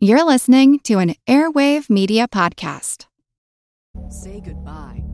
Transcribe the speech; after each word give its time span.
You're 0.00 0.22
listening 0.22 0.78
to 0.84 1.00
an 1.00 1.16
Airwave 1.26 1.90
Media 1.90 2.28
Podcast. 2.28 3.06
Say 4.08 4.38
goodbye 4.38 5.02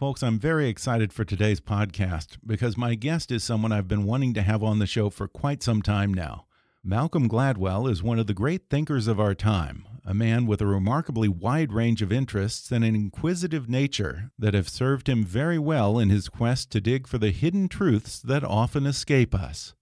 Folks, 0.00 0.22
I'm 0.22 0.38
very 0.38 0.66
excited 0.66 1.12
for 1.12 1.24
today's 1.26 1.60
podcast 1.60 2.38
because 2.46 2.78
my 2.78 2.94
guest 2.94 3.30
is 3.30 3.44
someone 3.44 3.70
I've 3.70 3.86
been 3.86 4.04
wanting 4.04 4.32
to 4.32 4.40
have 4.40 4.62
on 4.62 4.78
the 4.78 4.86
show 4.86 5.10
for 5.10 5.28
quite 5.28 5.62
some 5.62 5.82
time 5.82 6.14
now. 6.14 6.46
Malcolm 6.82 7.28
Gladwell 7.28 7.86
is 7.86 8.02
one 8.02 8.18
of 8.18 8.26
the 8.26 8.32
great 8.32 8.70
thinkers 8.70 9.06
of 9.06 9.20
our 9.20 9.34
time, 9.34 9.86
a 10.06 10.14
man 10.14 10.46
with 10.46 10.62
a 10.62 10.66
remarkably 10.66 11.28
wide 11.28 11.74
range 11.74 12.00
of 12.00 12.10
interests 12.10 12.72
and 12.72 12.82
an 12.82 12.94
inquisitive 12.94 13.68
nature 13.68 14.30
that 14.38 14.54
have 14.54 14.70
served 14.70 15.06
him 15.06 15.22
very 15.22 15.58
well 15.58 15.98
in 15.98 16.08
his 16.08 16.30
quest 16.30 16.70
to 16.70 16.80
dig 16.80 17.06
for 17.06 17.18
the 17.18 17.30
hidden 17.30 17.68
truths 17.68 18.18
that 18.20 18.42
often 18.42 18.86
escape 18.86 19.34
us. 19.34 19.74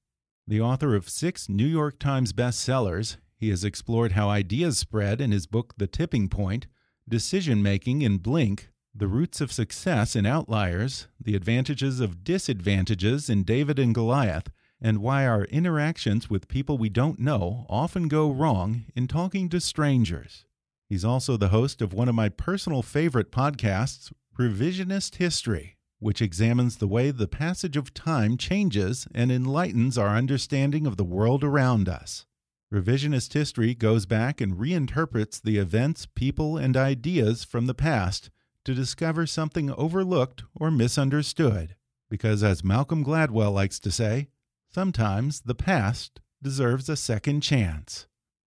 The 0.49 0.63
author 0.63 0.95
of 0.95 1.11
six 1.11 1.51
New 1.51 1.67
York 1.67 1.99
Times 1.99 2.33
bestsellers, 2.33 3.19
he 3.37 3.51
has 3.51 3.65
explored 3.65 4.13
how 4.13 4.31
ideas 4.31 4.79
spread 4.79 5.21
in 5.21 5.31
his 5.31 5.47
book 5.47 5.75
The 5.77 5.87
Tipping 5.87 6.31
Point, 6.31 6.67
decision 7.07 7.63
making 7.63 8.01
in 8.01 8.17
Blink, 8.17 8.71
the 8.95 9.09
roots 9.09 9.43
of 9.43 9.53
success 9.53 10.17
in 10.17 10.25
Outliers, 10.25 11.07
the 11.21 11.35
advantages 11.35 12.01
of 12.01 12.25
disadvantages 12.25 13.29
in 13.29 13.43
David 13.43 13.79
and 13.79 13.95
Goliath, 13.95 14.49
and 14.81 15.03
why 15.03 15.27
our 15.27 15.45
interactions 15.45 16.31
with 16.31 16.49
people 16.49 16.79
we 16.79 16.89
don't 16.89 17.19
know 17.19 17.67
often 17.69 18.09
go 18.09 18.31
wrong 18.31 18.87
in 18.97 19.07
talking 19.07 19.51
to 19.51 19.61
strangers. 19.61 20.47
He's 20.89 21.05
also 21.05 21.37
the 21.37 21.49
host 21.49 21.83
of 21.83 21.93
one 21.93 22.09
of 22.09 22.15
my 22.15 22.31
personal 22.31 22.81
favorite 22.81 23.31
podcasts, 23.31 24.11
Revisionist 24.39 25.17
History, 25.17 25.77
which 26.01 26.23
examines 26.23 26.77
the 26.77 26.89
way 26.89 27.11
the 27.11 27.29
passage 27.29 27.77
of 27.77 27.93
time 27.93 28.37
changes 28.37 29.09
and 29.15 29.33
enlightens 29.33 29.99
our 29.99 30.17
understanding 30.17 30.87
of 30.87 30.97
the 30.97 31.05
world 31.05 31.43
around 31.43 31.89
us. 31.89 32.25
Revisionist 32.73 33.33
history 33.33 33.75
goes 33.75 34.07
back 34.07 34.41
and 34.41 34.59
reinterprets 34.59 35.41
the 35.41 35.57
events, 35.57 36.07
people, 36.07 36.57
and 36.57 36.77
ideas 36.77 37.43
from 37.43 37.67
the 37.67 37.75
past 37.75 38.31
to 38.65 38.75
discover 38.75 39.27
something 39.27 39.71
overlooked 39.73 40.45
or 40.55 40.71
misunderstood. 40.71 41.75
Because, 42.11 42.43
as 42.43 42.63
Malcolm 42.63 43.03
Gladwell 43.03 43.53
likes 43.53 43.81
to 43.81 43.91
say, 43.91 44.29
sometimes 44.69 45.41
the 45.41 45.55
past 45.55 46.21
deserves 46.43 46.89
a 46.89 46.97
second 46.97 47.41
chance. 47.41 48.07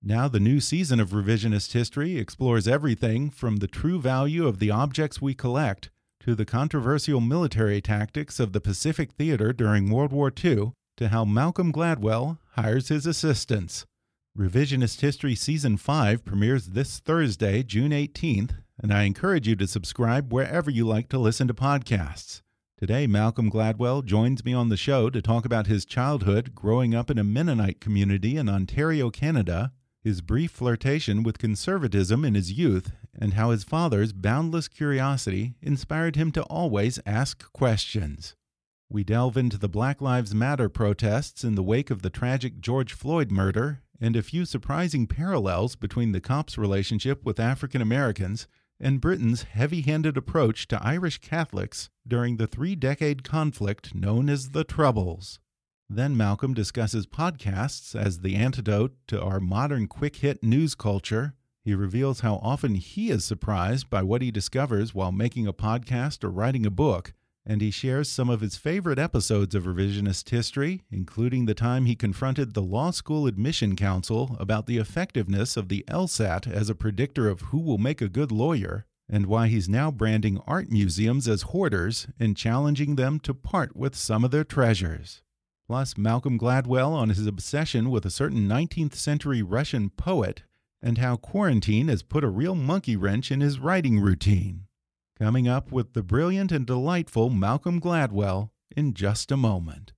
Now, 0.02 0.28
the 0.28 0.40
new 0.40 0.60
season 0.60 1.00
of 1.00 1.10
Revisionist 1.10 1.72
History 1.72 2.16
explores 2.16 2.68
everything 2.68 3.30
from 3.30 3.56
the 3.56 3.66
true 3.66 4.00
value 4.00 4.46
of 4.46 4.58
the 4.58 4.70
objects 4.70 5.20
we 5.20 5.34
collect 5.34 5.90
to 6.24 6.34
the 6.34 6.46
controversial 6.46 7.20
military 7.20 7.82
tactics 7.82 8.40
of 8.40 8.54
the 8.54 8.60
Pacific 8.60 9.12
Theater 9.12 9.52
during 9.52 9.90
World 9.90 10.10
War 10.10 10.32
II 10.42 10.72
to 10.96 11.08
how 11.08 11.26
Malcolm 11.26 11.70
Gladwell 11.70 12.38
hires 12.52 12.88
his 12.88 13.04
assistants. 13.04 13.84
Revisionist 14.34 15.02
History 15.02 15.34
Season 15.34 15.76
5 15.76 16.24
premieres 16.24 16.68
this 16.68 16.98
Thursday, 16.98 17.62
June 17.62 17.90
18th, 17.90 18.52
and 18.82 18.90
I 18.90 19.02
encourage 19.02 19.46
you 19.46 19.54
to 19.56 19.66
subscribe 19.66 20.32
wherever 20.32 20.70
you 20.70 20.86
like 20.86 21.10
to 21.10 21.18
listen 21.18 21.46
to 21.48 21.52
podcasts. 21.52 22.40
Today, 22.78 23.06
Malcolm 23.06 23.50
Gladwell 23.50 24.02
joins 24.02 24.46
me 24.46 24.54
on 24.54 24.70
the 24.70 24.78
show 24.78 25.10
to 25.10 25.20
talk 25.20 25.44
about 25.44 25.66
his 25.66 25.84
childhood 25.84 26.54
growing 26.54 26.94
up 26.94 27.10
in 27.10 27.18
a 27.18 27.24
Mennonite 27.24 27.82
community 27.82 28.38
in 28.38 28.48
Ontario, 28.48 29.10
Canada, 29.10 29.72
his 30.02 30.22
brief 30.22 30.52
flirtation 30.52 31.22
with 31.22 31.36
conservatism 31.36 32.24
in 32.24 32.34
his 32.34 32.52
youth, 32.52 32.92
and 33.18 33.34
how 33.34 33.50
his 33.50 33.64
father's 33.64 34.12
boundless 34.12 34.68
curiosity 34.68 35.54
inspired 35.62 36.16
him 36.16 36.30
to 36.32 36.42
always 36.44 36.98
ask 37.06 37.52
questions. 37.52 38.34
We 38.88 39.04
delve 39.04 39.36
into 39.36 39.58
the 39.58 39.68
Black 39.68 40.00
Lives 40.00 40.34
Matter 40.34 40.68
protests 40.68 41.42
in 41.44 41.54
the 41.54 41.62
wake 41.62 41.90
of 41.90 42.02
the 42.02 42.10
tragic 42.10 42.60
George 42.60 42.92
Floyd 42.92 43.30
murder 43.30 43.82
and 44.00 44.16
a 44.16 44.22
few 44.22 44.44
surprising 44.44 45.06
parallels 45.06 45.76
between 45.76 46.12
the 46.12 46.20
cops' 46.20 46.58
relationship 46.58 47.24
with 47.24 47.40
African 47.40 47.80
Americans 47.80 48.46
and 48.80 49.00
Britain's 49.00 49.44
heavy 49.44 49.82
handed 49.82 50.16
approach 50.16 50.68
to 50.68 50.82
Irish 50.82 51.18
Catholics 51.18 51.90
during 52.06 52.36
the 52.36 52.46
three 52.46 52.74
decade 52.74 53.24
conflict 53.24 53.94
known 53.94 54.28
as 54.28 54.50
the 54.50 54.64
Troubles. 54.64 55.38
Then 55.88 56.16
Malcolm 56.16 56.54
discusses 56.54 57.06
podcasts 57.06 57.94
as 57.98 58.20
the 58.20 58.34
antidote 58.36 58.94
to 59.08 59.20
our 59.22 59.40
modern 59.40 59.86
quick 59.86 60.16
hit 60.16 60.42
news 60.42 60.74
culture. 60.74 61.34
He 61.64 61.74
reveals 61.74 62.20
how 62.20 62.36
often 62.42 62.74
he 62.74 63.10
is 63.10 63.24
surprised 63.24 63.88
by 63.88 64.02
what 64.02 64.22
he 64.22 64.30
discovers 64.30 64.94
while 64.94 65.12
making 65.12 65.46
a 65.46 65.52
podcast 65.52 66.22
or 66.22 66.30
writing 66.30 66.66
a 66.66 66.70
book 66.70 67.14
and 67.46 67.60
he 67.60 67.70
shares 67.70 68.08
some 68.08 68.30
of 68.30 68.40
his 68.40 68.56
favorite 68.56 68.98
episodes 68.98 69.54
of 69.54 69.64
revisionist 69.64 70.30
history, 70.30 70.82
including 70.90 71.44
the 71.44 71.54
time 71.54 71.84
he 71.84 71.94
confronted 71.94 72.54
the 72.54 72.62
Law 72.62 72.90
School 72.90 73.26
Admission 73.26 73.76
Council 73.76 74.36
about 74.40 74.66
the 74.66 74.78
effectiveness 74.78 75.56
of 75.56 75.68
the 75.68 75.84
LSAT 75.88 76.50
as 76.50 76.70
a 76.70 76.74
predictor 76.74 77.28
of 77.28 77.42
who 77.42 77.58
will 77.58 77.78
make 77.78 78.00
a 78.00 78.08
good 78.08 78.32
lawyer, 78.32 78.86
and 79.08 79.26
why 79.26 79.48
he's 79.48 79.68
now 79.68 79.90
branding 79.90 80.40
art 80.46 80.70
museums 80.70 81.28
as 81.28 81.42
hoarders 81.42 82.06
and 82.18 82.36
challenging 82.36 82.96
them 82.96 83.20
to 83.20 83.34
part 83.34 83.76
with 83.76 83.94
some 83.94 84.24
of 84.24 84.30
their 84.30 84.44
treasures. 84.44 85.22
Plus, 85.66 85.98
Malcolm 85.98 86.38
Gladwell 86.38 86.92
on 86.92 87.10
his 87.10 87.26
obsession 87.26 87.90
with 87.90 88.06
a 88.06 88.10
certain 88.10 88.48
19th 88.48 88.94
century 88.94 89.42
Russian 89.42 89.90
poet, 89.90 90.44
and 90.84 90.98
how 90.98 91.16
quarantine 91.16 91.88
has 91.88 92.02
put 92.02 92.22
a 92.22 92.28
real 92.28 92.54
monkey 92.54 92.94
wrench 92.94 93.32
in 93.32 93.40
his 93.40 93.58
writing 93.58 93.98
routine. 93.98 94.66
Coming 95.18 95.48
up 95.48 95.72
with 95.72 95.94
the 95.94 96.02
brilliant 96.02 96.52
and 96.52 96.66
delightful 96.66 97.30
Malcolm 97.30 97.80
Gladwell 97.80 98.50
in 98.76 98.92
just 98.92 99.32
a 99.32 99.36
moment. 99.36 99.93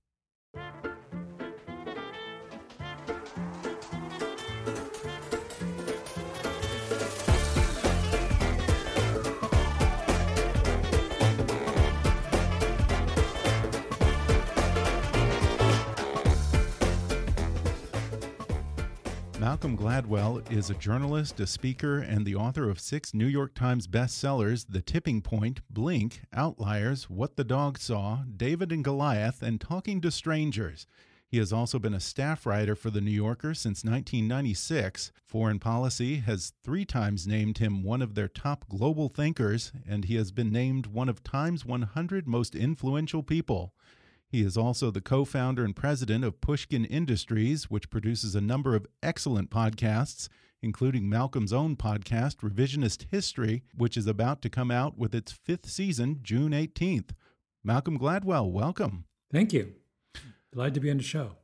Malcolm 19.57 19.75
Gladwell 19.75 20.51
is 20.51 20.69
a 20.69 20.75
journalist, 20.75 21.39
a 21.39 21.47
speaker, 21.47 21.97
and 21.97 22.27
the 22.27 22.35
author 22.35 22.69
of 22.69 22.79
six 22.79 23.15
New 23.15 23.25
York 23.25 23.55
Times 23.55 23.87
bestsellers 23.87 24.67
The 24.69 24.83
Tipping 24.83 25.23
Point, 25.23 25.61
Blink, 25.67 26.21
Outliers, 26.31 27.09
What 27.09 27.37
the 27.37 27.43
Dog 27.43 27.79
Saw, 27.79 28.19
David 28.35 28.71
and 28.71 28.83
Goliath, 28.83 29.41
and 29.41 29.59
Talking 29.59 29.99
to 30.01 30.11
Strangers. 30.11 30.85
He 31.27 31.39
has 31.39 31.51
also 31.51 31.79
been 31.79 31.95
a 31.95 31.99
staff 31.99 32.45
writer 32.45 32.75
for 32.75 32.91
The 32.91 33.01
New 33.01 33.09
Yorker 33.09 33.55
since 33.55 33.83
1996. 33.83 35.11
Foreign 35.25 35.57
Policy 35.57 36.17
has 36.17 36.53
three 36.63 36.85
times 36.85 37.25
named 37.25 37.57
him 37.57 37.81
one 37.81 38.03
of 38.03 38.13
their 38.13 38.27
top 38.27 38.69
global 38.69 39.09
thinkers, 39.09 39.71
and 39.89 40.05
he 40.05 40.17
has 40.17 40.31
been 40.31 40.51
named 40.51 40.85
one 40.85 41.09
of 41.09 41.23
Time's 41.23 41.65
100 41.65 42.27
most 42.27 42.53
influential 42.53 43.23
people. 43.23 43.73
He 44.29 44.41
is 44.41 44.57
also 44.57 44.91
the 44.91 45.01
co 45.01 45.23
founder 45.23 45.63
and 45.63 45.75
president 45.75 46.25
of 46.25 46.41
Pushkin 46.41 46.83
Industries, 46.83 47.69
which 47.69 47.89
produces 47.89 48.35
a 48.35 48.41
number 48.41 48.75
of 48.75 48.85
excellent 49.01 49.49
podcasts, 49.49 50.27
including 50.61 51.09
Malcolm's 51.09 51.53
own 51.53 51.77
podcast, 51.77 52.37
Revisionist 52.37 53.05
History, 53.09 53.63
which 53.75 53.95
is 53.95 54.05
about 54.05 54.41
to 54.41 54.49
come 54.49 54.69
out 54.69 54.97
with 54.97 55.15
its 55.15 55.31
fifth 55.31 55.69
season 55.69 56.19
June 56.21 56.51
18th. 56.51 57.11
Malcolm 57.63 57.97
Gladwell, 57.97 58.51
welcome. 58.51 59.05
Thank 59.31 59.53
you. 59.53 59.75
Glad 60.53 60.73
to 60.73 60.79
be 60.79 60.91
on 60.91 60.97
the 60.97 61.03
show. 61.03 61.37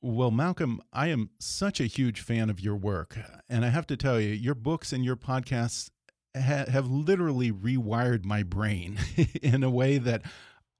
Well, 0.00 0.30
Malcolm, 0.30 0.80
I 0.92 1.08
am 1.08 1.30
such 1.38 1.80
a 1.80 1.84
huge 1.84 2.20
fan 2.20 2.48
of 2.48 2.60
your 2.60 2.76
work. 2.76 3.18
And 3.48 3.64
I 3.64 3.68
have 3.68 3.86
to 3.88 3.96
tell 3.96 4.20
you, 4.20 4.30
your 4.30 4.54
books 4.54 4.92
and 4.92 5.04
your 5.04 5.16
podcasts 5.16 5.90
ha 6.34 6.64
have 6.68 6.88
literally 6.88 7.50
rewired 7.50 8.24
my 8.24 8.42
brain 8.42 8.98
in 9.42 9.64
a 9.64 9.70
way 9.70 9.98
that 9.98 10.22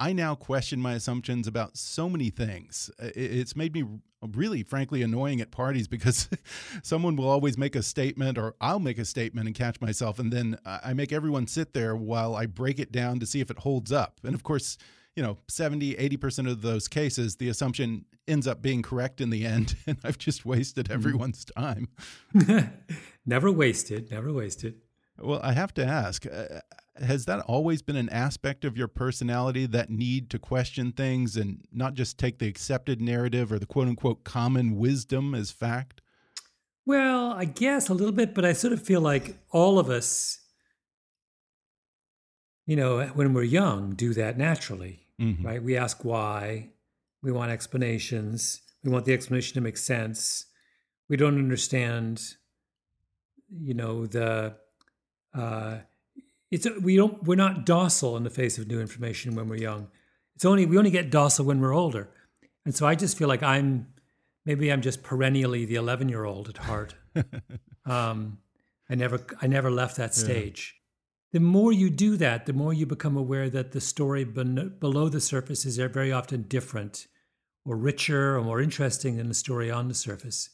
I 0.00 0.14
now 0.14 0.34
question 0.34 0.80
my 0.80 0.94
assumptions 0.94 1.46
about 1.46 1.76
so 1.76 2.08
many 2.08 2.30
things. 2.30 2.90
It's 2.98 3.54
made 3.54 3.74
me 3.74 3.84
really, 4.34 4.62
frankly, 4.62 5.02
annoying 5.02 5.42
at 5.42 5.50
parties 5.50 5.88
because 5.88 6.28
someone 6.82 7.16
will 7.16 7.28
always 7.28 7.58
make 7.58 7.76
a 7.76 7.82
statement, 7.82 8.38
or 8.38 8.54
I'll 8.62 8.80
make 8.80 8.98
a 8.98 9.04
statement 9.04 9.46
and 9.46 9.54
catch 9.54 9.78
myself, 9.80 10.18
and 10.18 10.32
then 10.32 10.58
I 10.64 10.94
make 10.94 11.12
everyone 11.12 11.46
sit 11.46 11.74
there 11.74 11.94
while 11.94 12.34
I 12.34 12.46
break 12.46 12.78
it 12.78 12.90
down 12.90 13.20
to 13.20 13.26
see 13.26 13.40
if 13.40 13.50
it 13.50 13.58
holds 13.58 13.92
up. 13.92 14.20
And 14.24 14.34
of 14.34 14.42
course, 14.42 14.78
you 15.16 15.22
know, 15.22 15.36
70, 15.48 15.94
80% 15.96 16.50
of 16.50 16.62
those 16.62 16.88
cases, 16.88 17.36
the 17.36 17.50
assumption 17.50 18.06
ends 18.26 18.46
up 18.46 18.62
being 18.62 18.80
correct 18.80 19.20
in 19.20 19.28
the 19.28 19.44
end. 19.44 19.76
And 19.86 19.98
I've 20.02 20.18
just 20.18 20.46
wasted 20.46 20.86
mm-hmm. 20.86 20.94
everyone's 20.94 21.44
time. 21.44 21.88
never 23.26 23.52
wasted, 23.52 24.10
never 24.10 24.32
wasted. 24.32 24.76
Well, 25.18 25.40
I 25.42 25.52
have 25.52 25.74
to 25.74 25.84
ask 25.84 26.24
uh, 26.26 26.60
has 27.00 27.24
that 27.26 27.40
always 27.40 27.82
been 27.82 27.96
an 27.96 28.08
aspect 28.10 28.64
of 28.64 28.76
your 28.76 28.88
personality, 28.88 29.66
that 29.66 29.90
need 29.90 30.30
to 30.30 30.38
question 30.38 30.92
things 30.92 31.36
and 31.36 31.64
not 31.72 31.94
just 31.94 32.18
take 32.18 32.38
the 32.38 32.48
accepted 32.48 33.00
narrative 33.00 33.52
or 33.52 33.58
the 33.58 33.66
quote 33.66 33.88
unquote 33.88 34.24
common 34.24 34.76
wisdom 34.76 35.34
as 35.34 35.50
fact? 35.50 36.00
Well, 36.86 37.32
I 37.32 37.44
guess 37.44 37.88
a 37.88 37.94
little 37.94 38.12
bit, 38.12 38.34
but 38.34 38.44
I 38.44 38.52
sort 38.52 38.72
of 38.72 38.82
feel 38.82 39.00
like 39.00 39.38
all 39.50 39.78
of 39.78 39.88
us, 39.88 40.40
you 42.66 42.76
know, 42.76 43.04
when 43.14 43.32
we're 43.32 43.42
young, 43.42 43.94
do 43.94 44.12
that 44.14 44.38
naturally, 44.38 45.06
mm 45.18 45.36
-hmm. 45.36 45.44
right? 45.44 45.62
We 45.62 45.78
ask 45.78 46.04
why, 46.04 46.70
we 47.22 47.32
want 47.32 47.50
explanations, 47.50 48.62
we 48.82 48.90
want 48.90 49.04
the 49.04 49.12
explanation 49.12 49.54
to 49.54 49.60
make 49.60 49.76
sense. 49.76 50.46
We 51.08 51.16
don't 51.16 51.38
understand, 51.38 52.38
you 53.48 53.74
know, 53.74 54.06
the 54.06 54.56
uh, 55.34 55.78
it's 56.50 56.66
we 56.82 56.96
don't 56.96 57.22
we're 57.24 57.36
not 57.36 57.64
docile 57.64 58.16
in 58.16 58.24
the 58.24 58.30
face 58.30 58.58
of 58.58 58.66
new 58.66 58.80
information 58.80 59.34
when 59.34 59.48
we're 59.48 59.56
young. 59.56 59.88
It's 60.34 60.44
only 60.44 60.66
we 60.66 60.78
only 60.78 60.90
get 60.90 61.10
docile 61.10 61.44
when 61.46 61.60
we're 61.60 61.74
older, 61.74 62.08
and 62.64 62.74
so 62.74 62.86
I 62.86 62.94
just 62.94 63.16
feel 63.16 63.28
like 63.28 63.42
I'm 63.42 63.86
maybe 64.44 64.72
I'm 64.72 64.82
just 64.82 65.02
perennially 65.02 65.64
the 65.64 65.76
11 65.76 66.08
year 66.08 66.24
old 66.24 66.48
at 66.48 66.56
heart. 66.58 66.94
um, 67.86 68.38
I 68.88 68.94
never 68.94 69.20
I 69.40 69.46
never 69.46 69.70
left 69.70 69.96
that 69.96 70.14
stage. 70.14 70.74
Yeah. 70.74 70.80
The 71.32 71.40
more 71.40 71.72
you 71.72 71.90
do 71.90 72.16
that, 72.16 72.46
the 72.46 72.52
more 72.52 72.72
you 72.72 72.86
become 72.86 73.16
aware 73.16 73.48
that 73.50 73.70
the 73.70 73.80
story 73.80 74.24
ben- 74.24 74.74
below 74.80 75.08
the 75.08 75.20
surface 75.20 75.64
is 75.64 75.76
very 75.76 76.10
often 76.10 76.42
different, 76.42 77.06
or 77.64 77.76
richer, 77.76 78.36
or 78.36 78.42
more 78.42 78.60
interesting 78.60 79.16
than 79.16 79.28
the 79.28 79.34
story 79.34 79.70
on 79.70 79.86
the 79.86 79.94
surface. 79.94 80.50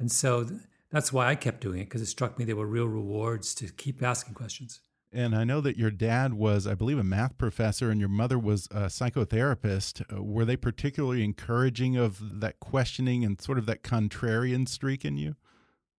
And 0.00 0.10
so 0.10 0.42
th- 0.42 0.60
that's 0.90 1.12
why 1.12 1.28
I 1.28 1.36
kept 1.36 1.60
doing 1.60 1.80
it 1.80 1.84
because 1.84 2.02
it 2.02 2.06
struck 2.06 2.36
me 2.36 2.44
there 2.44 2.56
were 2.56 2.66
real 2.66 2.88
rewards 2.88 3.54
to 3.56 3.68
keep 3.68 4.02
asking 4.02 4.34
questions. 4.34 4.80
And 5.10 5.34
I 5.34 5.44
know 5.44 5.62
that 5.62 5.78
your 5.78 5.90
dad 5.90 6.34
was, 6.34 6.66
I 6.66 6.74
believe, 6.74 6.98
a 6.98 7.04
math 7.04 7.38
professor, 7.38 7.90
and 7.90 7.98
your 7.98 8.10
mother 8.10 8.38
was 8.38 8.66
a 8.70 8.86
psychotherapist. 8.86 10.02
Uh, 10.12 10.22
were 10.22 10.44
they 10.44 10.56
particularly 10.56 11.24
encouraging 11.24 11.96
of 11.96 12.40
that 12.40 12.60
questioning 12.60 13.24
and 13.24 13.40
sort 13.40 13.58
of 13.58 13.64
that 13.66 13.82
contrarian 13.82 14.68
streak 14.68 15.04
in 15.04 15.16
you? 15.16 15.36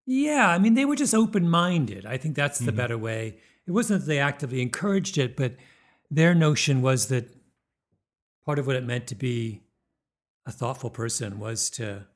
Yeah, 0.05 0.49
I 0.49 0.59
mean, 0.59 0.75
they 0.75 0.85
were 0.85 0.95
just 0.95 1.15
open 1.15 1.49
minded. 1.49 2.05
I 2.05 2.17
think 2.17 2.35
that's 2.35 2.59
the 2.59 2.65
mm 2.65 2.69
-hmm. 2.69 2.77
better 2.77 2.97
way. 2.97 3.39
It 3.65 3.71
wasn't 3.71 3.99
that 4.01 4.07
they 4.07 4.19
actively 4.19 4.61
encouraged 4.61 5.17
it, 5.17 5.35
but 5.35 5.55
their 6.11 6.35
notion 6.35 6.81
was 6.81 7.07
that 7.07 7.25
part 8.45 8.59
of 8.59 8.65
what 8.65 8.75
it 8.75 8.83
meant 8.83 9.07
to 9.07 9.15
be 9.15 9.61
a 10.45 10.51
thoughtful 10.51 10.89
person 10.89 11.39
was 11.39 11.69
to 11.69 12.07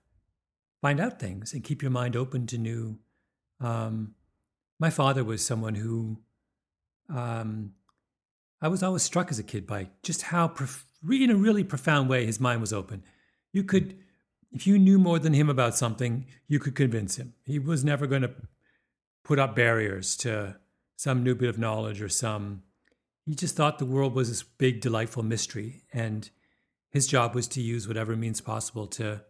find 0.81 0.99
out 0.99 1.19
things 1.19 1.53
and 1.53 1.63
keep 1.63 1.81
your 1.81 1.91
mind 1.91 2.15
open 2.15 2.47
to 2.47 2.57
new. 2.57 2.99
Um, 3.59 4.15
my 4.79 4.89
father 4.89 5.23
was 5.23 5.45
someone 5.45 5.75
who 5.75 6.17
um, 7.09 7.73
I 8.61 8.67
was 8.67 8.83
always 8.83 9.03
struck 9.03 9.29
as 9.29 9.39
a 9.39 9.44
kid 9.44 9.67
by 9.67 9.89
just 10.03 10.23
how, 10.23 10.47
prof- 10.47 10.85
in 11.09 11.29
a 11.29 11.35
really 11.35 11.63
profound 11.63 12.09
way, 12.09 12.25
his 12.25 12.39
mind 12.39 12.61
was 12.61 12.71
open. 12.71 13.03
You 13.51 13.63
could, 13.63 13.97
if 14.51 14.65
you 14.65 14.79
knew 14.79 14.97
more 14.97 15.19
than 15.19 15.33
him 15.33 15.50
about 15.50 15.75
something, 15.75 16.25
you 16.47 16.59
could 16.59 16.75
convince 16.75 17.17
him. 17.17 17.33
He 17.44 17.59
was 17.59 17.83
never 17.83 18.07
going 18.07 18.21
to 18.21 18.31
put 19.23 19.39
up 19.39 19.55
barriers 19.55 20.15
to 20.17 20.57
some 20.95 21.23
new 21.23 21.35
bit 21.35 21.50
of 21.50 21.59
knowledge 21.59 22.01
or 22.01 22.09
some. 22.09 22.63
He 23.25 23.35
just 23.35 23.55
thought 23.55 23.79
the 23.79 23.85
world 23.85 24.13
was 24.13 24.29
this 24.29 24.44
big, 24.44 24.81
delightful 24.81 25.23
mystery, 25.23 25.83
and 25.94 26.29
his 26.89 27.07
job 27.07 27.35
was 27.35 27.47
to 27.50 27.61
use 27.61 27.88
whatever 27.88 28.15
means 28.15 28.41
possible 28.41 28.88
to 28.88 29.23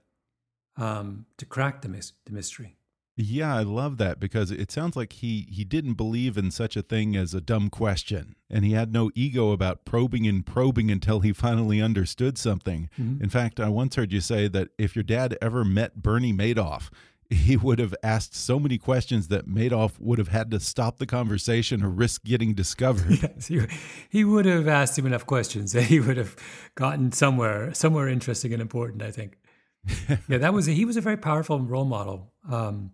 um, 0.75 1.27
to 1.37 1.45
crack 1.45 1.81
the, 1.81 1.89
mis- 1.89 2.13
the 2.25 2.33
mystery. 2.33 2.77
Yeah, 3.15 3.55
I 3.55 3.61
love 3.61 3.97
that 3.97 4.19
because 4.19 4.49
it 4.49 4.71
sounds 4.71 4.95
like 4.95 5.13
he 5.13 5.47
he 5.51 5.63
didn't 5.63 5.93
believe 5.93 6.35
in 6.35 6.49
such 6.49 6.75
a 6.75 6.81
thing 6.81 7.15
as 7.15 7.35
a 7.35 7.41
dumb 7.41 7.69
question, 7.69 8.35
and 8.49 8.65
he 8.65 8.71
had 8.71 8.91
no 8.91 9.11
ego 9.13 9.51
about 9.51 9.85
probing 9.85 10.25
and 10.25 10.43
probing 10.43 10.89
until 10.89 11.19
he 11.19 11.31
finally 11.31 11.79
understood 11.79 12.39
something. 12.39 12.89
Mm 12.97 13.05
-hmm. 13.05 13.23
In 13.23 13.29
fact, 13.29 13.59
I 13.59 13.69
once 13.69 13.95
heard 13.95 14.11
you 14.11 14.21
say 14.21 14.49
that 14.49 14.69
if 14.77 14.95
your 14.95 15.05
dad 15.05 15.37
ever 15.41 15.63
met 15.63 16.01
Bernie 16.01 16.33
Madoff, 16.33 16.89
he 17.29 17.55
would 17.55 17.79
have 17.79 17.95
asked 18.01 18.35
so 18.35 18.59
many 18.59 18.77
questions 18.77 19.27
that 19.27 19.47
Madoff 19.47 19.99
would 19.99 20.17
have 20.17 20.29
had 20.29 20.49
to 20.51 20.59
stop 20.59 20.97
the 20.97 21.05
conversation 21.05 21.83
or 21.83 21.89
risk 21.89 22.23
getting 22.23 22.55
discovered. 22.63 23.21
Yes, 23.21 23.47
he, 23.47 23.61
he 24.09 24.23
would 24.23 24.45
have 24.45 24.67
asked 24.67 24.97
him 24.97 25.05
enough 25.05 25.25
questions 25.25 25.71
that 25.73 25.83
he 25.83 25.99
would 25.99 26.17
have 26.17 26.35
gotten 26.75 27.11
somewhere 27.11 27.73
somewhere 27.73 28.07
interesting 28.07 28.53
and 28.53 28.61
important. 28.61 29.03
I 29.03 29.11
think. 29.11 29.37
yeah, 30.29 30.39
that 30.39 30.53
was 30.53 30.67
a, 30.67 30.71
he 30.71 30.85
was 30.85 30.97
a 30.97 31.01
very 31.01 31.17
powerful 31.17 31.59
role 31.59 31.85
model. 31.85 32.31
Um, 32.49 32.91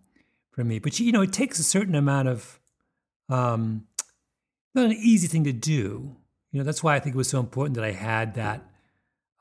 for 0.50 0.64
me. 0.64 0.78
But 0.78 0.98
you 0.98 1.12
know, 1.12 1.22
it 1.22 1.32
takes 1.32 1.58
a 1.58 1.64
certain 1.64 1.94
amount 1.94 2.28
of 2.28 2.60
um, 3.28 3.86
not 4.74 4.86
an 4.86 4.92
easy 4.92 5.26
thing 5.26 5.44
to 5.44 5.52
do. 5.52 6.16
You 6.52 6.58
know, 6.58 6.64
that's 6.64 6.82
why 6.82 6.96
I 6.96 7.00
think 7.00 7.14
it 7.14 7.18
was 7.18 7.28
so 7.28 7.40
important 7.40 7.76
that 7.76 7.84
I 7.84 7.92
had 7.92 8.34
that 8.34 8.62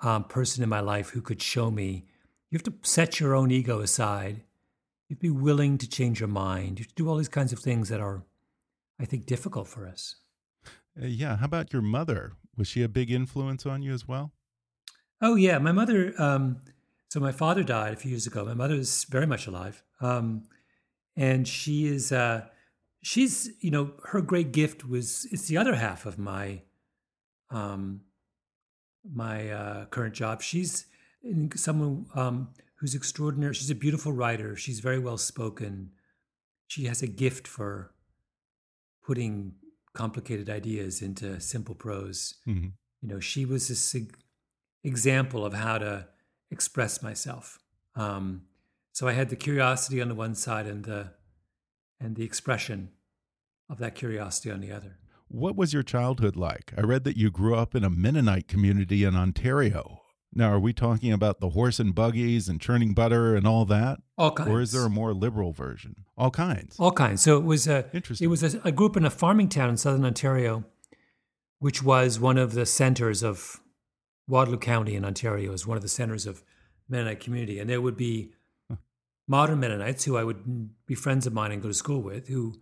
um, 0.02 0.24
person 0.24 0.64
in 0.64 0.70
my 0.70 0.80
life 0.80 1.10
who 1.10 1.22
could 1.22 1.42
show 1.42 1.72
me. 1.72 2.06
You 2.50 2.58
have 2.58 2.64
to 2.64 2.74
set 2.82 3.20
your 3.20 3.36
own 3.36 3.52
ego 3.52 3.80
aside. 3.80 4.38
You 5.08 5.16
have 5.16 5.20
to 5.20 5.22
be 5.22 5.30
willing 5.30 5.78
to 5.80 5.90
change 5.90 6.20
your 6.20 6.30
mind. 6.30 6.80
You 6.80 6.84
have 6.84 6.96
to 6.96 7.04
do 7.04 7.10
all 7.10 7.18
these 7.18 7.30
kinds 7.30 7.52
of 7.52 7.60
things 7.60 7.90
that 7.90 8.00
are, 8.00 8.24
I 9.00 9.06
think, 9.06 9.26
difficult 9.26 9.68
for 9.68 9.88
us. 9.88 10.16
Uh, 11.00 11.06
yeah. 11.06 11.38
How 11.38 11.46
about 11.46 11.74
your 11.74 11.82
mother? 11.82 12.34
Was 12.58 12.68
she 12.68 12.84
a 12.84 12.90
big 12.90 13.12
influence 13.12 13.66
on 13.66 13.82
you 13.82 13.94
as 13.94 14.08
well? 14.08 14.32
Oh 15.22 15.36
yeah, 15.36 15.58
my 15.58 15.72
mother. 15.72 16.14
Um, 16.18 16.58
so 17.10 17.20
my 17.20 17.32
father 17.32 17.64
died 17.64 17.94
a 17.94 17.96
few 17.96 18.12
years 18.12 18.28
ago. 18.28 18.46
My 18.46 18.54
mother 18.54 18.76
is 18.76 19.06
very 19.06 19.26
much 19.26 19.48
alive. 19.48 19.84
Um, 20.00 20.44
and 21.20 21.46
she 21.46 21.86
is 21.86 22.12
uh, 22.12 22.46
she's 23.04 23.52
you 23.60 23.70
know 23.70 23.92
her 24.06 24.22
great 24.22 24.52
gift 24.54 24.88
was 24.88 25.28
it's 25.32 25.48
the 25.48 25.58
other 25.58 25.76
half 25.76 26.06
of 26.06 26.18
my 26.18 26.62
um 27.52 28.02
my 29.14 29.50
uh, 29.50 29.86
current 29.86 30.16
job. 30.16 30.42
She's 30.42 30.86
someone 31.56 32.06
um, 32.16 32.50
who's 32.76 32.96
extraordinary. 32.96 33.54
She's 33.54 33.70
a 33.70 33.76
beautiful 33.76 34.14
writer. 34.14 34.56
She's 34.56 34.80
very 34.80 35.00
well 35.00 35.18
spoken. 35.18 35.92
She 36.68 36.86
has 36.86 37.02
a 37.02 37.08
gift 37.08 37.48
for 37.48 37.92
putting 39.06 39.54
complicated 39.94 40.50
ideas 40.50 41.02
into 41.02 41.40
simple 41.40 41.76
prose. 41.76 42.36
Mm-hmm. 42.48 42.68
You 43.02 43.08
know, 43.08 43.20
she 43.20 43.46
was 43.46 43.68
this 43.68 43.96
example 44.84 45.46
of 45.46 45.54
how 45.54 45.80
to 45.80 46.08
express 46.52 47.02
myself. 47.02 47.60
Um, 47.96 48.44
so 48.92 49.08
I 49.08 49.14
had 49.14 49.30
the 49.30 49.36
curiosity 49.36 50.02
on 50.02 50.10
the 50.10 50.16
one 50.16 50.36
side 50.36 50.68
and 50.68 50.86
the 50.86 51.12
and 52.00 52.16
the 52.16 52.24
expression 52.24 52.92
of 53.70 53.78
that 53.80 53.96
curiosity 53.96 54.52
on 54.52 54.62
the 54.62 54.72
other. 54.72 54.98
What 55.28 55.56
was 55.56 55.74
your 55.74 55.84
childhood 55.84 56.36
like? 56.36 56.74
I 56.78 56.82
read 56.82 57.04
that 57.04 57.18
you 57.18 57.30
grew 57.30 57.56
up 57.56 57.76
in 57.76 57.84
a 57.84 57.90
Mennonite 57.90 58.48
community 58.48 59.04
in 59.04 59.16
Ontario. 59.16 60.02
Now, 60.34 60.52
are 60.52 60.60
we 60.60 60.74
talking 60.74 61.12
about 61.12 61.40
the 61.40 61.50
horse 61.50 61.80
and 61.80 61.94
buggies 61.94 62.48
and 62.48 62.62
churning 62.62 62.94
butter 62.94 63.36
and 63.36 63.48
all 63.48 63.66
that? 63.66 64.00
All 64.18 64.32
kinds. 64.32 64.50
Or 64.50 64.62
is 64.62 64.72
there 64.72 64.86
a 64.86 64.90
more 64.90 65.14
liberal 65.14 65.54
version? 65.54 66.06
All 66.18 66.32
kinds. 66.32 66.76
All 66.80 66.92
kinds. 66.92 67.22
So 67.22 67.38
it 67.38 67.44
was 67.44 67.68
a 67.68 67.86
interesting. 67.94 68.26
It 68.26 68.30
was 68.30 68.44
a, 68.44 68.62
a 68.64 68.72
group 68.72 68.96
in 68.96 69.06
a 69.06 69.10
farming 69.10 69.50
town 69.50 69.70
in 69.70 69.78
southern 69.78 70.06
Ontario, 70.06 70.66
which 71.60 71.82
was 71.84 72.20
one 72.20 72.38
of 72.38 72.54
the 72.54 72.66
centers 72.66 73.24
of 73.24 73.60
Waterloo 74.28 74.60
County 74.60 74.96
in 74.96 75.04
Ontario. 75.04 75.52
Is 75.52 75.66
one 75.66 75.78
of 75.78 75.84
the 75.84 75.90
centers 75.90 76.28
of 76.28 76.44
Mennonite 76.88 77.20
community, 77.20 77.60
and 77.60 77.70
there 77.70 77.82
would 77.82 77.98
be 77.98 78.32
modern 79.30 79.60
Mennonites 79.60 80.04
who 80.04 80.18
I 80.18 80.24
would 80.24 80.70
be 80.88 80.96
friends 80.96 81.28
of 81.28 81.34
mine 81.34 81.52
and 81.52 81.62
go 81.62 81.68
to 81.68 81.74
school 81.74 82.02
with, 82.02 82.28
who, 82.28 82.56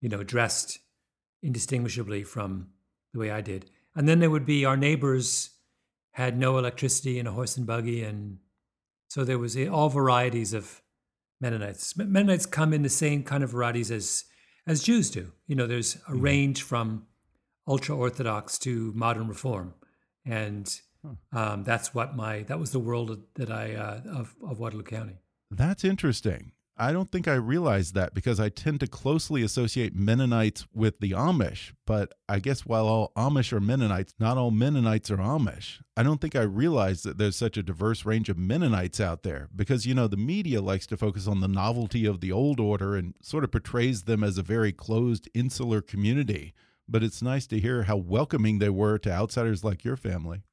you 0.00 0.08
know, 0.08 0.24
dressed 0.24 0.80
indistinguishably 1.42 2.24
from 2.24 2.68
the 3.14 3.20
way 3.20 3.30
I 3.30 3.40
did. 3.40 3.70
And 3.94 4.08
then 4.08 4.18
there 4.18 4.30
would 4.30 4.44
be 4.44 4.64
our 4.64 4.76
neighbors 4.76 5.50
had 6.10 6.36
no 6.36 6.58
electricity 6.58 7.18
and 7.18 7.28
a 7.28 7.32
horse 7.32 7.56
and 7.56 7.66
buggy, 7.66 8.02
and 8.02 8.38
so 9.08 9.24
there 9.24 9.38
was 9.38 9.56
all 9.56 9.88
varieties 9.88 10.52
of 10.52 10.82
Mennonites. 11.40 11.96
Mennonites 11.96 12.46
come 12.46 12.72
in 12.72 12.82
the 12.82 12.88
same 12.88 13.22
kind 13.22 13.42
of 13.42 13.50
varieties 13.50 13.90
as 13.90 14.24
as 14.66 14.82
Jews 14.82 15.10
do. 15.10 15.32
You 15.46 15.56
know, 15.56 15.66
there's 15.66 15.94
a 15.94 15.98
mm-hmm. 15.98 16.20
range 16.20 16.62
from 16.62 17.06
ultra 17.66 17.96
orthodox 17.96 18.58
to 18.58 18.92
modern 18.94 19.28
reform, 19.28 19.74
and 20.26 20.80
um, 21.32 21.64
that's 21.64 21.94
what 21.94 22.14
my 22.14 22.42
that 22.42 22.58
was 22.58 22.72
the 22.72 22.78
world 22.78 23.18
that 23.34 23.50
I 23.50 23.74
uh, 23.74 24.00
of 24.10 24.34
of 24.46 24.58
Waterloo 24.58 24.84
County. 24.84 25.21
That's 25.54 25.84
interesting. 25.84 26.52
I 26.78 26.92
don't 26.92 27.10
think 27.10 27.28
I 27.28 27.34
realized 27.34 27.94
that 27.94 28.14
because 28.14 28.40
I 28.40 28.48
tend 28.48 28.80
to 28.80 28.86
closely 28.86 29.42
associate 29.42 29.94
Mennonites 29.94 30.66
with 30.72 30.98
the 31.00 31.10
Amish. 31.10 31.72
But 31.86 32.14
I 32.26 32.38
guess 32.38 32.64
while 32.64 32.86
all 32.86 33.12
Amish 33.14 33.52
are 33.52 33.60
Mennonites, 33.60 34.14
not 34.18 34.38
all 34.38 34.50
Mennonites 34.50 35.10
are 35.10 35.18
Amish. 35.18 35.80
I 35.94 36.02
don't 36.02 36.22
think 36.22 36.34
I 36.34 36.42
realized 36.42 37.04
that 37.04 37.18
there's 37.18 37.36
such 37.36 37.58
a 37.58 37.62
diverse 37.62 38.06
range 38.06 38.30
of 38.30 38.38
Mennonites 38.38 38.98
out 38.98 39.22
there 39.22 39.50
because, 39.54 39.84
you 39.84 39.94
know, 39.94 40.08
the 40.08 40.16
media 40.16 40.62
likes 40.62 40.86
to 40.86 40.96
focus 40.96 41.28
on 41.28 41.40
the 41.40 41.48
novelty 41.48 42.06
of 42.06 42.20
the 42.20 42.32
old 42.32 42.58
order 42.58 42.96
and 42.96 43.14
sort 43.20 43.44
of 43.44 43.52
portrays 43.52 44.04
them 44.04 44.24
as 44.24 44.38
a 44.38 44.42
very 44.42 44.72
closed, 44.72 45.28
insular 45.34 45.82
community. 45.82 46.54
But 46.88 47.02
it's 47.02 47.22
nice 47.22 47.46
to 47.48 47.60
hear 47.60 47.82
how 47.82 47.98
welcoming 47.98 48.58
they 48.58 48.70
were 48.70 48.98
to 48.98 49.12
outsiders 49.12 49.62
like 49.62 49.84
your 49.84 49.98
family. 49.98 50.44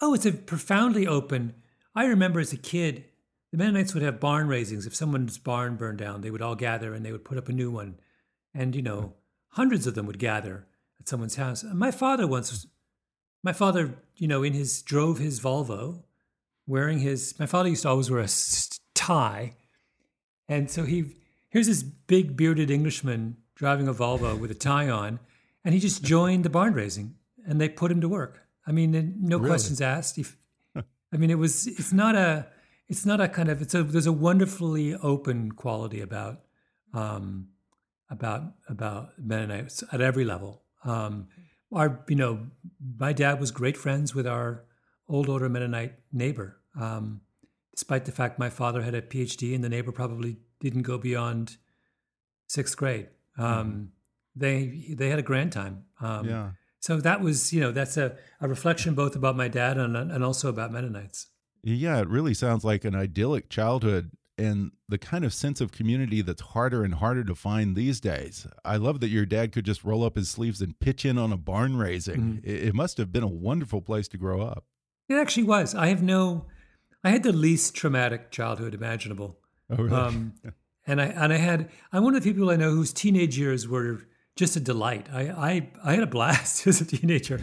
Oh, 0.00 0.14
it's 0.14 0.26
a 0.26 0.32
profoundly 0.32 1.06
open. 1.06 1.54
I 1.94 2.06
remember 2.06 2.40
as 2.40 2.52
a 2.52 2.56
kid, 2.56 3.04
the 3.52 3.58
Mennonites 3.58 3.92
would 3.92 4.02
have 4.02 4.18
barn 4.18 4.48
raisings. 4.48 4.86
If 4.86 4.94
someone's 4.94 5.38
barn 5.38 5.76
burned 5.76 5.98
down, 5.98 6.22
they 6.22 6.30
would 6.30 6.42
all 6.42 6.56
gather 6.56 6.94
and 6.94 7.04
they 7.04 7.12
would 7.12 7.24
put 7.24 7.36
up 7.36 7.48
a 7.48 7.52
new 7.52 7.70
one. 7.70 8.00
And, 8.54 8.74
you 8.74 8.82
know, 8.82 9.12
hundreds 9.50 9.86
of 9.86 9.94
them 9.94 10.06
would 10.06 10.18
gather 10.18 10.66
at 10.98 11.06
someone's 11.06 11.36
house. 11.36 11.62
And 11.62 11.78
my 11.78 11.90
father 11.90 12.26
once, 12.26 12.66
my 13.42 13.52
father, 13.52 13.94
you 14.16 14.26
know, 14.26 14.42
in 14.42 14.54
his, 14.54 14.80
drove 14.80 15.18
his 15.18 15.38
Volvo, 15.38 16.02
wearing 16.66 17.00
his, 17.00 17.38
my 17.38 17.46
father 17.46 17.68
used 17.68 17.82
to 17.82 17.90
always 17.90 18.10
wear 18.10 18.20
a 18.20 18.28
tie. 18.94 19.54
And 20.48 20.70
so 20.70 20.84
he, 20.84 21.16
here's 21.50 21.66
this 21.66 21.82
big 21.82 22.36
bearded 22.36 22.70
Englishman 22.70 23.36
driving 23.54 23.86
a 23.86 23.94
Volvo 23.94 24.38
with 24.38 24.50
a 24.50 24.54
tie 24.54 24.88
on, 24.88 25.20
and 25.62 25.74
he 25.74 25.80
just 25.80 26.02
joined 26.02 26.44
the 26.44 26.50
barn 26.50 26.72
raising 26.72 27.16
and 27.46 27.60
they 27.60 27.68
put 27.68 27.92
him 27.92 28.00
to 28.00 28.08
work. 28.08 28.40
I 28.66 28.72
mean, 28.72 29.16
no 29.20 29.36
really? 29.36 29.50
questions 29.50 29.80
asked. 29.82 30.16
He, 30.16 30.24
I 30.74 31.16
mean, 31.18 31.30
it 31.30 31.38
was, 31.38 31.66
it's 31.66 31.92
not 31.92 32.14
a, 32.14 32.46
it's 32.88 33.06
not 33.06 33.20
a 33.20 33.28
kind 33.28 33.48
of 33.48 33.62
it's 33.62 33.74
a 33.74 33.82
there's 33.82 34.06
a 34.06 34.12
wonderfully 34.12 34.94
open 34.94 35.52
quality 35.52 36.00
about 36.00 36.40
um, 36.94 37.48
about 38.10 38.42
about 38.68 39.10
Mennonites 39.18 39.82
at 39.92 40.00
every 40.00 40.24
level. 40.24 40.62
Um, 40.84 41.28
our 41.72 42.04
you 42.08 42.16
know 42.16 42.46
my 42.98 43.12
dad 43.12 43.40
was 43.40 43.50
great 43.50 43.76
friends 43.76 44.14
with 44.14 44.26
our 44.26 44.64
old 45.08 45.28
order 45.28 45.48
Mennonite 45.48 45.94
neighbor, 46.12 46.58
um, 46.78 47.22
despite 47.74 48.04
the 48.04 48.12
fact 48.12 48.38
my 48.38 48.50
father 48.50 48.82
had 48.82 48.94
a 48.94 49.02
PhD 49.02 49.54
and 49.54 49.64
the 49.64 49.68
neighbor 49.68 49.92
probably 49.92 50.38
didn't 50.60 50.82
go 50.82 50.98
beyond 50.98 51.56
sixth 52.46 52.76
grade. 52.76 53.08
mm 53.38 53.88
They 54.34 54.94
they 54.98 55.08
had 55.10 55.18
a 55.18 55.28
grand 55.30 55.52
time. 55.52 55.84
Um, 56.00 56.28
yeah. 56.28 56.50
So 56.80 57.00
that 57.00 57.20
was 57.20 57.52
you 57.52 57.60
know 57.60 57.72
that's 57.72 57.96
a, 57.96 58.16
a 58.40 58.48
reflection 58.48 58.94
both 58.94 59.14
about 59.16 59.36
my 59.36 59.48
dad 59.48 59.78
and 59.78 59.96
and 59.96 60.24
also 60.24 60.48
about 60.48 60.72
Mennonites. 60.72 61.28
Yeah, 61.62 62.00
it 62.00 62.08
really 62.08 62.34
sounds 62.34 62.64
like 62.64 62.84
an 62.84 62.94
idyllic 62.94 63.48
childhood 63.48 64.10
and 64.38 64.72
the 64.88 64.98
kind 64.98 65.24
of 65.24 65.32
sense 65.32 65.60
of 65.60 65.72
community 65.72 66.22
that's 66.22 66.42
harder 66.42 66.84
and 66.84 66.94
harder 66.94 67.22
to 67.24 67.34
find 67.34 67.76
these 67.76 68.00
days. 68.00 68.46
I 68.64 68.76
love 68.76 69.00
that 69.00 69.08
your 69.08 69.26
dad 69.26 69.52
could 69.52 69.64
just 69.64 69.84
roll 69.84 70.04
up 70.04 70.16
his 70.16 70.30
sleeves 70.30 70.60
and 70.60 70.78
pitch 70.80 71.04
in 71.04 71.18
on 71.18 71.32
a 71.32 71.36
barn 71.36 71.76
raising. 71.76 72.20
Mm 72.20 72.32
-hmm. 72.32 72.44
it, 72.44 72.62
it, 72.68 72.74
must 72.74 72.98
have 72.98 73.12
been 73.12 73.22
a 73.22 73.34
wonderful 73.48 73.82
place 73.82 74.08
to 74.08 74.18
grow 74.18 74.40
up. 74.40 74.64
It 75.08 75.16
actually 75.16 75.46
was. 75.46 75.74
I 75.74 75.88
have 75.88 76.02
no, 76.02 76.46
I 77.04 77.10
had 77.10 77.22
the 77.22 77.32
least 77.32 77.74
traumatic 77.74 78.30
childhood 78.30 78.74
imaginable. 78.74 79.38
Oh, 79.68 79.76
really? 79.76 79.90
Um, 79.90 80.32
and 80.86 81.00
I 81.00 81.04
and 81.04 81.32
I 81.32 81.38
had 81.38 81.70
I'm 81.92 82.04
one 82.04 82.16
of 82.16 82.22
the 82.22 82.32
people 82.32 82.54
I 82.54 82.56
know 82.56 82.70
whose 82.70 82.92
teenage 82.92 83.38
years 83.38 83.66
were 83.66 83.98
just 84.34 84.56
a 84.56 84.60
delight. 84.60 85.08
I 85.12 85.22
I, 85.52 85.70
I 85.84 85.94
had 85.94 86.02
a 86.02 86.10
blast 86.10 86.66
as 86.70 86.80
a 86.80 86.84
teenager. 86.84 87.40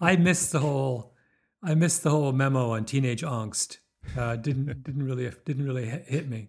I 0.00 0.16
missed 0.16 0.50
the 0.50 0.60
whole 0.60 1.15
I 1.62 1.74
missed 1.74 2.02
the 2.02 2.10
whole 2.10 2.32
memo 2.32 2.70
on 2.70 2.84
teenage 2.84 3.22
angst. 3.22 3.78
Uh, 4.16 4.36
didn't 4.36 4.82
didn't 4.84 5.02
really 5.02 5.30
didn't 5.44 5.66
really 5.66 5.86
hit 5.86 6.28
me. 6.28 6.48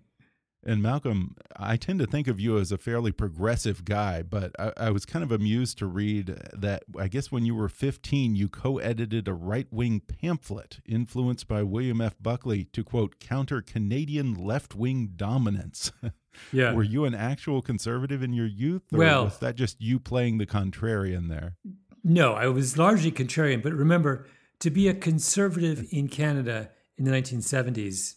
And 0.66 0.82
Malcolm, 0.82 1.36
I 1.56 1.78
tend 1.78 2.00
to 2.00 2.06
think 2.06 2.28
of 2.28 2.42
you 2.42 2.58
as 2.58 2.74
a 2.74 2.78
fairly 2.78 3.14
progressive 3.14 3.86
guy, 3.86 4.22
but 4.22 4.52
I, 4.60 4.74
I, 4.76 4.90
was 4.90 5.06
kind 5.06 5.24
of 5.24 5.32
amused 5.32 5.78
to 5.78 5.86
read 5.86 6.38
that 6.52 6.84
I 7.00 7.08
guess 7.08 7.32
when 7.32 7.46
you 7.46 7.56
were 7.56 7.70
15, 7.70 8.36
you 8.36 8.50
co 8.50 8.78
edited 8.78 9.30
a 9.30 9.34
right 9.34 9.68
wing 9.72 10.02
pamphlet 10.02 10.80
influenced 10.86 11.48
by 11.48 11.64
William 11.64 12.02
F. 12.02 12.16
Buckley 12.22 12.66
to 12.74 12.84
quote, 12.84 13.20
counter 13.20 13.62
Canadian 13.62 14.34
left 14.34 14.76
wing 14.76 15.14
dominance. 15.16 15.92
Yeah. 16.52 16.74
were 16.74 16.84
you 16.84 17.06
an 17.06 17.16
actual 17.16 17.64
conservative 17.64 18.22
in 18.22 18.32
your 18.32 18.46
youth? 18.46 18.84
Or 18.94 19.00
well, 19.00 19.24
was 19.24 19.40
that 19.40 19.56
just 19.56 19.82
you 19.82 20.00
playing 20.00 20.38
the 20.38 20.46
contrarian 20.46 21.30
there? 21.30 21.56
No, 22.04 22.34
I 22.34 22.46
was 22.48 22.78
largely 22.78 23.12
contrarian, 23.12 23.64
but 23.64 23.74
remember, 23.74 24.28
to 24.60 24.70
be 24.70 24.88
a 24.88 24.94
conservative 24.94 25.88
in 25.92 26.08
Canada 26.08 26.70
in 26.98 27.06
the 27.06 27.12
1970s 27.12 28.16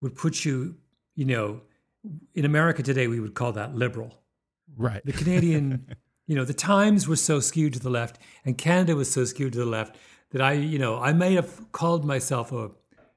would 0.00 0.14
put 0.14 0.44
you, 0.44 0.76
you 1.14 1.24
know, 1.24 1.60
in 2.34 2.44
America 2.44 2.82
today, 2.82 3.06
we 3.06 3.20
would 3.20 3.34
call 3.34 3.52
that 3.52 3.74
liberal. 3.74 4.22
Right. 4.76 5.04
The 5.04 5.12
Canadian, 5.12 5.96
you 6.26 6.34
know, 6.34 6.44
the 6.44 6.54
Times 6.54 7.06
was 7.06 7.22
so 7.22 7.40
skewed 7.40 7.74
to 7.74 7.80
the 7.80 7.90
left 7.90 8.18
and 8.44 8.56
Canada 8.56 8.96
was 8.96 9.10
so 9.10 9.24
skewed 9.24 9.52
to 9.52 9.58
the 9.58 9.66
left 9.66 9.96
that 10.30 10.42
I, 10.42 10.52
you 10.52 10.78
know, 10.78 10.98
I 10.98 11.12
may 11.12 11.34
have 11.34 11.72
called 11.72 12.04
myself 12.04 12.52
a 12.52 12.70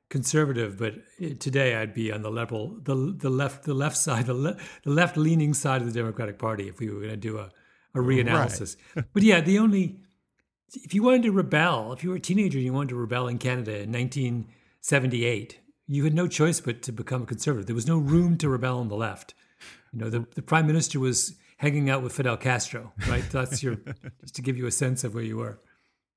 conservative, 0.09 0.77
but 0.77 0.95
eh, 1.19 1.33
today 1.39 1.75
I'd 1.75 1.93
be 1.93 2.11
on 2.11 2.21
the 2.21 2.29
liberal, 2.29 2.77
the 2.83 2.95
the 3.17 3.29
left, 3.29 3.63
the 3.63 3.73
left 3.73 3.97
side, 3.97 4.27
the, 4.27 4.33
le, 4.33 4.57
the 4.83 4.91
left 4.91 5.17
leaning 5.17 5.53
side 5.53 5.81
of 5.81 5.87
the 5.87 5.93
Democratic 5.93 6.37
Party 6.37 6.67
if 6.67 6.79
we 6.79 6.89
were 6.89 6.99
going 6.99 7.09
to 7.09 7.17
do 7.17 7.37
a, 7.37 7.51
a 7.95 7.99
reanalysis. 7.99 8.77
Right. 8.95 9.05
but 9.13 9.23
yeah, 9.23 9.41
the 9.41 9.59
only 9.59 9.99
if 10.73 10.93
you 10.93 11.03
wanted 11.03 11.23
to 11.23 11.31
rebel, 11.31 11.93
if 11.93 12.03
you 12.03 12.09
were 12.09 12.17
a 12.17 12.19
teenager 12.19 12.57
and 12.57 12.65
you 12.65 12.73
wanted 12.73 12.89
to 12.89 12.95
rebel 12.95 13.27
in 13.27 13.37
Canada 13.37 13.81
in 13.81 13.91
1978, 13.91 15.59
you 15.87 16.03
had 16.03 16.13
no 16.13 16.27
choice 16.27 16.59
but 16.59 16.81
to 16.83 16.91
become 16.91 17.23
a 17.23 17.25
conservative. 17.25 17.65
There 17.65 17.75
was 17.75 17.87
no 17.87 17.97
room 17.97 18.37
to 18.39 18.49
rebel 18.49 18.79
on 18.79 18.89
the 18.89 18.95
left. 18.95 19.33
You 19.93 19.99
know, 19.99 20.09
the, 20.09 20.25
the 20.35 20.41
prime 20.41 20.67
minister 20.67 20.99
was 20.99 21.35
hanging 21.57 21.89
out 21.89 22.03
with 22.03 22.13
Fidel 22.13 22.37
Castro, 22.37 22.93
right? 23.07 23.23
That's 23.31 23.63
your 23.63 23.75
just 24.21 24.35
to 24.35 24.41
give 24.41 24.57
you 24.57 24.65
a 24.67 24.71
sense 24.71 25.03
of 25.03 25.13
where 25.13 25.23
you 25.23 25.37
were. 25.37 25.59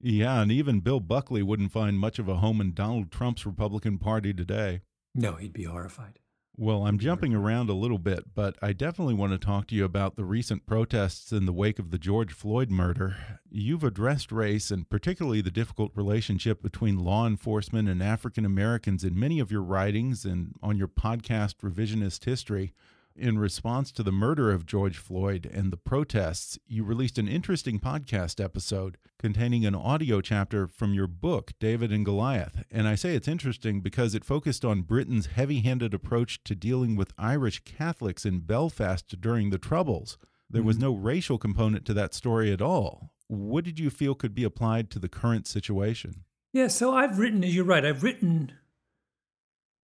Yeah, 0.03 0.41
and 0.41 0.51
even 0.51 0.81
Bill 0.81 1.01
Buckley 1.01 1.43
wouldn't 1.43 1.73
find 1.73 1.99
much 1.99 2.19
of 2.19 2.29
a 2.29 2.37
home 2.37 2.61
in 2.61 2.73
Donald 2.73 3.11
Trump's 3.11 3.45
Republican 3.45 3.99
Party 3.99 4.33
today. 4.33 4.81
No, 5.15 5.33
he'd 5.33 5.53
be 5.53 5.65
horrified. 5.65 6.20
Well, 6.63 6.87
I'm 6.87 6.99
jumping 6.99 7.35
around 7.35 7.71
a 7.71 7.73
little 7.73 7.97
bit, 7.97 8.35
but 8.35 8.55
I 8.61 8.75
definitely 8.75 9.15
want 9.15 9.33
to 9.33 9.39
talk 9.39 9.67
to 9.69 9.75
you 9.75 9.83
about 9.83 10.17
the 10.17 10.27
recent 10.27 10.67
protests 10.67 11.33
in 11.33 11.47
the 11.47 11.55
wake 11.55 11.79
of 11.79 11.91
the 11.91 11.97
George 11.97 12.35
Floyd 12.35 12.69
murder. 12.71 13.17
You've 13.51 13.83
addressed 13.83 14.31
race 14.31 14.71
and 14.71 14.87
particularly 14.91 15.41
the 15.41 15.51
difficult 15.51 15.91
relationship 15.95 16.63
between 16.63 16.99
law 16.99 17.27
enforcement 17.27 17.89
and 17.89 18.03
African 18.03 18.45
Americans 18.45 19.05
in 19.05 19.19
many 19.19 19.41
of 19.41 19.51
your 19.51 19.63
writings 19.63 20.27
and 20.27 20.53
on 20.63 20.77
your 20.77 20.87
podcast, 20.87 21.55
Revisionist 21.63 22.27
History. 22.27 22.75
In 23.17 23.39
response 23.39 23.91
to 23.93 24.03
the 24.03 24.13
murder 24.13 24.51
of 24.51 24.65
George 24.65 24.97
Floyd 24.97 25.51
and 25.53 25.73
the 25.73 25.77
protests, 25.77 26.59
you 26.67 26.85
released 26.85 27.19
an 27.19 27.29
interesting 27.29 27.81
podcast 27.81 28.43
episode 28.43 28.97
containing 29.19 29.67
an 29.67 29.75
audio 29.75 30.21
chapter 30.21 30.69
from 30.69 30.95
your 30.95 31.09
book, 31.09 31.53
David 31.59 31.93
and 31.93 32.05
Goliath. 32.05 32.63
And 32.71 32.87
I 32.87 32.95
say 32.95 33.15
it's 33.15 33.29
interesting 33.29 33.81
because 33.81 34.15
it 34.15 34.25
focused 34.25 34.65
on 34.65 34.83
Britain's 34.83 35.27
heavy 35.27 35.61
handed 35.61 35.93
approach 35.93 36.43
to 36.45 36.55
dealing 36.55 36.97
with 36.97 37.13
Irish 37.19 37.65
Catholics 37.65 38.25
in 38.25 38.41
Belfast 38.41 39.21
during 39.21 39.51
the 39.51 39.59
Troubles. 39.59 40.17
There 40.49 40.63
was 40.63 40.77
mm-hmm. 40.77 40.85
no 40.87 40.95
racial 40.95 41.37
component 41.37 41.85
to 41.87 41.95
that 41.95 42.15
story 42.15 42.53
at 42.53 42.63
all. 42.63 43.11
What 43.27 43.65
did 43.65 43.79
you 43.79 43.91
feel 43.91 44.15
could 44.15 44.35
be 44.35 44.45
applied 44.45 44.91
to 44.91 44.99
the 44.99 45.09
current 45.09 45.47
situation? 45.47 46.25
Yeah, 46.53 46.69
so 46.69 46.95
I've 46.95 47.19
written, 47.19 47.45
as 47.45 47.55
you're 47.55 47.65
right, 47.65 47.85
I've 47.85 48.03
written 48.03 48.53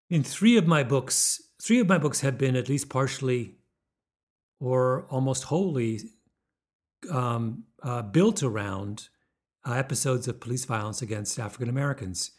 in 0.09 0.23
three 0.23 0.55
of 0.57 0.67
my 0.67 0.83
books 0.83 1.41
Three 1.63 1.79
of 1.79 1.87
my 1.87 1.97
books 1.97 2.19
have 2.19 2.37
been 2.37 2.57
at 2.57 2.67
least 2.67 2.89
partially 2.89 3.55
or 4.59 5.05
almost 5.09 5.45
wholly 5.45 6.01
um, 7.09 7.63
uh, 7.81 8.01
built 8.01 8.43
around 8.43 9.07
uh, 9.65 9.71
episodes 9.73 10.27
of 10.27 10.41
police 10.41 10.65
violence 10.65 11.01
against 11.01 11.39
African 11.39 11.69
Americans. 11.69 12.31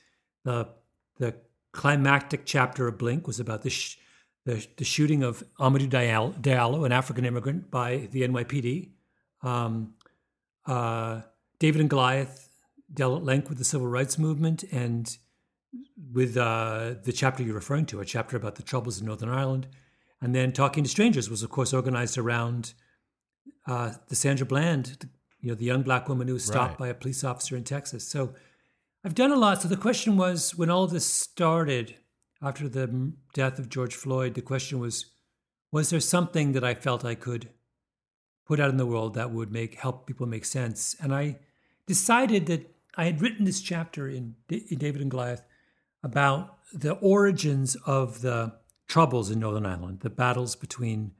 The 0.45 0.69
the 1.17 1.37
climactic 1.73 2.45
chapter 2.45 2.87
of 2.87 2.99
Blink 2.99 3.27
was 3.27 3.41
about 3.41 3.63
the 3.63 3.71
sh- 3.71 3.97
the, 4.45 4.67
the, 4.77 4.85
shooting 4.85 5.23
of 5.23 5.43
Amadou 5.59 5.89
Diallo, 5.89 6.85
an 6.85 6.93
African 6.93 7.25
immigrant, 7.25 7.71
by 7.71 8.09
the 8.13 8.29
NYPD. 8.29 8.91
Um, 9.43 9.95
uh, 10.67 11.23
David 11.59 11.81
and 11.81 11.89
Goliath 11.89 12.51
dealt 12.93 13.21
at 13.21 13.25
length 13.25 13.49
with 13.49 13.57
the 13.57 13.65
civil 13.65 13.87
rights 13.87 14.19
movement 14.19 14.65
and 14.71 15.17
with 16.13 16.37
uh, 16.37 16.95
the 17.03 17.13
chapter 17.13 17.43
you're 17.43 17.55
referring 17.55 17.87
to, 17.87 18.01
a 18.01 18.05
chapter 18.05 18.37
about 18.37 18.57
the 18.57 18.63
troubles 18.63 19.01
in 19.01 19.07
Northern 19.07 19.29
Ireland. 19.29 19.67
And 20.21 20.35
then 20.35 20.53
Talking 20.53 20.85
to 20.85 20.91
Strangers 20.91 21.29
was, 21.29 21.43
of 21.43 21.51
course, 21.51 21.73
organized 21.73 22.17
around 22.17 22.75
uh, 23.67 23.93
the 24.09 24.15
Sandra 24.15 24.47
Bland, 24.47 25.09
you 25.41 25.51
know, 25.51 25.55
the 25.55 25.65
young 25.65 25.83
black 25.83 26.09
woman 26.09 26.29
who 26.29 26.35
was 26.35 26.45
stopped 26.45 26.73
right. 26.73 26.79
by 26.79 26.89
a 26.89 26.95
police 26.95 27.25
officer 27.25 27.57
in 27.57 27.65
Texas. 27.65 28.09
So 28.09 28.35
I've 29.05 29.15
done 29.15 29.33
a 29.33 29.37
lot. 29.37 29.63
So 29.63 29.69
the 29.69 29.77
question 29.77 30.17
was 30.17 30.55
when 30.55 30.71
all 30.71 30.87
this 30.87 31.07
started 31.07 31.97
after 32.41 32.69
the 32.69 33.13
death 33.35 33.59
of 33.59 33.69
George 33.69 33.95
Floyd, 33.95 34.35
the 34.35 34.43
question 34.43 34.79
was, 34.79 35.07
was 35.71 35.91
there 35.91 36.01
something 36.01 36.53
that 36.53 36.65
I 36.65 36.75
felt 36.75 37.05
I 37.05 37.15
could 37.15 37.51
put 38.47 38.61
out 38.61 38.71
in 38.71 38.77
the 38.77 38.87
world 38.87 39.15
that 39.15 39.31
would 39.31 39.51
make 39.51 39.75
help 39.75 40.07
people 40.07 40.27
make 40.27 40.45
sense? 40.45 40.97
And 41.03 41.15
I 41.15 41.39
decided 41.87 42.47
that 42.47 42.75
I 42.97 43.05
had 43.05 43.21
written 43.21 43.45
this 43.45 43.61
chapter 43.61 44.09
in, 44.09 44.37
in 44.49 44.79
David 44.79 45.03
and 45.03 45.11
Goliath 45.11 45.43
about 46.05 46.59
the 46.73 46.93
origins 46.93 47.77
of 47.87 48.21
the 48.21 48.53
troubles 48.87 49.31
in 49.31 49.41
Northern 49.41 49.67
Ireland, 49.67 50.01
the 50.01 50.11
battles 50.11 50.55
between 50.55 51.13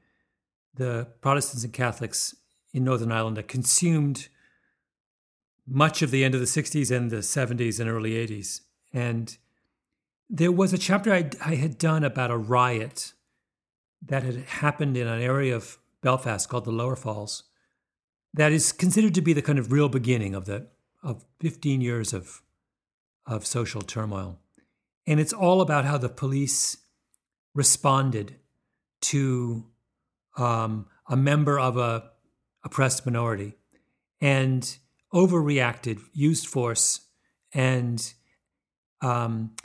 the 0.75 1.07
Protestants 1.21 1.63
and 1.63 1.73
Catholics 1.73 2.35
in 2.73 2.83
Northern 2.83 3.11
Ireland 3.11 3.37
that 3.37 3.47
consumed 3.47 4.27
much 5.67 6.01
of 6.01 6.11
the 6.11 6.23
end 6.23 6.35
of 6.35 6.39
the 6.39 6.45
60s 6.45 6.95
and 6.95 7.09
the 7.09 7.17
70s 7.17 7.79
and 7.79 7.89
early 7.89 8.11
80s. 8.11 8.61
And 8.93 9.35
there 10.29 10.51
was 10.51 10.71
a 10.71 10.77
chapter 10.77 11.11
I, 11.11 11.29
I 11.43 11.55
had 11.55 11.77
done 11.77 12.03
about 12.03 12.29
a 12.31 12.37
riot 12.37 13.13
that 14.05 14.23
had 14.23 14.35
happened 14.35 14.95
in 14.95 15.07
an 15.07 15.21
area 15.21 15.55
of 15.55 15.79
Belfast 16.01 16.47
called 16.47 16.65
the 16.65 16.71
Lower 16.71 16.95
Falls 16.95 17.43
that 18.35 18.51
is 18.51 18.71
considered 18.71 19.15
to 19.15 19.21
be 19.21 19.33
the 19.33 19.41
kind 19.41 19.57
of 19.57 19.71
real 19.71 19.89
beginning 19.89 20.35
of 20.35 20.45
the 20.45 20.67
of 21.01 21.25
15 21.39 21.81
years 21.81 22.13
of 22.13 22.41
of 23.25 23.45
social 23.45 23.81
turmoil. 23.81 24.39
And 25.07 25.19
it's 25.19 25.33
all 25.33 25.61
about 25.61 25.85
how 25.85 25.97
the 25.97 26.09
police 26.09 26.77
responded 27.53 28.35
to 29.01 29.65
um, 30.37 30.87
a 31.07 31.15
member 31.15 31.59
of 31.59 31.77
a 31.77 32.11
oppressed 32.63 33.05
minority 33.05 33.55
and 34.19 34.77
overreacted, 35.13 35.99
used 36.13 36.47
force, 36.47 37.01
and 37.53 38.13
um, 39.01 39.55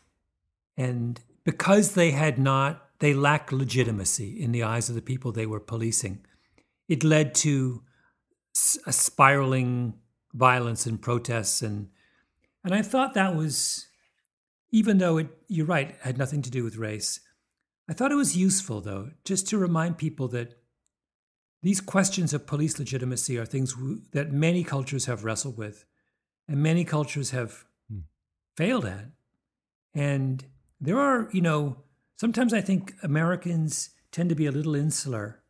and 0.77 1.21
because 1.45 1.95
they 1.95 2.11
had 2.11 2.39
not, 2.39 2.89
they 2.99 3.15
lacked 3.15 3.53
legitimacy 3.53 4.41
in 4.41 4.53
the 4.53 4.63
eyes 4.63 4.89
of 4.89 4.95
the 4.95 5.03
people 5.03 5.33
they 5.33 5.47
were 5.47 5.61
policing. 5.61 6.25
It 6.89 7.03
led 7.03 7.35
to 7.37 7.83
a 8.87 8.93
spiraling 8.93 9.95
violence 10.35 10.87
and 10.87 11.01
protests, 11.01 11.63
and 11.63 11.89
and 12.63 12.75
I 12.75 12.83
thought 12.83 13.15
that 13.15 13.35
was, 13.35 13.87
even 14.71 14.99
though 14.99 15.19
it, 15.19 15.29
you're 15.49 15.67
right, 15.67 15.97
had 16.03 16.19
nothing 16.19 16.43
to 16.43 16.51
do 16.51 16.65
with 16.65 16.77
race. 16.77 17.21
I 17.89 17.93
thought 17.93 18.13
it 18.13 18.17
was 18.17 18.37
useful 18.37 18.81
though, 18.81 19.11
just 19.25 19.49
to 19.49 19.59
remind 19.59 19.99
people 19.99 20.29
that 20.29 20.55
these 21.63 21.81
questions 21.81 22.33
of 22.33 22.47
police 22.47 22.79
legitimacy 22.79 23.37
are 23.39 23.45
things 23.45 23.75
that 24.13 24.33
many 24.33 24.65
cultures 24.65 25.07
have 25.07 25.25
wrestled 25.25 25.59
with 25.59 25.85
and 26.49 26.63
many 26.63 26.85
cultures 26.85 27.31
have 27.31 27.65
hmm. 27.91 28.01
failed 28.57 28.87
at. 28.87 29.07
And 29.95 30.45
there 30.81 30.99
are, 30.99 31.29
you 31.33 31.41
know, 31.41 31.77
sometimes 32.17 32.55
I 32.55 32.61
think 32.61 32.95
Americans 33.03 33.91
tend 34.13 34.29
to 34.31 34.35
be 34.35 34.47
a 34.47 34.53
little 34.53 34.75
insular 34.75 35.43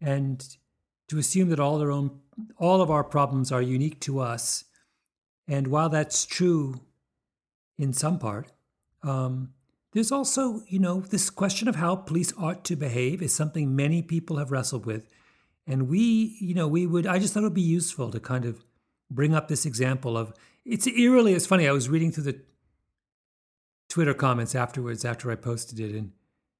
and 0.00 0.46
to 1.08 1.18
assume 1.18 1.48
that 1.50 1.60
all 1.60 1.78
their 1.78 1.90
own 1.90 2.20
all 2.58 2.82
of 2.82 2.90
our 2.90 3.04
problems 3.04 3.52
are 3.52 3.62
unique 3.62 4.00
to 4.00 4.18
us. 4.18 4.64
And 5.46 5.68
while 5.68 5.88
that's 5.88 6.26
true 6.26 6.80
in 7.78 7.92
some 7.92 8.18
part, 8.18 8.52
um, 9.02 9.52
there's 9.92 10.10
also, 10.10 10.62
you 10.66 10.78
know, 10.78 11.00
this 11.00 11.30
question 11.30 11.68
of 11.68 11.76
how 11.76 11.94
police 11.94 12.32
ought 12.36 12.64
to 12.64 12.76
behave 12.76 13.22
is 13.22 13.32
something 13.32 13.76
many 13.76 14.02
people 14.02 14.38
have 14.38 14.50
wrestled 14.50 14.86
with. 14.86 15.08
And 15.66 15.88
we, 15.88 16.36
you 16.40 16.52
know, 16.52 16.66
we 16.66 16.86
would, 16.86 17.06
I 17.06 17.18
just 17.18 17.32
thought 17.32 17.40
it 17.40 17.44
would 17.44 17.54
be 17.54 17.62
useful 17.62 18.10
to 18.10 18.20
kind 18.20 18.44
of 18.44 18.64
bring 19.10 19.34
up 19.34 19.48
this 19.48 19.64
example 19.64 20.18
of, 20.18 20.34
it's 20.64 20.86
eerily, 20.86 21.34
it's 21.34 21.46
funny, 21.46 21.68
I 21.68 21.72
was 21.72 21.88
reading 21.88 22.10
through 22.10 22.24
the 22.24 22.40
Twitter 23.88 24.14
comments 24.14 24.54
afterwards 24.54 25.04
after 25.04 25.30
I 25.30 25.36
posted 25.36 25.78
it. 25.78 25.94
And 25.94 26.12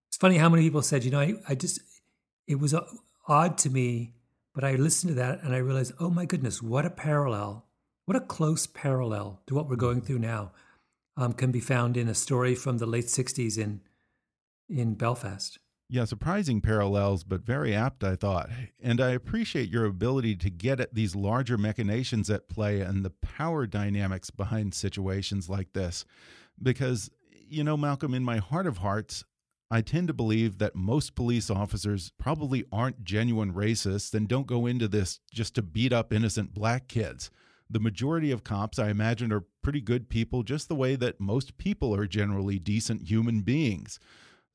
it's 0.09 0.17
funny 0.17 0.39
how 0.39 0.49
many 0.49 0.63
people 0.63 0.83
said, 0.83 1.05
you 1.05 1.11
know, 1.11 1.21
I, 1.21 1.35
I 1.49 1.55
just, 1.57 1.81
it 2.47 2.61
was 2.61 2.75
odd 3.27 3.59
to 3.59 3.71
me, 3.71 4.15
but 4.55 4.63
I 4.63 4.77
listened 4.77 5.11
to 5.11 5.15
that 5.17 5.43
and 5.43 5.55
I 5.55 5.59
realized, 5.59 5.93
oh 5.99 6.11
my 6.11 6.25
goodness, 6.25 6.63
what 6.63 6.87
a 6.87 6.91
parallel, 6.91 7.67
what 8.05 8.17
a 8.17 8.21
close 8.21 8.69
parallel 8.69 9.41
to 9.49 9.55
what 9.55 9.69
we're 9.69 9.77
going 9.77 10.03
through 10.03 10.21
now 10.21 10.53
um, 11.17 11.33
can 11.33 11.51
be 11.51 11.61
found 11.61 11.97
in 11.97 12.09
a 12.09 12.15
story 12.15 12.55
from 12.55 12.79
the 12.79 12.87
late 12.87 13.07
60s 13.07 13.59
in, 13.59 13.81
in 14.69 14.95
Belfast. 14.95 15.59
Yeah, 15.89 16.07
surprising 16.07 16.61
parallels, 16.61 17.25
but 17.25 17.43
very 17.43 17.75
apt, 17.75 18.03
I 18.03 18.17
thought. 18.17 18.49
And 18.83 19.01
I 19.01 19.11
appreciate 19.11 19.69
your 19.69 19.85
ability 19.85 20.37
to 20.37 20.51
get 20.51 20.81
at 20.81 20.95
these 20.95 21.15
larger 21.15 21.59
machinations 21.59 22.31
at 22.31 22.49
play 22.49 22.81
and 22.81 23.05
the 23.05 23.11
power 23.11 23.67
dynamics 23.67 24.31
behind 24.31 24.75
situations 24.75 25.49
like 25.49 25.73
this. 25.75 26.05
Because, 26.61 27.11
you 27.31 27.63
know, 27.63 27.77
Malcolm, 27.77 28.15
in 28.15 28.25
my 28.25 28.39
heart 28.39 28.67
of 28.67 28.79
hearts, 28.79 29.25
I 29.71 29.83
tend 29.83 30.09
to 30.09 30.15
believe 30.15 30.59
that 30.59 30.75
most 30.75 31.15
police 31.15 31.51
officers 31.51 32.13
probably 32.19 32.65
aren't 32.73 33.05
genuine 33.05 33.53
racists 33.53 34.15
and 34.15 34.27
don't 34.27 34.47
go 34.47 34.67
into 34.67 34.89
this 34.89 35.21
just 35.33 35.55
to 35.57 35.63
beat 35.63 35.93
up 35.93 36.13
innocent 36.13 36.55
black 36.55 36.89
kids 36.89 37.31
the 37.69 37.81
majority 37.81 38.31
of 38.31 38.45
cops, 38.45 38.79
I 38.79 38.91
imagine, 38.91 39.33
are 39.33 39.45
pretty 39.63 39.81
good 39.81 40.09
people, 40.09 40.43
just 40.43 40.69
the 40.69 40.75
way 40.75 40.97
that 40.97 41.21
most 41.21 41.59
people 41.59 41.95
are 41.95 42.07
generally 42.07 42.59
decent 42.59 43.09
human 43.09 43.41
beings. 43.41 43.99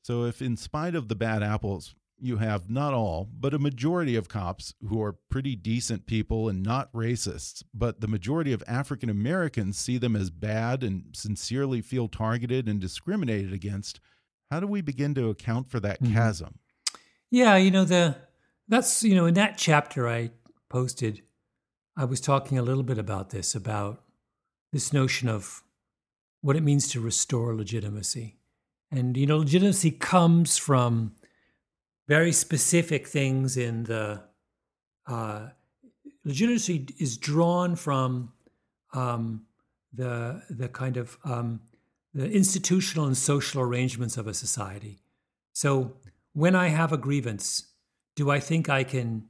So, 0.02 0.26
if 0.26 0.41
in 0.41 0.56
spite 0.58 0.95
of 0.95 1.08
the 1.08 1.15
bad 1.15 1.43
apples, 1.43 1.95
you 2.22 2.38
have 2.38 2.69
not 2.69 2.93
all, 2.93 3.30
but 3.39 3.54
a 3.54 3.60
majority 3.60 4.15
of 4.15 4.30
cops 4.30 4.74
who 4.88 5.02
are 5.02 5.15
pretty 5.30 5.56
decent 5.56 6.06
people 6.06 6.50
and 6.50 6.62
not 6.62 6.91
racists, 6.93 7.63
but 7.74 8.02
the 8.02 8.08
majority 8.08 8.54
of 8.54 8.63
African 8.67 9.10
Americans 9.10 9.78
see 9.78 9.98
them 9.98 10.15
as 10.15 10.30
bad 10.30 10.84
and 10.84 11.06
sincerely 11.13 11.82
feel 11.82 12.08
targeted 12.08 12.67
and 12.67 12.80
discriminated 12.80 13.54
against, 13.54 14.00
how 14.52 14.60
do 14.60 14.67
we 14.67 14.82
begin 14.82 15.13
to 15.15 15.30
account 15.30 15.69
for 15.69 15.80
that 15.80 16.02
mm 16.02 16.08
-hmm. 16.08 16.13
chasm? 16.13 16.60
Yeah, 17.32 17.58
you 17.58 17.72
know, 17.72 17.86
the 17.86 18.15
that's, 18.67 19.04
you 19.04 19.15
know, 19.15 19.28
in 19.28 19.34
that 19.36 19.58
chapter 19.58 20.08
I 20.08 20.32
posted, 20.69 21.24
I 21.99 22.05
was 22.05 22.21
talking 22.21 22.57
a 22.57 22.62
little 22.62 22.83
bit 22.83 22.97
about 22.97 23.31
this, 23.31 23.55
about 23.55 24.01
this 24.71 24.93
notion 24.93 25.27
of 25.27 25.63
what 26.39 26.55
it 26.55 26.63
means 26.63 26.88
to 26.91 27.01
restore 27.01 27.53
legitimacy. 27.53 28.38
And, 28.89 29.17
you 29.17 29.25
know, 29.25 29.39
legitimacy 29.39 29.91
comes 29.91 30.57
from 30.57 31.15
very 32.07 32.31
specific 32.31 33.05
things 33.05 33.57
in 33.57 33.83
the. 33.83 34.21
Uh, 35.05 35.49
legitimacy 36.23 36.88
is 36.99 37.17
drawn 37.17 37.75
from 37.75 38.31
um, 38.93 39.41
the, 39.91 40.41
the 40.49 40.69
kind 40.69 40.95
of 40.95 41.17
um, 41.25 41.59
the 42.13 42.31
institutional 42.31 43.07
and 43.07 43.17
social 43.17 43.62
arrangements 43.62 44.15
of 44.15 44.25
a 44.25 44.33
society. 44.33 45.01
So 45.51 45.97
when 46.31 46.55
I 46.55 46.69
have 46.69 46.93
a 46.93 46.97
grievance, 46.97 47.73
do 48.15 48.31
I 48.31 48.39
think 48.39 48.69
I 48.69 48.85
can 48.85 49.25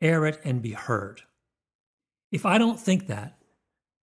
air 0.00 0.26
it 0.26 0.40
and 0.42 0.60
be 0.60 0.72
heard? 0.72 1.22
If 2.30 2.46
I 2.46 2.58
don't 2.58 2.78
think 2.78 3.06
that, 3.08 3.38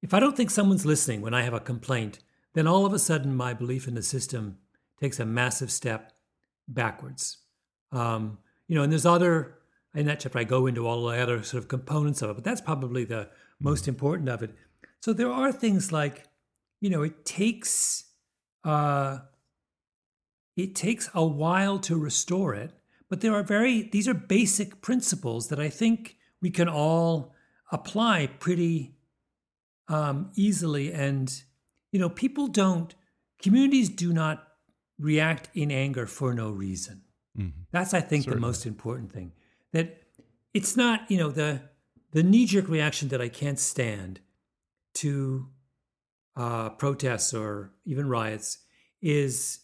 if 0.01 0.13
I 0.13 0.19
don't 0.19 0.35
think 0.35 0.49
someone's 0.49 0.85
listening 0.85 1.21
when 1.21 1.33
I 1.33 1.43
have 1.43 1.53
a 1.53 1.59
complaint, 1.59 2.19
then 2.53 2.67
all 2.67 2.85
of 2.85 2.93
a 2.93 2.99
sudden 2.99 3.35
my 3.35 3.53
belief 3.53 3.87
in 3.87 3.95
the 3.95 4.03
system 4.03 4.57
takes 4.99 5.19
a 5.19 5.25
massive 5.25 5.71
step 5.71 6.13
backwards. 6.67 7.37
Um, 7.91 8.39
you 8.67 8.75
know, 8.75 8.83
and 8.83 8.91
there's 8.91 9.05
other, 9.05 9.57
in 9.95 10.05
that 10.07 10.19
chapter, 10.19 10.39
I 10.39 10.43
go 10.43 10.67
into 10.67 10.87
all 10.87 11.05
the 11.05 11.17
other 11.17 11.41
sort 11.43 11.63
of 11.63 11.69
components 11.69 12.21
of 12.21 12.31
it, 12.31 12.33
but 12.33 12.43
that's 12.43 12.61
probably 12.61 13.05
the 13.05 13.29
most 13.59 13.87
important 13.87 14.29
of 14.29 14.43
it. 14.43 14.53
So 14.99 15.13
there 15.13 15.31
are 15.31 15.51
things 15.51 15.91
like, 15.91 16.25
you 16.81 16.89
know, 16.89 17.03
it 17.03 17.25
takes, 17.25 18.05
uh, 18.63 19.19
it 20.55 20.75
takes 20.75 21.09
a 21.13 21.25
while 21.25 21.79
to 21.79 21.97
restore 21.97 22.53
it, 22.53 22.71
but 23.09 23.21
there 23.21 23.33
are 23.33 23.43
very, 23.43 23.83
these 23.83 24.07
are 24.07 24.13
basic 24.13 24.81
principles 24.81 25.47
that 25.47 25.59
I 25.59 25.69
think 25.69 26.17
we 26.41 26.49
can 26.49 26.67
all 26.67 27.33
apply 27.71 28.27
pretty 28.39 28.95
um, 29.87 30.31
easily. 30.35 30.93
And, 30.93 31.31
you 31.91 31.99
know, 31.99 32.09
people 32.09 32.47
don't, 32.47 32.93
communities 33.41 33.89
do 33.89 34.13
not 34.13 34.47
react 34.99 35.49
in 35.53 35.71
anger 35.71 36.05
for 36.05 36.33
no 36.33 36.49
reason. 36.49 37.01
Mm-hmm. 37.37 37.61
That's, 37.71 37.93
I 37.93 38.01
think, 38.01 38.23
Certainly. 38.23 38.41
the 38.41 38.47
most 38.47 38.65
important 38.65 39.11
thing. 39.11 39.31
That 39.73 40.01
it's 40.53 40.75
not, 40.75 41.09
you 41.09 41.17
know, 41.17 41.29
the, 41.29 41.61
the 42.11 42.23
knee 42.23 42.45
jerk 42.45 42.67
reaction 42.67 43.09
that 43.09 43.21
I 43.21 43.29
can't 43.29 43.59
stand 43.59 44.21
to 44.95 45.47
uh, 46.35 46.69
protests 46.69 47.33
or 47.33 47.73
even 47.85 48.07
riots 48.07 48.59
is 49.01 49.59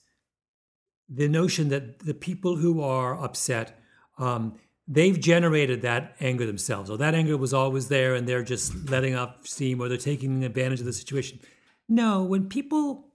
the 1.09 1.27
notion 1.27 1.69
that 1.69 1.99
the 1.99 2.13
people 2.13 2.55
who 2.55 2.81
are 2.81 3.21
upset 3.23 3.79
um, 4.17 4.55
they've 4.87 5.19
generated 5.19 5.81
that 5.81 6.15
anger 6.19 6.45
themselves, 6.45 6.89
or 6.89 6.97
that 6.97 7.15
anger 7.15 7.37
was 7.37 7.53
always 7.53 7.87
there 7.87 8.15
and 8.15 8.27
they're 8.27 8.43
just 8.43 8.89
letting 8.89 9.15
off 9.15 9.47
steam 9.47 9.81
or 9.81 9.87
they're 9.87 9.97
taking 9.97 10.43
advantage 10.43 10.79
of 10.79 10.85
the 10.85 10.93
situation. 10.93 11.39
No, 11.87 12.23
when 12.23 12.49
people 12.49 13.07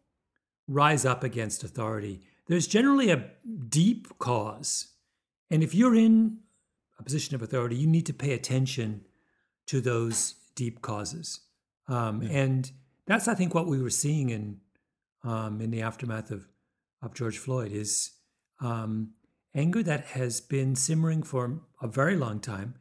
rise 0.67 1.05
up 1.05 1.25
against 1.25 1.65
authority, 1.65 2.21
there's 2.47 2.67
generally 2.67 3.11
a 3.11 3.31
deep 3.69 4.19
cause. 4.19 4.89
And 5.51 5.63
if 5.63 5.75
you're 5.75 5.95
in 5.95 6.39
a 6.99 7.03
position 7.03 7.35
of 7.35 7.43
authority, 7.43 7.77
you 7.77 7.87
need 7.87 8.07
to 8.07 8.15
pay 8.15 8.33
attention 8.33 9.05
to 9.67 9.81
those 9.81 10.35
deep 10.55 10.83
causes. 10.83 11.41
Um, 11.89 12.23
yeah. 12.23 12.31
And 12.31 12.71
that's, 13.07 13.29
I 13.29 13.35
think, 13.35 13.55
what 13.55 13.67
we 13.67 13.81
were 13.81 13.91
seeing 13.91 14.31
in 14.31 14.61
um, 15.25 15.61
in 15.61 15.71
the 15.71 15.83
aftermath 15.83 16.31
of 16.31 16.47
of 17.03 17.15
George 17.15 17.39
Floyd 17.39 17.73
is 17.73 18.11
um, 18.61 19.13
anger 19.55 19.83
that 19.83 20.07
has 20.07 20.41
been 20.41 20.75
simmering 20.75 21.23
for 21.23 21.61
a 21.83 21.89
very 21.89 22.17
long 22.17 22.41
time 22.41 22.75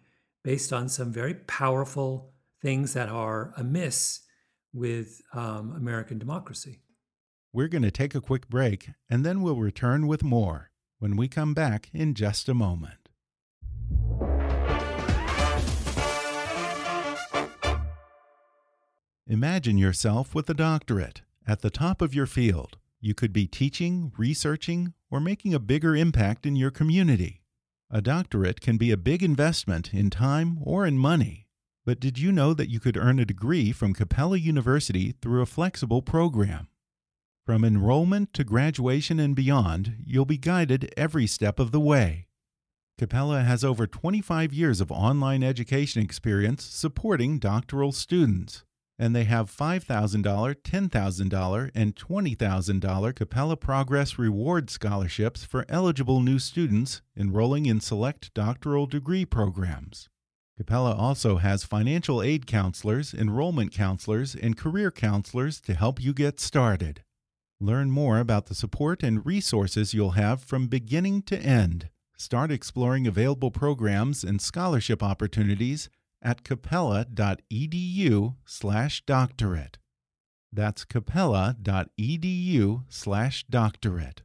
based 0.44 0.72
on 0.72 0.90
some 0.90 1.12
very 1.12 1.34
powerful 1.34 2.34
things 2.62 2.94
that 2.94 3.10
are 3.10 3.54
amiss 3.58 4.22
with 4.74 5.22
um, 5.34 5.74
American 5.76 6.18
democracy. 6.18 6.82
We're 7.54 7.68
going 7.68 7.84
to 7.84 7.92
take 7.92 8.14
a 8.14 8.22
quick 8.22 8.50
break 8.50 8.90
and 9.10 9.26
then 9.26 9.42
we'll 9.42 9.56
return 9.58 10.08
with 10.08 10.24
more 10.24 10.72
when 11.00 11.16
we 11.16 11.28
come 11.28 11.54
back 11.54 11.90
in 11.94 12.14
just 12.14 12.50
a 12.50 12.54
moment. 12.54 13.10
Imagine 19.30 19.78
yourself 19.78 20.34
with 20.34 20.50
a 20.50 20.54
doctorate 20.54 21.22
at 21.46 21.62
the 21.62 21.70
top 21.70 22.02
of 22.02 22.16
your 22.16 22.26
field. 22.26 22.78
You 23.00 23.14
could 23.14 23.32
be 23.32 23.48
teaching, 23.48 24.12
researching, 24.18 24.94
or 25.12 25.20
making 25.20 25.54
a 25.54 25.60
bigger 25.60 25.96
impact 25.96 26.46
in 26.46 26.56
your 26.56 26.72
community. 26.72 27.44
A 27.92 28.02
doctorate 28.02 28.60
can 28.60 28.78
be 28.78 28.92
a 28.92 28.98
big 28.98 29.22
investment 29.24 29.94
in 29.94 30.10
time 30.10 30.58
or 30.62 30.86
in 30.86 30.98
money. 30.98 31.48
But 31.86 32.00
did 32.00 32.20
you 32.20 32.32
know 32.32 32.54
that 32.54 32.70
you 32.70 32.80
could 32.80 32.98
earn 32.98 33.20
a 33.20 33.26
degree 33.26 33.72
from 33.72 33.94
Capella 33.94 34.38
University 34.38 35.14
through 35.22 35.42
a 35.42 35.46
flexible 35.46 36.02
program? 36.02 36.68
From 37.46 37.64
enrollment 37.64 38.34
to 38.34 38.44
graduation 38.44 39.22
and 39.22 39.36
beyond, 39.36 39.98
you'll 40.04 40.26
be 40.26 40.38
guided 40.38 40.94
every 40.98 41.28
step 41.28 41.60
of 41.60 41.72
the 41.72 41.80
way. 41.80 42.28
Capella 42.98 43.44
has 43.44 43.64
over 43.64 43.88
25 43.88 44.52
years 44.52 44.82
of 44.82 44.92
online 44.92 45.44
education 45.44 46.02
experience 46.02 46.66
supporting 46.66 47.40
doctoral 47.40 47.92
students 47.94 48.66
and 49.00 49.16
they 49.16 49.26
have 49.26 49.56
$5,000, 49.56 49.84
$10,000, 50.24 51.72
and 51.76 51.96
$20,000 51.96 53.16
Capella 53.16 53.56
Progress 53.56 54.18
Reward 54.18 54.70
scholarships 54.70 55.44
for 55.44 55.66
eligible 55.70 56.22
new 56.22 56.40
students 56.40 57.02
enrolling 57.16 57.66
in 57.66 57.80
select 57.80 58.34
doctoral 58.34 58.88
degree 58.88 59.26
programs. 59.26 60.10
Capella 60.58 60.96
also 60.96 61.38
has 61.38 61.64
financial 61.64 62.24
aid 62.24 62.48
counselors, 62.48 63.14
enrollment 63.14 63.72
counselors, 63.72 64.34
and 64.34 64.58
career 64.58 64.90
counselors 64.90 65.62
to 65.62 65.76
help 65.76 66.02
you 66.02 66.14
get 66.14 66.40
started. 66.40 67.04
Learn 67.60 67.92
more 67.92 68.18
about 68.18 68.48
the 68.48 68.56
support 68.56 69.04
and 69.04 69.24
resources 69.24 69.94
you'll 69.94 70.12
have 70.12 70.42
from 70.42 70.68
beginning 70.68 71.22
to 71.24 71.38
end. 71.38 71.90
Start 72.18 72.52
exploring 72.52 73.06
available 73.06 73.52
programs 73.52 74.24
and 74.24 74.42
scholarship 74.42 75.04
opportunities 75.04 75.90
at 76.22 76.44
capella.edu 76.44 78.36
slash 78.46 79.06
doctorate. 79.06 79.78
That's 80.52 80.86
capella.edu 80.86 82.84
slash 82.90 83.46
doctorate. 83.50 84.22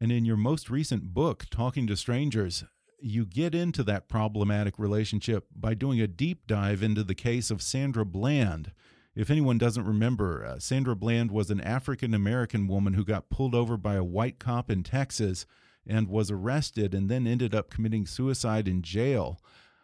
And 0.00 0.10
in 0.10 0.24
your 0.24 0.36
most 0.36 0.68
recent 0.68 1.14
book, 1.14 1.46
Talking 1.50 1.86
to 1.86 1.96
Strangers, 1.96 2.64
you 2.98 3.24
get 3.24 3.54
into 3.54 3.84
that 3.84 4.08
problematic 4.08 4.78
relationship 4.78 5.46
by 5.54 5.74
doing 5.74 6.00
a 6.00 6.08
deep 6.08 6.46
dive 6.46 6.82
into 6.82 7.04
the 7.04 7.14
case 7.14 7.50
of 7.50 7.62
Sandra 7.62 8.04
Bland. 8.04 8.72
If 9.14 9.30
anyone 9.30 9.58
doesn't 9.58 9.84
remember, 9.84 10.44
uh, 10.44 10.58
Sandra 10.58 10.96
Bland 10.96 11.30
was 11.30 11.50
an 11.50 11.60
African 11.60 12.14
American 12.14 12.66
woman 12.66 12.94
who 12.94 13.04
got 13.04 13.28
pulled 13.28 13.54
over 13.54 13.76
by 13.76 13.94
a 13.94 14.02
white 14.02 14.38
cop 14.38 14.70
in 14.70 14.82
Texas 14.82 15.46
and 15.86 16.08
was 16.08 16.30
arrested 16.30 16.94
and 16.94 17.08
then 17.08 17.26
ended 17.26 17.54
up 17.54 17.70
committing 17.70 18.06
suicide 18.06 18.68
in 18.68 18.82
jail. 18.82 19.40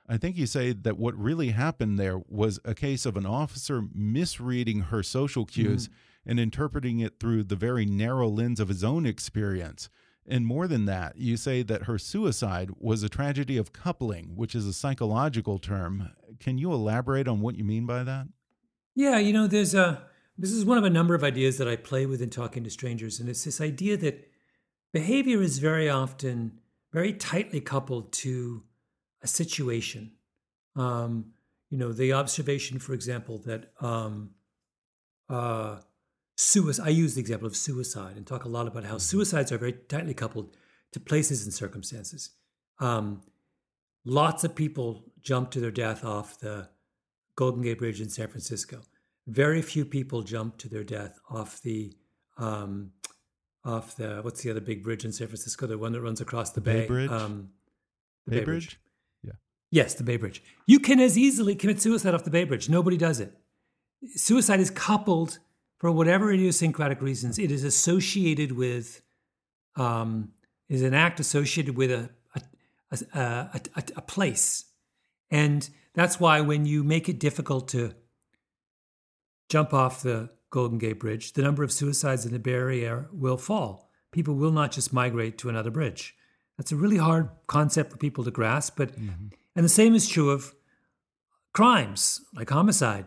I 0.08 0.16
think 0.16 0.37
you 0.37 0.46
say 0.46 0.72
that 0.72 0.98
what 0.98 1.16
really 1.16 1.50
happened 1.50 1.98
there 1.98 2.20
was 2.28 2.58
a 2.64 2.74
case 2.74 3.04
of 3.04 3.16
an 3.16 3.26
officer 3.26 3.82
misreading 3.94 4.80
her 4.80 5.02
social 5.02 5.44
cues 5.44 5.88
mm 5.88 5.92
-hmm. 5.92 6.30
and 6.30 6.40
interpreting 6.40 7.00
it 7.00 7.20
through 7.20 7.44
the 7.44 7.56
very 7.56 7.84
narrow 7.84 8.28
lens 8.28 8.61
of 8.61 8.68
his 8.68 8.82
own 8.82 9.06
experience. 9.06 9.90
And 10.30 10.46
more 10.46 10.68
than 10.68 10.84
that, 10.84 11.16
you 11.16 11.37
say 11.37 11.62
that 11.62 11.84
her 11.84 11.98
suicide 11.98 12.70
was 12.78 13.02
a 13.02 13.08
tragedy 13.08 13.56
of 13.56 13.72
coupling, 13.72 14.37
which 14.37 14.54
is 14.54 14.66
a 14.66 14.72
psychological 14.72 15.58
term. 15.58 16.11
Can 16.38 16.58
you 16.58 16.72
elaborate 16.72 17.28
on 17.28 17.40
what 17.40 17.56
you 17.56 17.64
mean 17.64 17.87
by 17.87 18.04
that? 18.04 18.28
Yeah, 18.94 19.18
you 19.18 19.32
know, 19.32 19.46
there's 19.46 19.74
a 19.74 20.02
this 20.37 20.52
is 20.52 20.64
one 20.64 20.78
of 20.78 20.84
a 20.84 20.90
number 20.90 21.14
of 21.14 21.24
ideas 21.24 21.56
that 21.58 21.66
I 21.66 21.76
play 21.76 22.06
with 22.06 22.22
in 22.22 22.30
talking 22.30 22.62
to 22.64 22.70
strangers, 22.70 23.18
and 23.18 23.28
it's 23.28 23.44
this 23.44 23.61
idea 23.61 23.96
that 23.96 24.28
behavior 24.92 25.42
is 25.42 25.59
very 25.59 25.88
often 25.88 26.61
very 26.92 27.12
tightly 27.12 27.61
coupled 27.61 28.12
to 28.12 28.62
a 29.22 29.27
situation. 29.27 30.12
Um, 30.77 31.33
you 31.70 31.77
know, 31.77 31.92
the 31.92 32.12
observation, 32.12 32.79
for 32.79 32.94
example, 32.94 33.38
that 33.44 33.72
um, 33.81 34.31
uh, 35.29 35.81
suicide, 36.37 36.87
I 36.87 36.90
use 36.90 37.14
the 37.14 37.20
example 37.20 37.46
of 37.46 37.57
suicide 37.57 38.16
and 38.16 38.27
talk 38.27 38.44
a 38.44 38.48
lot 38.48 38.66
about 38.66 38.85
how 38.85 38.92
mm-hmm. 38.92 38.98
suicides 38.98 39.53
are 39.53 39.59
very 39.59 39.72
tightly 39.72 40.14
coupled 40.14 40.57
to 40.92 41.01
places 41.01 41.44
and 41.44 41.53
circumstances. 41.53 42.31
Um, 42.81 43.22
lots 44.05 44.44
of 44.44 44.55
people 44.55 45.05
jump 45.20 45.51
to 45.51 45.61
their 45.61 45.70
death 45.70 46.05
off 46.05 46.38
the 46.38 46.68
Golden 47.37 47.62
Gate 47.62 47.79
Bridge 47.79 48.01
in 48.01 48.09
San 48.09 48.29
Francisco. 48.29 48.81
Very 49.27 49.61
few 49.61 49.85
people 49.85 50.22
jump 50.22 50.57
to 50.59 50.68
their 50.68 50.85
death 50.85 51.18
off 51.29 51.61
the 51.61 51.92
um, 52.38 52.92
off 53.64 53.97
the 53.97 54.21
what's 54.23 54.42
the 54.42 54.51
other 54.51 54.61
big 54.61 54.83
bridge 54.83 55.05
in 55.05 55.12
San 55.12 55.27
Francisco? 55.27 55.66
The 55.66 55.79
one 55.79 55.92
that 55.92 56.01
runs 56.01 56.21
across 56.21 56.51
the, 56.51 56.61
Bay, 56.61 56.81
Bay 56.81 56.87
Bridge. 56.87 57.11
Um, 57.11 57.51
the 58.27 58.33
Bay, 58.33 58.38
Bay 58.38 58.44
Bridge? 58.44 58.66
Bridge. 58.66 58.81
Yeah. 59.25 59.33
Yes, 59.71 59.94
the 59.94 60.05
Bay 60.05 60.16
Bridge. 60.16 60.42
You 60.66 60.79
can 60.79 61.01
as 61.01 61.18
easily 61.18 61.55
commit 61.55 61.81
suicide 61.81 62.14
off 62.14 62.25
the 62.25 62.31
Bay 62.31 62.44
Bridge. 62.44 62.68
Nobody 62.68 62.97
does 62.97 63.21
it. 63.21 63.33
Suicide 64.14 64.61
is 64.61 64.71
coupled 64.71 65.38
for 65.79 65.90
whatever 65.90 66.33
idiosyncratic 66.33 67.03
reasons. 67.03 67.38
It 67.38 67.51
is 67.51 67.64
associated 67.64 68.53
with, 68.53 69.03
um, 69.77 70.33
is 70.68 70.83
an 70.83 70.94
act 70.94 71.21
associated 71.21 71.77
with 71.77 71.90
a 71.90 72.11
a, 72.90 72.99
a, 73.14 73.61
a, 73.77 73.83
a 73.97 74.03
place, 74.03 74.64
and 75.31 75.68
that's 75.94 76.18
why 76.18 76.40
when 76.40 76.64
you 76.64 76.85
make 76.85 77.09
it 77.09 77.18
difficult 77.18 77.68
to 77.68 77.94
jump 79.49 79.75
off 79.75 80.03
the 80.03 80.31
Golden 80.50 80.78
Gate 80.78 81.00
Bridge, 81.00 81.32
the 81.32 81.42
number 81.42 81.62
of 81.62 81.72
suicides 81.72 82.24
in 82.24 82.32
the 82.32 82.38
Bay 82.38 82.52
Area 82.52 83.06
will 83.12 83.37
fall. 83.37 83.90
People 84.12 84.34
will 84.34 84.52
not 84.52 84.72
just 84.72 84.92
migrate 84.92 85.37
to 85.38 85.48
another 85.48 85.70
bridge. 85.70 86.16
That's 86.56 86.72
a 86.72 86.76
really 86.76 86.96
hard 86.96 87.28
concept 87.46 87.92
for 87.92 87.98
people 87.98 88.24
to 88.24 88.30
grasp, 88.30 88.76
but 88.76 88.92
mm-hmm. 88.92 89.28
and 89.54 89.64
the 89.64 89.68
same 89.68 89.94
is 89.94 90.08
true 90.08 90.30
of 90.30 90.54
crimes 91.52 92.20
like 92.34 92.50
homicide. 92.50 93.06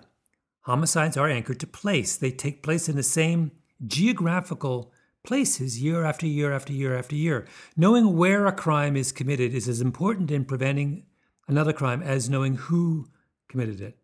Homicides 0.62 1.17
are 1.17 1.27
anchored 1.27 1.60
to 1.60 1.67
place. 1.67 2.15
They 2.15 2.32
take 2.32 2.63
place 2.63 2.88
in 2.88 2.95
the 2.95 3.04
same 3.04 3.51
geographical 3.86 4.93
places 5.23 5.82
year 5.82 6.04
after 6.04 6.27
year 6.27 6.54
after 6.54 6.71
year 6.71 6.97
after 6.97 7.15
year. 7.15 7.47
Knowing 7.75 8.15
where 8.15 8.45
a 8.45 8.51
crime 8.51 8.95
is 8.95 9.12
committed 9.12 9.54
is 9.54 9.67
as 9.67 9.82
important 9.82 10.32
in 10.32 10.45
preventing 10.45 11.06
another 11.47 11.73
crime 11.73 12.01
as 12.01 12.30
knowing 12.30 12.56
who 12.56 13.08
committed 13.49 13.82
it. 13.82 13.97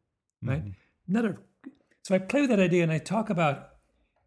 Right? 0.44 0.62
Mm-hmm. 0.62 1.12
Another 1.12 1.38
so 2.08 2.16
I 2.16 2.20
play 2.20 2.40
with 2.40 2.52
that 2.52 2.60
idea 2.62 2.84
and 2.84 2.92
I 2.92 3.00
talk 3.00 3.30
about, 3.30 3.72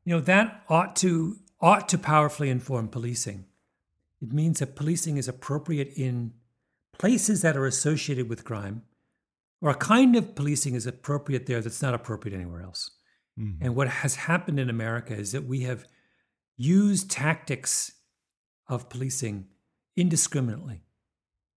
you 0.05 0.15
know, 0.15 0.21
that 0.21 0.65
ought 0.69 0.95
to 0.97 1.39
ought 1.63 1.89
to 1.89 1.97
powerfully 1.97 2.51
inform 2.51 2.89
policing. 2.89 3.47
It 4.21 4.35
means 4.35 4.59
that 4.59 4.77
policing 4.77 5.17
is 5.17 5.29
appropriate 5.29 5.95
in 5.97 6.35
places 6.99 7.41
that 7.41 7.57
are 7.57 7.65
associated 7.65 8.29
with 8.29 8.45
crime, 8.45 8.83
or 9.63 9.71
a 9.71 9.75
kind 9.75 10.15
of 10.15 10.35
policing 10.35 10.75
is 10.75 10.87
appropriate 10.87 11.47
there 11.47 11.63
that's 11.63 11.81
not 11.81 11.95
appropriate 11.95 12.37
anywhere 12.37 12.61
else. 12.61 12.91
Mm-hmm. 13.39 13.65
And 13.65 13.75
what 13.75 13.89
has 13.89 14.15
happened 14.15 14.61
in 14.61 14.69
America 14.69 15.15
is 15.15 15.33
that 15.33 15.47
we 15.47 15.61
have 15.61 15.87
used 16.59 17.11
tactics 17.11 17.93
of 18.69 18.91
policing 18.91 19.47
indiscriminately. 19.97 20.83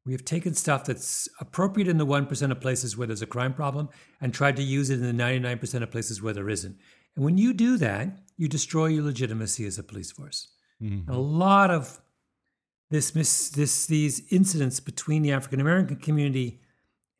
We 0.06 0.12
have 0.12 0.26
taken 0.26 0.54
stuff 0.54 0.84
that's 0.86 1.30
appropriate 1.40 1.88
in 1.88 1.98
the 1.98 2.06
1% 2.06 2.52
of 2.52 2.60
places 2.60 2.98
where 2.98 3.08
there's 3.08 3.22
a 3.22 3.28
crime 3.28 3.54
problem 3.54 3.90
and 4.20 4.34
tried 4.34 4.58
to 4.58 4.64
use 4.64 4.90
it 4.90 5.00
in 5.02 5.18
the 5.18 5.24
99% 5.24 5.82
of 5.82 5.92
places 5.92 6.22
where 6.22 6.34
there 6.34 6.50
isn't. 6.50 6.78
And 7.16 7.24
when 7.24 7.38
you 7.38 7.54
do 7.54 7.78
that, 7.78 8.20
you 8.38 8.48
destroy 8.48 8.88
your 8.88 9.04
legitimacy 9.04 9.66
as 9.66 9.78
a 9.78 9.84
police 9.84 10.12
force. 10.12 10.50
Mm-hmm. 10.82 11.10
A 11.10 11.18
lot 11.18 11.72
of 11.72 12.02
this, 12.90 13.12
this 13.50 13.86
these 13.86 14.22
incidents 14.32 14.80
between 14.80 15.22
the 15.22 15.32
African 15.32 15.60
American 15.60 15.96
community 15.96 16.60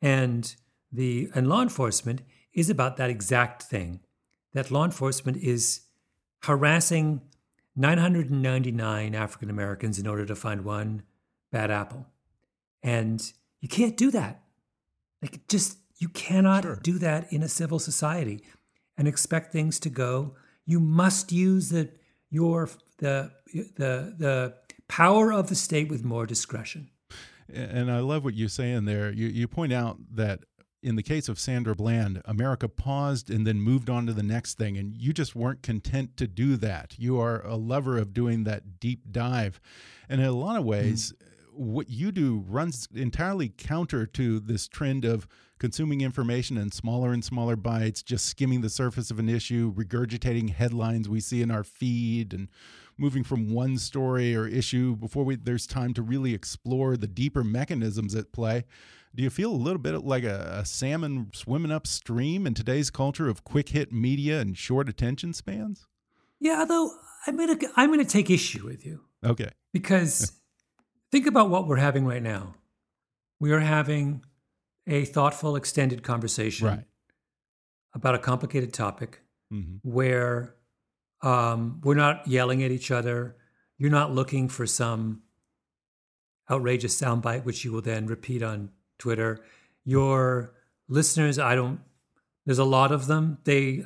and 0.02 0.54
the 0.92 1.30
and 1.34 1.48
law 1.48 1.62
enforcement 1.62 2.22
is 2.52 2.70
about 2.70 2.96
that 2.98 3.10
exact 3.10 3.62
thing. 3.62 4.00
That 4.52 4.70
law 4.70 4.84
enforcement 4.84 5.38
is 5.38 5.80
harassing 6.42 7.22
999 7.74 9.14
African 9.14 9.50
Americans 9.50 9.98
in 9.98 10.06
order 10.06 10.24
to 10.26 10.36
find 10.36 10.64
one 10.64 11.02
bad 11.50 11.70
apple. 11.70 12.06
And 12.84 13.32
you 13.60 13.68
can't 13.68 13.96
do 13.96 14.12
that. 14.12 14.42
Like, 15.22 15.48
just, 15.48 15.78
you 15.96 16.08
cannot 16.10 16.64
sure. 16.64 16.78
do 16.82 16.98
that 16.98 17.32
in 17.32 17.42
a 17.42 17.48
civil 17.48 17.78
society 17.78 18.44
and 18.96 19.08
expect 19.08 19.52
things 19.52 19.80
to 19.80 19.90
go. 19.90 20.36
You 20.66 20.78
must 20.78 21.32
use 21.32 21.70
the, 21.70 21.90
your, 22.30 22.68
the, 22.98 23.32
the, 23.52 24.14
the 24.18 24.54
power 24.86 25.32
of 25.32 25.48
the 25.48 25.54
state 25.54 25.88
with 25.88 26.04
more 26.04 26.26
discretion. 26.26 26.90
And 27.52 27.90
I 27.90 28.00
love 28.00 28.22
what 28.22 28.34
you 28.34 28.48
say 28.48 28.70
in 28.70 28.84
there. 28.84 29.10
You, 29.10 29.28
you 29.28 29.48
point 29.48 29.72
out 29.72 29.98
that 30.12 30.40
in 30.82 30.96
the 30.96 31.02
case 31.02 31.30
of 31.30 31.38
Sandra 31.38 31.74
Bland, 31.74 32.20
America 32.26 32.68
paused 32.68 33.30
and 33.30 33.46
then 33.46 33.60
moved 33.60 33.88
on 33.88 34.04
to 34.06 34.12
the 34.12 34.22
next 34.22 34.58
thing. 34.58 34.76
And 34.76 34.94
you 34.94 35.14
just 35.14 35.34
weren't 35.34 35.62
content 35.62 36.18
to 36.18 36.26
do 36.26 36.56
that. 36.56 36.96
You 36.98 37.18
are 37.18 37.44
a 37.46 37.56
lover 37.56 37.96
of 37.96 38.12
doing 38.12 38.44
that 38.44 38.78
deep 38.78 39.10
dive. 39.10 39.58
And 40.06 40.20
in 40.20 40.26
a 40.26 40.32
lot 40.32 40.58
of 40.58 40.66
ways, 40.66 41.12
mm 41.12 41.23
what 41.56 41.88
you 41.88 42.12
do 42.12 42.44
runs 42.46 42.88
entirely 42.94 43.48
counter 43.48 44.06
to 44.06 44.40
this 44.40 44.68
trend 44.68 45.04
of 45.04 45.26
consuming 45.58 46.00
information 46.00 46.56
in 46.58 46.70
smaller 46.70 47.12
and 47.12 47.24
smaller 47.24 47.56
bites, 47.56 48.02
just 48.02 48.26
skimming 48.26 48.60
the 48.60 48.68
surface 48.68 49.10
of 49.10 49.18
an 49.18 49.28
issue, 49.28 49.72
regurgitating 49.74 50.50
headlines 50.50 51.08
we 51.08 51.20
see 51.20 51.42
in 51.42 51.50
our 51.50 51.64
feed, 51.64 52.34
and 52.34 52.48
moving 52.98 53.24
from 53.24 53.52
one 53.52 53.78
story 53.78 54.36
or 54.36 54.46
issue 54.46 54.96
before 54.96 55.24
we, 55.24 55.36
there's 55.36 55.66
time 55.66 55.94
to 55.94 56.02
really 56.02 56.34
explore 56.34 56.96
the 56.96 57.06
deeper 57.06 57.44
mechanisms 57.44 58.14
at 58.14 58.32
play. 58.32 58.64
Do 59.14 59.22
you 59.22 59.30
feel 59.30 59.52
a 59.52 59.54
little 59.54 59.78
bit 59.78 60.04
like 60.04 60.24
a, 60.24 60.58
a 60.60 60.64
salmon 60.64 61.30
swimming 61.32 61.70
upstream 61.70 62.46
in 62.46 62.54
today's 62.54 62.90
culture 62.90 63.28
of 63.28 63.44
quick 63.44 63.68
hit 63.68 63.92
media 63.92 64.40
and 64.40 64.56
short 64.56 64.88
attention 64.88 65.32
spans? 65.32 65.86
Yeah, 66.40 66.64
though 66.66 66.90
I'm 67.26 67.36
gonna 67.36 67.56
I'm 67.76 67.90
gonna 67.90 68.04
take 68.04 68.28
issue 68.28 68.66
with 68.66 68.84
you. 68.84 69.00
Okay. 69.24 69.50
Because 69.72 70.32
think 71.14 71.28
about 71.28 71.48
what 71.48 71.68
we're 71.68 71.76
having 71.76 72.04
right 72.04 72.22
now. 72.22 72.56
We 73.38 73.52
are 73.52 73.60
having 73.60 74.24
a 74.88 75.04
thoughtful, 75.04 75.54
extended 75.54 76.02
conversation 76.02 76.66
Right. 76.66 76.84
about 77.94 78.16
a 78.16 78.18
complicated 78.18 78.72
topic 78.72 79.20
hmm 79.48 79.76
where 79.82 80.56
um, 81.22 81.80
we're 81.84 81.94
not 82.06 82.26
yelling 82.26 82.64
at 82.64 82.72
each 82.72 82.90
other. 82.90 83.36
You're 83.78 83.92
not 84.00 84.12
looking 84.12 84.48
for 84.48 84.66
some 84.66 85.22
outrageous 86.50 87.00
soundbite, 87.00 87.44
which 87.44 87.64
you 87.64 87.70
will 87.72 87.80
then 87.80 88.06
repeat 88.06 88.42
on 88.42 88.70
Twitter. 88.98 89.38
Your 89.84 90.52
listeners, 90.88 91.38
I 91.38 91.54
don't. 91.54 91.78
There's 92.44 92.58
a 92.58 92.64
lot 92.64 92.90
of 92.90 93.06
them. 93.06 93.38
They 93.44 93.84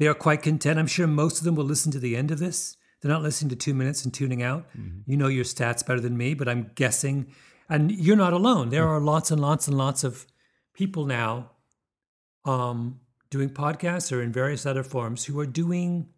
they 0.00 0.08
are 0.08 0.14
quite 0.26 0.42
content. 0.42 0.78
I'm 0.80 0.88
sure 0.88 1.06
most 1.06 1.38
of 1.38 1.44
them 1.44 1.54
will 1.54 1.64
listen 1.72 1.92
to 1.92 2.00
the 2.00 2.16
end 2.16 2.30
of 2.32 2.40
this. 2.40 2.76
They're 3.00 3.12
not 3.12 3.22
listening 3.22 3.50
to 3.50 3.56
two 3.56 3.74
minutes 3.74 4.04
and 4.04 4.12
tuning 4.12 4.42
out. 4.42 4.68
Mm-hmm. 4.76 5.10
You 5.10 5.16
know 5.16 5.28
your 5.28 5.44
stats 5.44 5.86
better 5.86 6.00
than 6.00 6.16
me, 6.16 6.34
but 6.34 6.48
I'm 6.48 6.70
guessing. 6.74 7.32
And 7.68 7.92
you're 7.92 8.16
not 8.16 8.32
alone. 8.32 8.70
There 8.70 8.82
mm-hmm. 8.82 8.90
are 8.90 9.00
lots 9.00 9.30
and 9.30 9.40
lots 9.40 9.68
and 9.68 9.76
lots 9.76 10.04
of 10.04 10.26
people 10.74 11.04
now 11.04 11.50
um, 12.44 13.00
doing 13.30 13.50
podcasts 13.50 14.12
or 14.12 14.22
in 14.22 14.32
various 14.32 14.64
other 14.64 14.82
forms 14.82 15.24
who 15.26 15.38
are 15.38 15.46
doing 15.46 16.08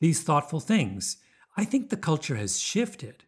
these 0.00 0.22
thoughtful 0.22 0.60
things. 0.60 1.18
I 1.56 1.64
think 1.64 1.88
the 1.88 1.96
culture 1.96 2.36
has 2.36 2.58
shifted. 2.58 3.24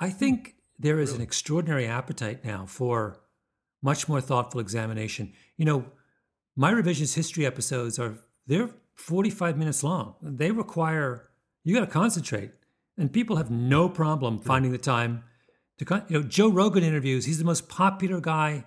I 0.00 0.08
hmm. 0.08 0.16
think 0.16 0.54
there 0.78 1.00
is 1.00 1.12
an 1.12 1.20
extraordinary 1.20 1.86
appetite 1.86 2.44
now 2.44 2.64
for 2.66 3.20
much 3.82 4.08
more 4.08 4.20
thoughtful 4.20 4.60
examination. 4.60 5.32
You 5.56 5.64
know, 5.64 5.84
my 6.56 6.72
revisionist 6.72 7.14
history 7.14 7.44
episodes 7.44 7.98
are 7.98 8.18
they're 8.46 8.70
45 8.94 9.56
minutes 9.58 9.84
long. 9.84 10.14
They 10.22 10.50
require 10.50 11.30
you 11.64 11.74
got 11.74 11.80
to 11.80 11.86
concentrate, 11.86 12.52
and 12.96 13.12
people 13.12 13.36
have 13.36 13.50
no 13.50 13.88
problem 13.88 14.38
finding 14.40 14.72
the 14.72 14.78
time 14.78 15.24
to. 15.78 15.84
Con- 15.84 16.04
you 16.08 16.20
know, 16.20 16.26
Joe 16.26 16.48
Rogan 16.48 16.82
interviews. 16.84 17.24
He's 17.26 17.38
the 17.38 17.44
most 17.44 17.68
popular 17.68 18.20
guy 18.20 18.64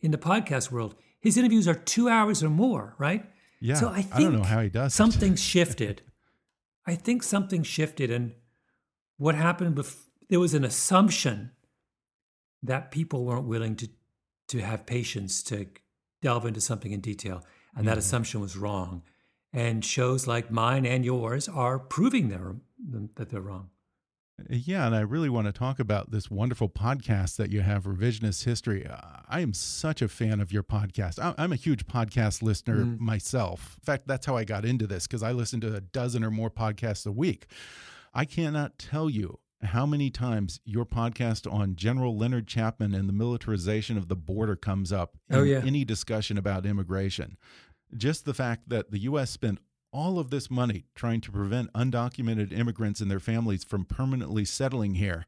in 0.00 0.10
the 0.10 0.18
podcast 0.18 0.70
world. 0.70 0.94
His 1.20 1.36
interviews 1.36 1.66
are 1.66 1.74
two 1.74 2.08
hours 2.08 2.42
or 2.42 2.50
more, 2.50 2.94
right? 2.98 3.24
Yeah. 3.60 3.74
So 3.76 3.88
I 3.88 4.02
think 4.02 4.14
I 4.14 4.20
don't 4.22 4.36
know 4.36 4.42
how 4.42 4.60
he 4.60 4.68
does 4.68 4.94
something 4.94 5.34
shifted. 5.52 6.02
I 6.86 6.94
think 6.94 7.22
something 7.22 7.62
shifted, 7.62 8.10
and 8.10 8.32
what 9.16 9.34
happened? 9.34 9.76
Bef- 9.76 10.04
there 10.28 10.40
was 10.40 10.54
an 10.54 10.64
assumption 10.64 11.50
that 12.62 12.90
people 12.90 13.24
weren't 13.24 13.46
willing 13.46 13.76
to 13.76 13.88
to 14.48 14.60
have 14.60 14.84
patience 14.86 15.42
to 15.44 15.66
delve 16.20 16.44
into 16.46 16.60
something 16.60 16.92
in 16.92 17.00
detail, 17.00 17.42
and 17.74 17.86
that 17.86 17.92
Mm-hmm. 17.92 17.98
assumption 18.00 18.40
was 18.40 18.56
wrong. 18.56 19.02
And 19.54 19.84
shows 19.84 20.26
like 20.26 20.50
mine 20.50 20.84
and 20.84 21.04
yours 21.04 21.48
are 21.48 21.78
proving 21.78 22.28
they're, 22.28 22.56
that 23.14 23.30
they're 23.30 23.40
wrong. 23.40 23.70
Yeah, 24.50 24.84
and 24.86 24.96
I 24.96 25.00
really 25.02 25.28
want 25.28 25.46
to 25.46 25.52
talk 25.52 25.78
about 25.78 26.10
this 26.10 26.28
wonderful 26.28 26.68
podcast 26.68 27.36
that 27.36 27.52
you 27.52 27.60
have, 27.60 27.84
Revisionist 27.84 28.44
History. 28.44 28.84
I 29.28 29.38
am 29.40 29.54
such 29.54 30.02
a 30.02 30.08
fan 30.08 30.40
of 30.40 30.50
your 30.52 30.64
podcast. 30.64 31.34
I'm 31.38 31.52
a 31.52 31.56
huge 31.56 31.86
podcast 31.86 32.42
listener 32.42 32.78
Mm. 32.84 32.98
myself. 32.98 33.76
In 33.80 33.84
fact, 33.84 34.08
that's 34.08 34.26
how 34.26 34.36
I 34.36 34.42
got 34.42 34.64
into 34.64 34.88
this 34.88 35.06
because 35.06 35.22
I 35.22 35.30
listen 35.30 35.60
to 35.60 35.76
a 35.76 35.80
dozen 35.80 36.24
or 36.24 36.32
more 36.32 36.50
podcasts 36.50 37.06
a 37.06 37.12
week. 37.12 37.46
I 38.12 38.24
cannot 38.24 38.76
tell 38.76 39.08
you 39.08 39.38
how 39.62 39.86
many 39.86 40.10
times 40.10 40.58
your 40.64 40.84
podcast 40.84 41.50
on 41.50 41.76
General 41.76 42.18
Leonard 42.18 42.48
Chapman 42.48 42.92
and 42.92 43.08
the 43.08 43.12
militarization 43.14 43.96
of 43.96 44.08
the 44.08 44.16
border 44.16 44.56
comes 44.56 44.92
up 44.92 45.16
in 45.30 45.36
Oh, 45.36 45.42
yeah. 45.44 45.62
any 45.64 45.84
discussion 45.84 46.36
about 46.36 46.66
immigration. 46.66 47.36
Just 47.96 48.24
the 48.24 48.34
fact 48.34 48.68
that 48.68 48.90
the 48.90 49.00
U.S. 49.00 49.30
spent 49.30 49.58
all 49.92 50.18
of 50.18 50.30
this 50.30 50.50
money 50.50 50.86
trying 50.94 51.20
to 51.20 51.30
prevent 51.30 51.72
undocumented 51.72 52.52
immigrants 52.52 53.00
and 53.00 53.10
their 53.10 53.20
families 53.20 53.62
from 53.62 53.84
permanently 53.84 54.44
settling 54.44 54.96
here. 54.96 55.26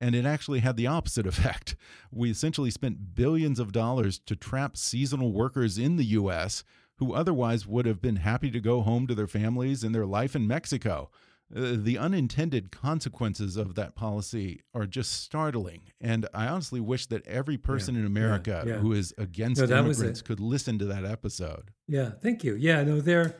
And 0.00 0.14
it 0.14 0.26
actually 0.26 0.60
had 0.60 0.76
the 0.76 0.88
opposite 0.88 1.26
effect. 1.28 1.76
We 2.10 2.30
essentially 2.30 2.70
spent 2.70 3.14
billions 3.14 3.60
of 3.60 3.72
dollars 3.72 4.18
to 4.26 4.34
trap 4.34 4.76
seasonal 4.76 5.32
workers 5.32 5.78
in 5.78 5.96
the 5.96 6.04
U.S. 6.06 6.64
who 6.96 7.14
otherwise 7.14 7.66
would 7.66 7.86
have 7.86 8.02
been 8.02 8.16
happy 8.16 8.50
to 8.50 8.60
go 8.60 8.82
home 8.82 9.06
to 9.06 9.14
their 9.14 9.28
families 9.28 9.84
and 9.84 9.94
their 9.94 10.06
life 10.06 10.34
in 10.34 10.48
Mexico. 10.48 11.10
Uh, 11.54 11.72
the 11.74 11.98
unintended 11.98 12.70
consequences 12.70 13.56
of 13.56 13.74
that 13.74 13.96
policy 13.96 14.62
are 14.72 14.86
just 14.86 15.10
startling. 15.12 15.82
And 16.00 16.28
I 16.32 16.46
honestly 16.46 16.78
wish 16.78 17.06
that 17.06 17.26
every 17.26 17.58
person 17.58 17.96
in 17.96 18.06
America 18.06 18.62
yeah. 18.64 18.74
who 18.74 18.92
is 18.92 19.12
against 19.18 19.60
No, 19.60 19.78
immigrants 19.78 20.22
could 20.22 20.38
listen 20.38 20.78
to 20.78 20.84
that 20.84 21.04
episode. 21.04 21.72
Yeah, 21.88 22.10
thank 22.22 22.44
you. 22.44 22.54
Yeah, 22.54 22.84
no, 22.84 23.00
they're, 23.00 23.34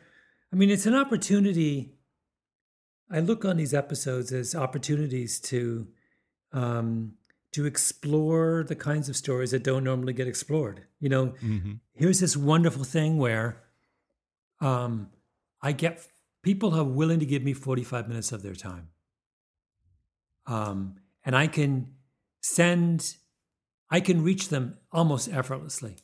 I 0.53 0.57
mean, 0.57 0.71
it's 0.71 0.87
an 0.87 0.95
opportunity. 0.95 1.95
I 3.09 3.21
look 3.21 3.45
on 3.45 3.59
these 3.59 3.75
episodes 3.75 4.33
as 4.33 4.57
opportunities 4.57 5.39
to, 5.43 5.87
um, 6.53 7.13
to 7.53 7.65
explore 7.65 8.65
the 8.67 8.77
kinds 8.77 9.09
of 9.09 9.17
stories 9.17 9.53
that 9.53 9.63
don't 9.63 9.85
normally 9.85 10.13
get 10.15 10.27
explored. 10.27 10.85
You 10.99 11.11
know, 11.11 11.27
hmm 11.41 11.75
here's 11.95 12.19
this 12.19 12.37
wonderful 12.37 12.83
thing 12.83 13.19
where, 13.19 13.63
um, 14.61 15.11
I 15.63 15.73
get 15.73 16.09
people 16.43 16.75
are 16.75 16.85
willing 16.85 17.21
to 17.21 17.27
give 17.27 17.43
me 17.43 17.53
45 17.53 18.09
minutes 18.09 18.33
of 18.33 18.43
their 18.43 18.55
time. 18.55 18.89
Um, 20.47 20.97
and 21.25 21.37
I 21.37 21.47
can 21.47 21.95
send, 22.41 23.15
I 23.91 24.01
can 24.01 24.23
reach 24.23 24.49
them 24.49 24.79
almost 24.91 25.29
effortlessly 25.33 25.97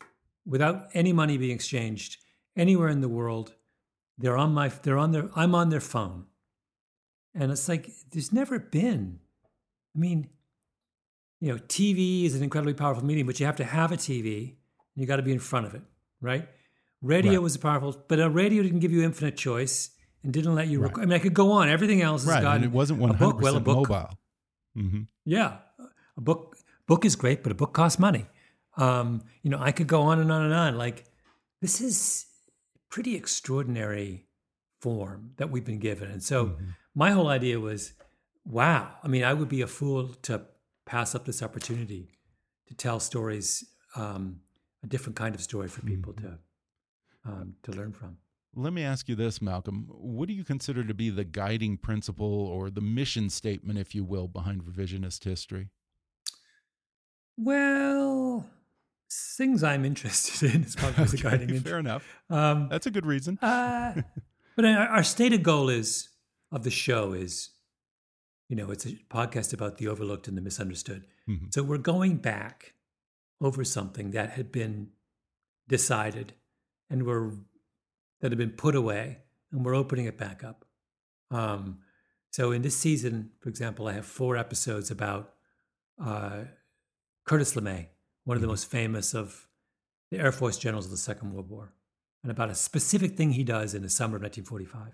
without 0.44 0.88
any 0.94 1.12
money 1.12 1.38
being 1.38 1.54
exchanged 1.54 2.18
anywhere 2.56 2.88
in 2.88 3.00
the 3.00 3.08
world. 3.08 3.54
They're 4.18 4.36
on 4.36 4.52
my, 4.52 4.68
they're 4.68 4.98
on 4.98 5.12
their, 5.12 5.28
I'm 5.34 5.54
on 5.54 5.70
their 5.70 5.80
phone. 5.80 6.26
And 7.34 7.50
it's 7.50 7.68
like, 7.68 7.90
there's 8.12 8.32
never 8.32 8.58
been, 8.58 9.20
I 9.94 9.98
mean, 9.98 10.30
you 11.40 11.48
know, 11.52 11.58
TV 11.58 12.24
is 12.24 12.34
an 12.34 12.42
incredibly 12.42 12.72
powerful 12.74 13.04
medium, 13.04 13.26
but 13.26 13.38
you 13.40 13.46
have 13.46 13.56
to 13.56 13.64
have 13.64 13.92
a 13.92 13.96
TV 13.96 14.48
and 14.48 14.56
you 14.94 15.06
got 15.06 15.16
to 15.16 15.22
be 15.22 15.32
in 15.32 15.38
front 15.38 15.66
of 15.66 15.74
it, 15.74 15.82
right? 16.20 16.48
Radio 17.02 17.32
Right. 17.32 17.42
was 17.42 17.56
powerful, 17.58 18.04
but 18.08 18.20
a 18.20 18.30
radio 18.30 18.62
didn't 18.62 18.78
give 18.80 18.92
you 18.92 19.02
infinite 19.02 19.36
choice 19.36 19.90
and 20.26 20.32
didn't 20.34 20.54
let 20.54 20.66
you. 20.68 20.80
Right. 20.80 20.88
Rec- 20.88 20.98
I 21.02 21.06
mean, 21.08 21.12
I 21.20 21.22
could 21.24 21.34
go 21.42 21.52
on. 21.52 21.68
Everything 21.68 22.02
else 22.02 22.22
has 22.24 22.32
Right. 22.34 22.42
gotten 22.42 22.62
And 22.62 22.70
it 22.70 22.74
wasn't 22.80 23.00
a 23.00 23.06
100% 23.06 23.18
book. 23.18 23.40
Well, 23.40 23.56
a 23.56 23.60
book, 23.60 23.88
mobile. 23.88 24.10
hmm 24.74 25.02
yeah, 25.24 25.58
a 26.16 26.20
book. 26.20 26.56
Book 26.86 27.04
is 27.04 27.16
great, 27.16 27.42
but 27.42 27.50
a 27.52 27.54
book 27.54 27.72
costs 27.72 27.98
money. 27.98 28.26
Um, 28.76 29.22
you 29.42 29.50
know, 29.50 29.58
I 29.68 29.72
could 29.72 29.86
go 29.96 30.02
on 30.02 30.20
and 30.20 30.30
on 30.30 30.42
and 30.44 30.54
on. 30.54 30.76
Like 30.78 30.98
this 31.62 31.80
is 31.80 32.26
pretty 32.90 33.14
extraordinary 33.16 34.26
form 34.80 35.32
that 35.38 35.50
we've 35.50 35.64
been 35.64 35.78
given, 35.90 36.10
and 36.10 36.22
so 36.22 36.38
Mm-hmm. 36.46 36.64
my 36.94 37.10
whole 37.10 37.28
idea 37.28 37.58
was, 37.60 37.92
wow. 38.44 38.84
I 39.04 39.08
mean, 39.08 39.24
I 39.24 39.32
would 39.34 39.48
be 39.48 39.62
a 39.62 39.66
fool 39.66 40.08
to 40.28 40.34
pass 40.84 41.14
up 41.14 41.24
this 41.24 41.42
opportunity 41.42 42.02
to 42.68 42.74
tell 42.74 43.00
stories, 43.00 43.64
um, 43.96 44.40
a 44.84 44.86
different 44.86 45.16
kind 45.16 45.34
of 45.34 45.40
story 45.40 45.68
for 45.68 45.80
people 45.82 46.12
Mm-hmm. 46.12 46.26
to 46.26 46.38
um, 47.30 47.54
to 47.64 47.72
learn 47.72 47.92
from. 47.92 48.18
Let 48.58 48.72
me 48.72 48.82
ask 48.82 49.06
you 49.06 49.14
this, 49.14 49.42
Malcolm. 49.42 49.86
What 49.90 50.28
do 50.28 50.34
you 50.34 50.42
consider 50.42 50.82
to 50.82 50.94
be 50.94 51.10
the 51.10 51.24
guiding 51.24 51.76
principle 51.76 52.26
or 52.46 52.70
the 52.70 52.80
mission 52.80 53.28
statement, 53.28 53.78
if 53.78 53.94
you 53.94 54.02
will, 54.02 54.28
behind 54.28 54.62
revisionist 54.62 55.24
history? 55.24 55.68
Well, 57.36 58.46
things 59.36 59.62
I'm 59.62 59.84
interested 59.84 60.54
in 60.54 60.64
is 60.64 60.74
probably 60.74 61.04
the 61.04 61.16
guiding. 61.22 61.50
Okay, 61.50 61.58
fair 61.58 61.78
enough. 61.78 62.06
Um, 62.30 62.68
That's 62.70 62.86
a 62.86 62.90
good 62.90 63.04
reason. 63.04 63.38
Uh, 63.42 64.00
but 64.56 64.64
our, 64.64 64.86
our 64.88 65.02
stated 65.02 65.42
goal 65.42 65.68
is 65.68 66.08
of 66.50 66.64
the 66.64 66.70
show 66.70 67.12
is, 67.12 67.50
you 68.48 68.56
know, 68.56 68.70
it's 68.70 68.86
a 68.86 68.92
podcast 69.10 69.52
about 69.52 69.76
the 69.76 69.88
overlooked 69.88 70.28
and 70.28 70.36
the 70.36 70.40
misunderstood. 70.42 71.04
Mhm. 71.28 71.52
So 71.52 71.62
we're 71.62 71.76
going 71.76 72.16
back 72.16 72.72
over 73.38 73.64
something 73.64 74.12
that 74.12 74.30
had 74.30 74.50
been 74.50 74.92
decided 75.68 76.32
and 76.88 77.04
we're 77.04 77.32
that 78.26 78.32
had 78.32 78.38
been 78.38 78.56
put 78.56 78.74
away, 78.74 79.18
and 79.52 79.64
we're 79.64 79.76
opening 79.76 80.06
it 80.06 80.18
back 80.18 80.42
up. 80.42 80.64
Um, 81.30 81.78
so 82.32 82.50
in 82.50 82.62
this 82.62 82.76
season, 82.76 83.30
for 83.38 83.48
example, 83.48 83.86
I 83.86 83.92
have 83.92 84.04
four 84.04 84.36
episodes 84.36 84.90
about 84.90 85.32
uh, 86.04 86.42
Curtis 87.24 87.54
LeMay, 87.54 87.86
one 88.24 88.36
of 88.36 88.40
the 88.40 88.46
Mhm. 88.48 88.50
most 88.50 88.66
famous 88.68 89.14
of 89.14 89.48
the 90.10 90.18
Air 90.18 90.32
Force 90.32 90.58
generals 90.58 90.86
of 90.86 90.90
the 90.90 90.96
Second 90.98 91.32
World 91.32 91.48
War, 91.48 91.72
and 92.24 92.30
about 92.32 92.50
a 92.50 92.54
specific 92.56 93.16
thing 93.16 93.30
he 93.32 93.44
does 93.44 93.74
in 93.74 93.82
the 93.82 93.88
summer 93.88 94.16
of 94.16 94.22
1945. 94.22 94.92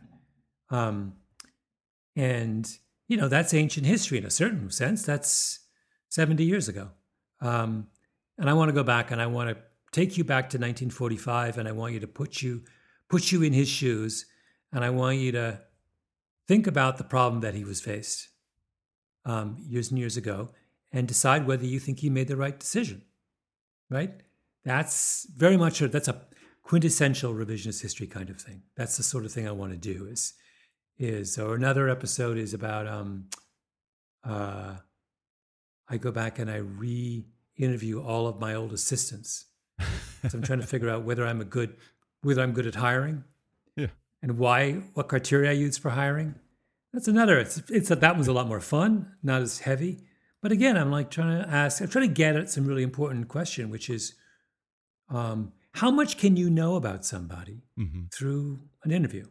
Um, 0.69 1.15
and, 2.15 2.79
you 3.09 3.17
know, 3.17 3.29
that's 3.29 3.55
ancient 3.55 3.87
history 3.87 4.19
in 4.19 4.27
a 4.27 4.31
certain 4.31 4.71
sense. 4.71 5.03
That's 5.05 5.61
70 6.11 6.45
years 6.45 6.69
ago. 6.69 6.91
Um, 7.41 7.89
and 8.39 8.49
I 8.49 8.53
want 8.53 8.69
to 8.69 8.75
go 8.75 8.85
back 8.85 9.11
and 9.11 9.21
I 9.21 9.27
want 9.27 9.51
to 9.51 9.63
take 9.91 10.17
you 10.17 10.25
back 10.25 10.51
to 10.51 10.59
1945 10.59 11.59
and 11.59 11.67
I 11.69 11.73
want 11.73 11.95
you 11.95 12.01
to 12.01 12.07
put 12.07 12.43
you 12.43 12.63
put 13.13 13.31
you 13.31 13.43
in 13.43 13.53
his 13.53 13.69
shoes 13.69 14.25
and 14.73 14.83
I 14.83 14.89
want 14.89 15.19
you 15.19 15.33
to 15.33 15.61
think 16.49 16.67
about 16.67 16.97
the 16.97 17.05
problem 17.05 17.43
that 17.43 17.55
he 17.55 17.63
was 17.63 17.79
faced 17.79 18.29
um, 19.27 19.59
years 19.61 19.91
and 19.91 19.99
years 19.99 20.17
ago 20.17 20.49
and 20.91 21.07
decide 21.07 21.47
whether 21.47 21.67
you 21.67 21.79
think 21.79 21.99
he 21.99 22.09
made 22.09 22.29
the 22.29 22.39
right 22.39 22.59
decision. 22.59 23.03
Right? 23.91 24.15
That's 24.65 25.27
very 25.37 25.59
much 25.59 25.83
a, 25.83 25.89
that's 25.89 26.09
a 26.09 26.23
quintessential 26.63 27.35
revisionist 27.35 27.83
history 27.83 28.07
kind 28.07 28.31
of 28.31 28.41
thing. 28.41 28.63
That's 28.79 28.97
the 28.97 29.03
sort 29.03 29.27
of 29.27 29.33
thing 29.33 29.47
I 29.47 29.53
want 29.53 29.73
to 29.73 29.79
do. 29.79 30.07
Is 30.07 30.33
is 30.99 31.39
or 31.39 31.55
another 31.55 31.91
episode 31.91 32.39
is 32.39 32.55
about 32.55 32.87
um, 32.87 33.27
uh, 34.25 34.77
I 35.87 35.97
go 35.99 36.13
back 36.13 36.39
and 36.39 36.51
I 36.51 36.57
re-interview 36.57 38.01
all 38.01 38.27
of 38.27 38.41
my 38.41 38.55
old 38.55 38.73
assistants. 38.73 39.47
so 39.81 40.31
I'm 40.33 40.43
trying 40.43 40.61
to 40.61 40.67
figure 40.67 40.89
out 40.89 41.03
whether 41.03 41.27
I'm 41.27 41.43
a 41.43 41.45
good 41.45 41.77
whether 42.23 42.43
I'm 42.43 42.53
good 42.53 42.67
at 42.67 42.77
hiring. 42.77 43.25
Yeah. 43.77 43.89
And 44.23 44.39
why 44.39 44.83
what 44.95 45.09
criteria 45.09 45.51
I 45.51 45.55
use 45.55 45.79
for 45.79 45.91
hiring. 45.91 46.37
That's 46.93 47.09
another. 47.09 47.39
It's 47.39 47.63
it's 47.71 47.89
that 47.89 48.15
one's 48.15 48.29
a 48.29 48.33
lot 48.33 48.49
more 48.49 48.61
fun, 48.61 49.13
not 49.23 49.43
as 49.43 49.61
heavy. 49.61 50.01
But 50.43 50.53
again, 50.53 50.77
I'm 50.77 50.91
like 50.91 51.11
trying 51.11 51.43
to 51.43 51.49
ask. 51.49 51.81
I'm 51.81 51.89
trying 51.89 52.09
to 52.09 52.15
get 52.15 52.37
at 52.37 52.51
some 52.51 52.67
really 52.67 52.83
important 52.83 53.29
question, 53.29 53.71
which 53.71 53.89
is, 53.89 54.15
um, 55.09 55.53
how 55.73 55.91
much 55.91 56.19
can 56.19 56.37
you 56.37 56.51
know 56.51 56.75
about 56.77 57.05
somebody 57.05 57.63
hmm 57.77 58.05
through 58.13 58.61
an 58.85 58.91
interview, 58.91 59.25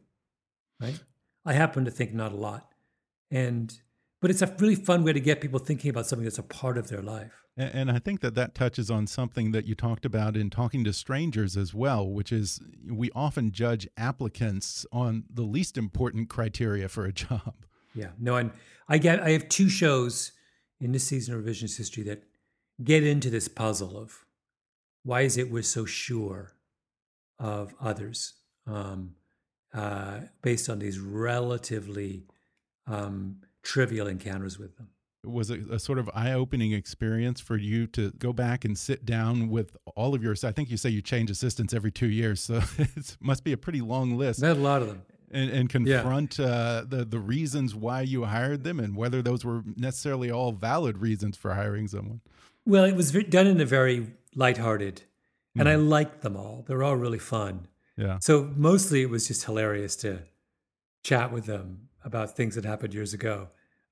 right? 0.79 0.99
I 1.45 1.53
happen 1.53 1.85
to 1.85 1.91
think 1.91 2.13
not 2.13 2.31
a 2.31 2.35
lot, 2.35 2.73
and 3.29 3.71
but 4.21 4.29
it's 4.29 4.41
a 4.41 4.55
really 4.59 4.75
fun 4.75 5.03
way 5.03 5.11
to 5.11 5.19
get 5.19 5.41
people 5.41 5.59
thinking 5.59 5.89
about 5.89 6.05
something 6.05 6.23
that's 6.23 6.37
a 6.37 6.43
part 6.43 6.77
of 6.77 6.87
their 6.87 7.01
life. 7.01 7.43
And, 7.57 7.91
I 7.91 7.99
think 7.99 8.21
that 8.21 8.33
that 8.35 8.55
touches 8.55 8.89
on 8.89 9.07
something 9.07 9.51
that 9.51 9.65
you 9.65 9.75
talked 9.75 10.05
about 10.05 10.37
in 10.37 10.49
talking 10.49 10.85
to 10.85 10.93
strangers 10.93 11.57
as 11.57 11.73
well, 11.73 12.07
which 12.07 12.31
is 12.31 12.61
we 12.89 13.11
often 13.13 13.51
judge 13.51 13.89
applicants 13.97 14.85
on 14.91 15.25
the 15.29 15.41
least 15.41 15.77
important 15.77 16.29
criteria 16.29 16.87
for 16.87 17.05
a 17.05 17.11
job. 17.25 17.53
Yeah, 17.93 18.11
no, 18.17 18.37
and 18.37 18.51
I 18.87 18.99
get 18.99 19.19
I 19.21 19.31
have 19.31 19.49
two 19.49 19.67
shows 19.67 20.31
in 20.79 20.93
this 20.93 21.03
season 21.03 21.35
of 21.35 21.43
revisionist 21.43 21.77
history 21.77 22.03
that 22.03 22.23
get 22.81 23.03
into 23.03 23.29
this 23.29 23.49
puzzle 23.49 23.97
of 23.97 24.25
why 25.03 25.21
is 25.21 25.37
it 25.37 25.51
we're 25.51 25.61
so 25.61 25.83
sure 25.85 26.53
of 27.37 27.75
others 27.81 28.33
um, 28.65 29.15
uh, 29.73 30.21
based 30.41 30.69
on 30.69 30.79
these 30.79 30.99
relatively 30.99 32.23
um, 32.87 33.41
trivial 33.63 34.07
encounters 34.07 34.57
with 34.59 34.77
them. 34.77 34.89
Was 35.23 35.51
it 35.51 35.69
a 35.69 35.77
sort 35.77 35.99
of 35.99 36.09
eye-opening 36.15 36.71
experience 36.71 37.39
for 37.39 37.55
you 37.55 37.85
to 37.87 38.09
go 38.17 38.33
back 38.33 38.65
and 38.65 38.75
sit 38.75 39.05
down 39.05 39.49
with 39.49 39.77
all 39.95 40.15
of 40.15 40.23
your? 40.23 40.35
I 40.43 40.51
think 40.51 40.71
you 40.71 40.77
say 40.77 40.89
you 40.89 41.01
change 41.03 41.29
assistants 41.29 41.73
every 41.75 41.91
two 41.91 42.09
years, 42.09 42.39
so 42.41 42.55
it 42.79 43.17
must 43.19 43.43
be 43.43 43.51
a 43.53 43.57
pretty 43.57 43.81
long 43.81 44.17
list. 44.17 44.41
Had 44.41 44.57
a 44.57 44.59
lot 44.59 44.81
of 44.81 44.87
them. 44.87 45.03
and, 45.29 45.51
and 45.51 45.87
Yeah. 45.87 45.97
confront 46.01 46.39
uh, 46.39 46.85
the 46.87 47.05
the 47.05 47.19
reasons 47.19 47.75
why 47.75 48.01
you 48.01 48.23
hired 48.25 48.63
them 48.63 48.79
and 48.79 48.95
whether 48.95 49.21
those 49.21 49.45
were 49.45 49.61
necessarily 49.75 50.31
all 50.31 50.51
valid 50.53 50.97
reasons 50.97 51.37
for 51.37 51.53
hiring 51.53 51.87
someone. 51.87 52.21
Well, 52.65 52.83
it 52.85 52.95
was 52.95 53.11
done 53.11 53.45
in 53.45 53.61
a 53.61 53.65
very 53.65 54.07
lighthearted, 54.35 55.03
and 55.55 55.69
I 55.69 55.75
liked 55.75 56.21
them 56.23 56.35
all. 56.35 56.63
They're 56.67 56.81
all 56.83 56.95
really 56.95 57.19
fun. 57.19 57.67
Yeah, 57.95 58.17
So 58.21 58.51
mostly 58.55 59.01
it 59.03 59.09
was 59.11 59.27
just 59.27 59.43
hilarious 59.45 59.95
to 59.97 60.19
chat 61.03 61.31
with 61.31 61.45
them 61.45 61.89
about 62.03 62.35
things 62.35 62.55
that 62.55 62.65
happened 62.65 62.93
years 62.93 63.13
ago 63.13 63.49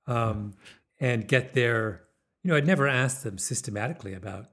um, 0.08 0.54
and 1.00 1.28
get 1.28 1.54
their, 1.54 2.04
you 2.44 2.50
know, 2.52 2.58
I'd 2.58 2.66
never 2.68 2.88
asked 2.88 3.24
them 3.24 3.38
systematically 3.38 4.14
about 4.14 4.48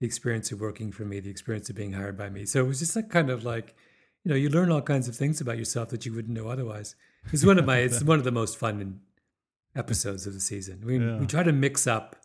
the 0.00 0.06
experience 0.06 0.52
of 0.52 0.60
working 0.60 0.92
for 0.92 1.04
me, 1.04 1.20
the 1.20 1.30
experience 1.30 1.68
of 1.70 1.76
being 1.76 1.92
hired 1.92 2.16
by 2.16 2.28
me. 2.30 2.44
So 2.46 2.60
it 2.64 2.68
was 2.68 2.78
just 2.80 2.94
like 2.96 3.08
kind 3.10 3.30
of 3.30 3.44
like, 3.44 3.74
you 4.24 4.30
know, 4.30 4.36
you 4.36 4.48
learn 4.48 4.70
all 4.70 4.82
kinds 4.82 5.08
of 5.08 5.16
things 5.16 5.40
about 5.40 5.58
yourself 5.58 5.88
that 5.90 6.04
you 6.06 6.12
wouldn't 6.14 6.34
know 6.36 6.48
otherwise. 6.48 6.94
It's 7.32 7.44
one 7.44 7.58
of 7.58 7.64
my, 7.66 7.78
it's 7.78 8.02
one 8.12 8.18
of 8.18 8.24
the 8.24 8.32
most 8.32 8.58
fun 8.58 9.00
episodes 9.76 10.26
of 10.26 10.34
the 10.34 10.40
season. 10.40 10.82
We, 10.84 10.98
Yeah. 10.98 11.18
we 11.18 11.26
try 11.26 11.42
to 11.42 11.52
mix 11.52 11.86
up 11.86 12.16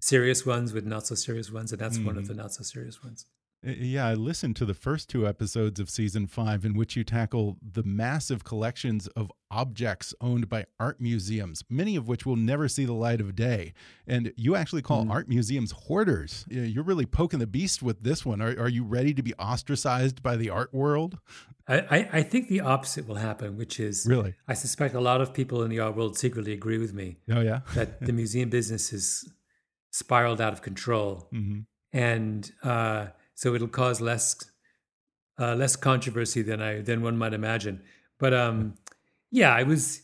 serious 0.00 0.44
ones 0.44 0.72
with 0.72 0.84
not 0.86 1.06
so 1.06 1.14
serious 1.14 1.50
ones, 1.50 1.72
and 1.72 1.80
that's 1.80 1.98
one 1.98 2.16
of 2.18 2.24
Mhm. 2.24 2.28
the 2.28 2.34
not 2.34 2.52
so 2.54 2.62
serious 2.62 3.02
ones. 3.02 3.24
Uh, 3.66 3.72
yeah. 3.76 4.06
I 4.06 4.14
listened 4.14 4.56
to 4.56 4.64
the 4.64 4.74
first 4.74 5.08
two 5.08 5.26
episodes 5.26 5.80
of 5.80 5.90
season 5.90 6.26
five, 6.26 6.64
in 6.64 6.74
which 6.74 6.94
you 6.96 7.04
tackle 7.04 7.56
the 7.62 7.82
massive 7.82 8.44
collections 8.44 9.06
of 9.08 9.32
objects 9.50 10.14
owned 10.20 10.48
by 10.48 10.66
art 10.78 11.00
museums, 11.00 11.64
many 11.68 11.96
of 11.96 12.06
which 12.06 12.24
will 12.26 12.36
never 12.36 12.68
see 12.68 12.84
the 12.84 12.92
light 12.92 13.20
of 13.20 13.34
day. 13.34 13.72
And 14.06 14.32
you 14.36 14.54
actually 14.54 14.82
call 14.82 15.04
Mm. 15.04 15.10
art 15.10 15.28
museums 15.28 15.72
hoarders. 15.72 16.44
You're 16.48 16.84
really 16.84 17.06
poking 17.06 17.40
the 17.40 17.46
beast 17.46 17.82
with 17.82 18.02
this 18.02 18.24
one. 18.24 18.40
Are, 18.40 18.50
are 18.60 18.68
you 18.68 18.84
ready 18.84 19.12
to 19.14 19.22
be 19.22 19.34
ostracized 19.34 20.22
by 20.22 20.36
the 20.36 20.50
art 20.50 20.72
world? 20.72 21.18
I, 21.66 21.78
I, 21.80 22.08
I 22.18 22.22
think 22.22 22.48
the 22.48 22.60
opposite 22.60 23.06
will 23.08 23.16
happen, 23.16 23.56
which 23.56 23.80
is 23.80 24.06
Really? 24.06 24.34
I 24.46 24.54
suspect 24.54 24.94
a 24.94 25.00
lot 25.00 25.20
of 25.20 25.34
people 25.34 25.62
in 25.62 25.70
the 25.70 25.80
art 25.80 25.96
world 25.96 26.16
secretly 26.16 26.52
agree 26.52 26.78
with 26.78 26.94
me 26.94 27.16
Oh 27.30 27.40
yeah. 27.40 27.60
that 27.74 28.00
the 28.04 28.12
museum 28.12 28.48
business 28.50 28.92
is 28.92 29.28
spiraled 29.90 30.40
out 30.40 30.52
of 30.52 30.62
control, 30.62 31.26
hmm 31.32 31.60
and 31.90 32.52
uh, 32.62 33.06
so 33.38 33.54
it'll 33.54 33.68
cause 33.68 34.00
less 34.00 34.34
uh, 35.38 35.54
less 35.54 35.76
controversy 35.76 36.42
than 36.42 36.60
I 36.60 36.80
than 36.80 37.02
one 37.02 37.16
might 37.16 37.32
imagine. 37.34 37.82
But 38.18 38.34
um, 38.34 38.74
yeah, 39.30 39.54
I 39.54 39.62
was 39.62 40.02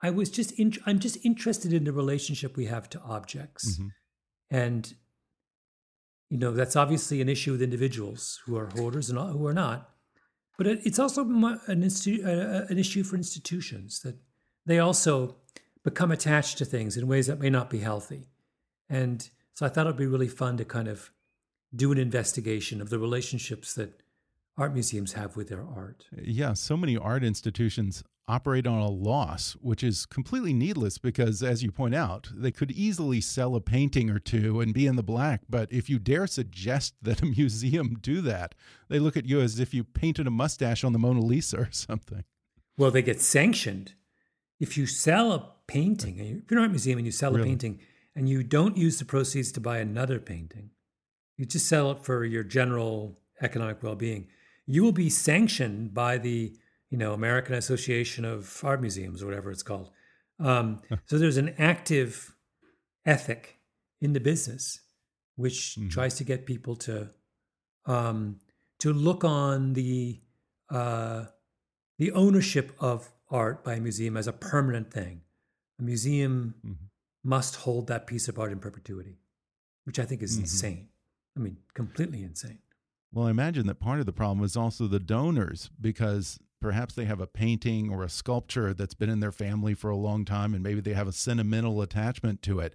I 0.00 0.10
was 0.10 0.30
just 0.30 0.52
in, 0.52 0.72
I'm 0.86 1.00
just 1.00 1.18
interested 1.24 1.72
in 1.72 1.82
the 1.84 1.92
relationship 1.92 2.56
we 2.56 2.66
have 2.66 2.88
to 2.90 3.00
objects, 3.00 3.78
Mhm. 3.80 3.90
and 4.50 4.94
you 6.30 6.38
know 6.38 6.52
that's 6.52 6.76
obviously 6.76 7.20
an 7.20 7.28
issue 7.28 7.50
with 7.52 7.62
individuals 7.62 8.40
who 8.44 8.56
are 8.56 8.68
hoarders 8.76 9.10
and 9.10 9.18
who 9.18 9.44
are 9.46 9.52
not. 9.54 9.90
But 10.58 10.66
it, 10.68 10.80
it's 10.84 10.98
also 11.00 11.22
an, 11.22 11.82
institu- 11.82 12.24
uh, 12.24 12.66
an 12.68 12.78
issue 12.78 13.02
for 13.02 13.16
institutions 13.16 14.00
that 14.02 14.16
they 14.64 14.78
also 14.78 15.38
become 15.82 16.12
attached 16.12 16.58
to 16.58 16.64
things 16.64 16.96
in 16.96 17.08
ways 17.08 17.26
that 17.26 17.40
may 17.40 17.50
not 17.50 17.68
be 17.68 17.78
healthy. 17.78 18.28
And 18.88 19.28
so 19.54 19.66
I 19.66 19.68
thought 19.70 19.86
it'd 19.86 19.96
be 19.96 20.06
really 20.06 20.28
fun 20.28 20.56
to 20.58 20.64
kind 20.64 20.86
of 20.86 21.10
do 21.74 21.92
an 21.92 21.98
investigation 21.98 22.80
of 22.80 22.90
the 22.90 22.98
relationships 22.98 23.74
that 23.74 24.02
art 24.58 24.74
museums 24.74 25.14
have 25.14 25.36
with 25.36 25.48
their 25.48 25.64
art. 25.64 26.06
Yeah, 26.20 26.52
so 26.52 26.76
many 26.76 26.96
art 26.96 27.24
institutions 27.24 28.04
operate 28.28 28.66
on 28.66 28.78
a 28.78 28.88
loss, 28.88 29.52
which 29.60 29.82
is 29.82 30.06
completely 30.06 30.52
needless 30.52 30.98
because, 30.98 31.42
as 31.42 31.62
you 31.62 31.72
point 31.72 31.94
out, 31.94 32.30
they 32.34 32.50
could 32.52 32.70
easily 32.70 33.20
sell 33.20 33.56
a 33.56 33.60
painting 33.60 34.10
or 34.10 34.18
two 34.18 34.60
and 34.60 34.72
be 34.72 34.86
in 34.86 34.96
the 34.96 35.02
black. 35.02 35.40
But 35.48 35.72
if 35.72 35.90
you 35.90 35.98
dare 35.98 36.26
suggest 36.26 36.94
that 37.02 37.22
a 37.22 37.26
museum 37.38 37.96
do 38.00 38.20
that, 38.20 38.54
they 38.88 38.98
look 38.98 39.16
at 39.16 39.26
you 39.26 39.40
as 39.40 39.58
if 39.58 39.74
you 39.74 39.84
painted 39.84 40.26
a 40.26 40.30
mustache 40.30 40.84
on 40.84 40.92
the 40.92 40.98
Mona 40.98 41.20
Lisa 41.20 41.58
or 41.58 41.68
something. 41.72 42.24
Well, 42.78 42.90
they 42.90 43.02
get 43.02 43.20
sanctioned. 43.20 43.94
If 44.60 44.78
you 44.78 44.86
sell 44.86 45.32
a 45.32 45.50
painting, 45.66 46.18
if 46.18 46.50
you're 46.50 46.58
an 46.58 46.64
art 46.64 46.70
museum 46.70 46.98
and 46.98 47.06
you 47.06 47.12
sell 47.12 47.32
Really? 47.32 47.42
a 47.42 47.46
painting 47.46 47.80
and 48.14 48.28
you 48.28 48.42
don't 48.44 48.76
use 48.76 48.98
the 48.98 49.04
proceeds 49.04 49.50
to 49.52 49.60
buy 49.60 49.78
another 49.78 50.20
painting, 50.20 50.70
you 51.42 51.46
just 51.46 51.66
sell 51.66 51.90
it 51.90 52.04
for 52.04 52.24
your 52.24 52.44
general 52.44 53.18
economic 53.40 53.82
well-being, 53.82 54.28
you 54.64 54.80
will 54.84 54.92
be 54.92 55.10
sanctioned 55.10 55.92
by 55.92 56.16
the 56.16 56.56
you 56.88 56.96
know 56.96 57.14
American 57.14 57.56
Association 57.56 58.24
of 58.24 58.60
Art 58.62 58.80
Museums 58.80 59.20
or 59.22 59.26
whatever 59.26 59.50
it's 59.50 59.64
called. 59.64 59.90
Um, 60.38 60.80
so 61.06 61.18
there's 61.18 61.38
an 61.38 61.52
active 61.58 62.36
ethic 63.04 63.58
in 64.00 64.12
the 64.12 64.20
business 64.20 64.82
which 65.34 65.76
Mhm. 65.80 65.90
tries 65.90 66.14
to 66.14 66.24
get 66.24 66.46
people 66.46 66.76
to 66.76 67.10
um, 67.86 68.38
to 68.78 68.92
look 68.92 69.24
on 69.24 69.72
the 69.72 70.20
uh, 70.70 71.26
the 71.98 72.12
ownership 72.12 72.70
of 72.78 73.10
art 73.30 73.64
by 73.64 73.74
a 73.74 73.80
museum 73.80 74.16
as 74.16 74.28
a 74.28 74.32
permanent 74.32 74.92
thing. 74.92 75.22
A 75.80 75.82
museum 75.82 76.54
Mhm. 76.64 76.88
must 77.24 77.56
hold 77.56 77.88
that 77.88 78.06
piece 78.06 78.28
of 78.28 78.38
art 78.38 78.52
in 78.52 78.60
perpetuity, 78.60 79.18
which 79.82 79.98
I 79.98 80.04
think 80.04 80.22
is 80.22 80.36
Mhm. 80.36 80.40
insane. 80.42 80.88
I 81.36 81.40
mean, 81.40 81.58
completely 81.74 82.22
insane. 82.22 82.58
Well, 83.12 83.26
I 83.26 83.30
imagine 83.30 83.66
that 83.66 83.80
part 83.80 84.00
of 84.00 84.06
the 84.06 84.12
problem 84.12 84.44
is 84.44 84.56
also 84.56 84.86
the 84.86 85.00
donors 85.00 85.70
because 85.80 86.38
perhaps 86.60 86.94
they 86.94 87.04
have 87.04 87.20
a 87.20 87.26
painting 87.26 87.90
or 87.90 88.02
a 88.02 88.08
sculpture 88.08 88.72
that's 88.72 88.94
been 88.94 89.10
in 89.10 89.20
their 89.20 89.32
family 89.32 89.74
for 89.74 89.90
a 89.90 89.96
long 89.96 90.24
time 90.24 90.54
and 90.54 90.62
maybe 90.62 90.80
they 90.80 90.94
have 90.94 91.08
a 91.08 91.12
sentimental 91.12 91.82
attachment 91.82 92.40
to 92.42 92.60
it 92.60 92.74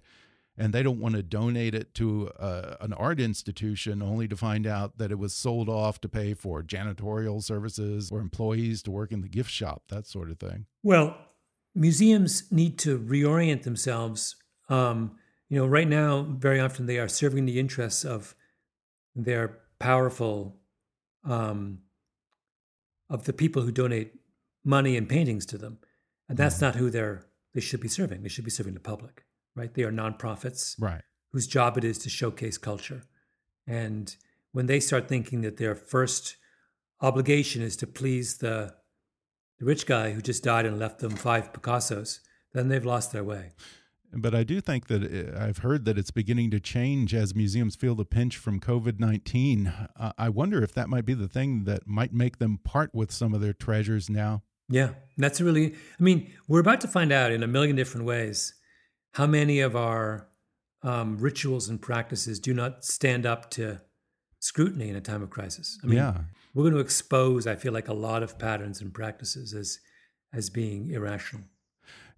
and 0.58 0.72
they 0.72 0.82
don't 0.82 0.98
want 0.98 1.14
to 1.14 1.22
donate 1.22 1.74
it 1.74 1.94
to 1.94 2.28
uh, 2.38 2.76
an 2.80 2.92
art 2.92 3.20
institution 3.20 4.02
only 4.02 4.26
to 4.26 4.36
find 4.36 4.66
out 4.66 4.98
that 4.98 5.12
it 5.12 5.18
was 5.18 5.32
sold 5.32 5.68
off 5.68 6.00
to 6.00 6.08
pay 6.08 6.34
for 6.34 6.62
janitorial 6.62 7.42
services 7.42 8.10
or 8.10 8.20
employees 8.20 8.82
to 8.82 8.90
work 8.90 9.12
in 9.12 9.20
the 9.20 9.28
gift 9.28 9.50
shop, 9.50 9.84
that 9.88 10.06
sort 10.06 10.30
of 10.30 10.38
thing. 10.38 10.66
Well, 10.82 11.16
museums 11.74 12.50
need 12.50 12.76
to 12.80 12.98
reorient 12.98 13.62
themselves. 13.62 14.34
Um, 14.68 15.12
you 15.48 15.58
know, 15.58 15.66
right 15.66 15.88
now, 15.88 16.22
very 16.28 16.60
often 16.60 16.86
they 16.86 16.98
are 16.98 17.08
serving 17.08 17.46
the 17.46 17.60
interests 17.60 18.04
of 18.04 18.34
their 19.24 19.58
powerful, 19.78 20.56
um, 21.24 21.80
of 23.10 23.24
the 23.24 23.32
people 23.32 23.62
who 23.62 23.72
donate 23.72 24.12
money 24.64 24.96
and 24.96 25.08
paintings 25.08 25.46
to 25.46 25.58
them, 25.58 25.78
and 26.28 26.36
that's 26.36 26.60
not 26.60 26.74
who 26.76 26.90
they're 26.90 27.24
they 27.54 27.60
should 27.60 27.80
be 27.80 27.88
serving. 27.88 28.22
They 28.22 28.28
should 28.28 28.44
be 28.44 28.50
serving 28.50 28.74
the 28.74 28.80
public, 28.80 29.24
right? 29.56 29.72
They 29.72 29.82
are 29.82 29.90
nonprofits 29.90 30.74
Right. 30.78 31.02
whose 31.32 31.46
job 31.46 31.78
it 31.78 31.84
is 31.84 31.98
to 32.00 32.10
showcase 32.10 32.58
culture, 32.58 33.02
And 33.66 34.14
when 34.52 34.66
they 34.66 34.80
start 34.80 35.08
thinking 35.08 35.40
that 35.42 35.56
their 35.56 35.74
first 35.74 36.36
obligation 37.00 37.62
is 37.62 37.76
to 37.76 37.86
please 37.86 38.38
the, 38.38 38.74
the 39.58 39.64
rich 39.64 39.86
guy 39.86 40.12
who 40.12 40.20
just 40.22 40.42
died 40.44 40.66
and 40.66 40.78
left 40.78 41.00
them 41.00 41.16
five 41.16 41.52
Picassos, 41.52 42.20
then 42.52 42.68
they've 42.68 42.84
lost 42.84 43.12
their 43.12 43.24
way. 43.24 43.52
But 44.12 44.34
I 44.34 44.42
do 44.42 44.60
think 44.60 44.86
that 44.86 45.02
it, 45.02 45.34
uh, 45.34 45.44
I've 45.44 45.58
heard 45.58 45.84
that 45.84 45.98
it's 45.98 46.10
beginning 46.10 46.50
to 46.52 46.60
change 46.60 47.14
as 47.14 47.34
museums 47.34 47.76
feel 47.76 47.94
the 47.94 48.04
pinch 48.04 48.36
from 48.36 48.60
COVID 48.60 48.98
19. 48.98 49.66
Uh, 49.66 50.12
I 50.16 50.28
wonder 50.28 50.62
if 50.62 50.72
that 50.74 50.88
might 50.88 51.04
be 51.04 51.14
the 51.14 51.28
thing 51.28 51.64
that 51.64 51.86
might 51.86 52.12
make 52.12 52.38
them 52.38 52.58
part 52.64 52.94
with 52.94 53.12
some 53.12 53.34
of 53.34 53.40
their 53.40 53.52
treasures 53.52 54.08
now. 54.08 54.42
Yeah, 54.70 54.90
that's 55.16 55.40
really, 55.40 55.74
I 55.74 56.02
mean, 56.02 56.30
we're 56.46 56.60
about 56.60 56.80
to 56.82 56.88
find 56.88 57.10
out 57.10 57.32
in 57.32 57.42
a 57.42 57.46
million 57.46 57.74
different 57.76 58.06
ways 58.06 58.54
how 59.14 59.26
many 59.26 59.60
of 59.60 59.74
our 59.74 60.28
um, 60.82 61.18
rituals 61.18 61.68
and 61.68 61.80
practices 61.80 62.38
do 62.38 62.52
not 62.54 62.84
stand 62.84 63.26
up 63.26 63.50
to 63.52 63.80
scrutiny 64.40 64.88
in 64.88 64.96
a 64.96 65.00
time 65.00 65.22
of 65.22 65.30
crisis. 65.30 65.78
I 65.82 65.86
mean, 65.86 65.98
yeah. 65.98 66.18
we're 66.54 66.64
going 66.64 66.74
to 66.74 66.80
expose, 66.80 67.46
I 67.46 67.56
feel 67.56 67.72
like, 67.72 67.88
a 67.88 67.94
lot 67.94 68.22
of 68.22 68.38
patterns 68.38 68.80
and 68.80 68.92
practices 68.92 69.54
as 69.54 69.78
as 70.34 70.50
being 70.50 70.90
irrational. 70.90 71.44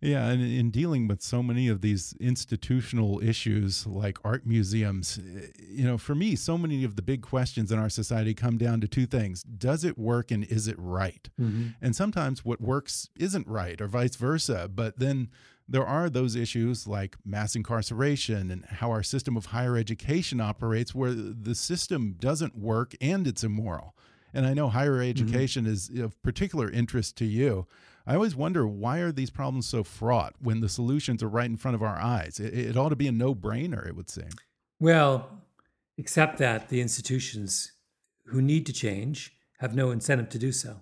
Yeah, 0.02 0.28
and 0.28 0.42
in 0.42 0.70
dealing 0.70 1.08
with 1.08 1.20
so 1.20 1.42
many 1.42 1.68
of 1.68 1.82
these 1.82 2.14
institutional 2.20 3.20
issues 3.22 3.86
like 3.86 4.18
art 4.24 4.46
museums, 4.46 5.20
you 5.68 5.84
know, 5.84 5.98
for 5.98 6.14
me, 6.14 6.36
so 6.36 6.56
many 6.56 6.84
of 6.84 6.96
the 6.96 7.02
big 7.02 7.20
questions 7.20 7.70
in 7.70 7.78
our 7.78 7.90
society 7.90 8.32
come 8.32 8.56
down 8.56 8.80
to 8.80 8.88
two 8.88 9.06
things 9.06 9.42
Does 9.42 9.84
it 9.84 9.98
work 9.98 10.30
and 10.30 10.44
is 10.44 10.68
it 10.68 10.76
right? 10.78 11.28
Mm 11.38 11.50
-hmm. 11.50 11.74
And 11.82 11.94
sometimes 11.94 12.44
what 12.44 12.60
works 12.60 13.10
isn't 13.18 13.46
right, 13.46 13.80
or 13.80 13.88
vice 13.88 14.16
versa. 14.16 14.68
But 14.68 14.98
then 14.98 15.28
there 15.68 15.86
are 15.86 16.10
those 16.10 16.34
issues 16.34 16.86
like 16.86 17.16
mass 17.24 17.54
incarceration 17.54 18.50
and 18.50 18.64
how 18.64 18.90
our 18.90 19.04
system 19.04 19.36
of 19.36 19.46
higher 19.46 19.76
education 19.76 20.40
operates, 20.40 20.94
where 20.94 21.14
the 21.42 21.54
system 21.54 22.16
doesn't 22.18 22.54
work 22.56 22.94
and 23.00 23.26
it's 23.26 23.44
immoral. 23.44 23.94
And 24.32 24.46
I 24.46 24.54
know 24.54 24.68
higher 24.68 24.98
mm-hmm. 24.98 25.10
education 25.10 25.64
mm 25.64 25.70
-hmm. 25.70 25.96
is 25.96 26.02
of 26.04 26.22
particular 26.22 26.70
interest 26.70 27.16
to 27.16 27.24
you. 27.24 27.66
I 28.10 28.14
always 28.14 28.34
wonder 28.34 28.66
why 28.66 28.98
are 28.98 29.12
these 29.12 29.30
problems 29.30 29.68
so 29.68 29.84
fraught 29.84 30.34
when 30.40 30.58
the 30.58 30.68
solutions 30.68 31.22
are 31.22 31.28
right 31.28 31.48
in 31.48 31.56
front 31.56 31.76
of 31.76 31.82
our 31.82 31.96
eyes? 31.96 32.40
It, 32.40 32.52
it 32.58 32.76
ought 32.76 32.88
to 32.88 32.96
be 32.96 33.06
a 33.06 33.12
no 33.12 33.36
brainer, 33.36 33.86
it 33.86 33.94
would 33.94 34.10
seem. 34.10 34.30
Well, 34.80 35.44
except 35.96 36.38
that 36.38 36.70
the 36.70 36.80
institutions 36.80 37.70
who 38.24 38.42
need 38.42 38.66
to 38.66 38.72
change 38.72 39.36
have 39.60 39.76
no 39.76 39.92
incentive 39.92 40.28
to 40.30 40.40
do 40.40 40.50
so, 40.50 40.80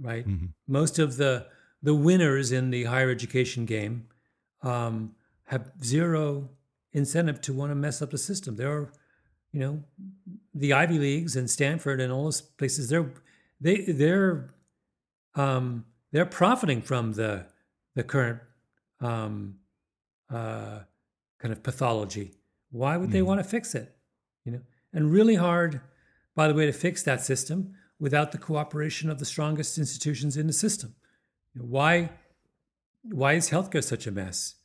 right? 0.00 0.26
Mm 0.26 0.38
-hmm. 0.38 0.48
Most 0.66 0.98
of 0.98 1.16
the 1.16 1.46
the 1.80 1.94
winners 1.94 2.50
in 2.50 2.70
the 2.70 2.84
higher 2.84 3.10
education 3.10 3.64
game 3.64 4.08
um, 4.62 5.14
have 5.44 5.64
zero 5.80 6.48
incentive 6.90 7.40
to 7.40 7.54
want 7.54 7.70
to 7.70 7.76
mess 7.76 8.02
up 8.02 8.10
the 8.10 8.18
system. 8.18 8.56
There 8.56 8.72
are, 8.72 8.90
you 9.52 9.60
know, 9.60 9.84
the 10.60 10.72
Ivy 10.72 10.98
Leagues 10.98 11.36
and 11.36 11.50
Stanford 11.50 12.00
and 12.00 12.12
all 12.12 12.22
those 12.24 12.44
places. 12.56 12.88
They're 12.88 13.12
they 13.60 13.92
they're 13.92 14.54
um, 15.34 15.84
they're 16.12 16.26
profiting 16.26 16.82
from 16.82 17.12
the 17.12 17.46
the 17.94 18.02
current 18.04 18.40
um, 19.00 19.56
uh, 20.30 20.80
kind 21.38 21.52
of 21.52 21.62
pathology. 21.62 22.34
Why 22.70 22.96
would 22.96 23.08
mm. 23.08 23.12
they 23.12 23.20
hmm. 23.20 23.26
want 23.26 23.40
to 23.40 23.48
fix 23.48 23.74
it? 23.74 23.96
You 24.44 24.52
know, 24.52 24.60
and 24.92 25.10
really 25.10 25.34
hard, 25.34 25.80
by 26.34 26.48
the 26.48 26.54
way, 26.54 26.66
to 26.66 26.72
fix 26.72 27.02
that 27.02 27.22
system 27.22 27.74
without 27.98 28.32
the 28.32 28.38
cooperation 28.38 29.10
of 29.10 29.18
the 29.18 29.24
strongest 29.24 29.78
institutions 29.78 30.36
in 30.36 30.46
the 30.46 30.52
system. 30.52 30.94
You 31.54 31.62
know, 31.62 31.68
why 31.68 32.10
why 33.02 33.34
is 33.34 33.50
healthcare 33.50 33.84
such 33.84 34.06
a 34.06 34.10
mess? 34.10 34.56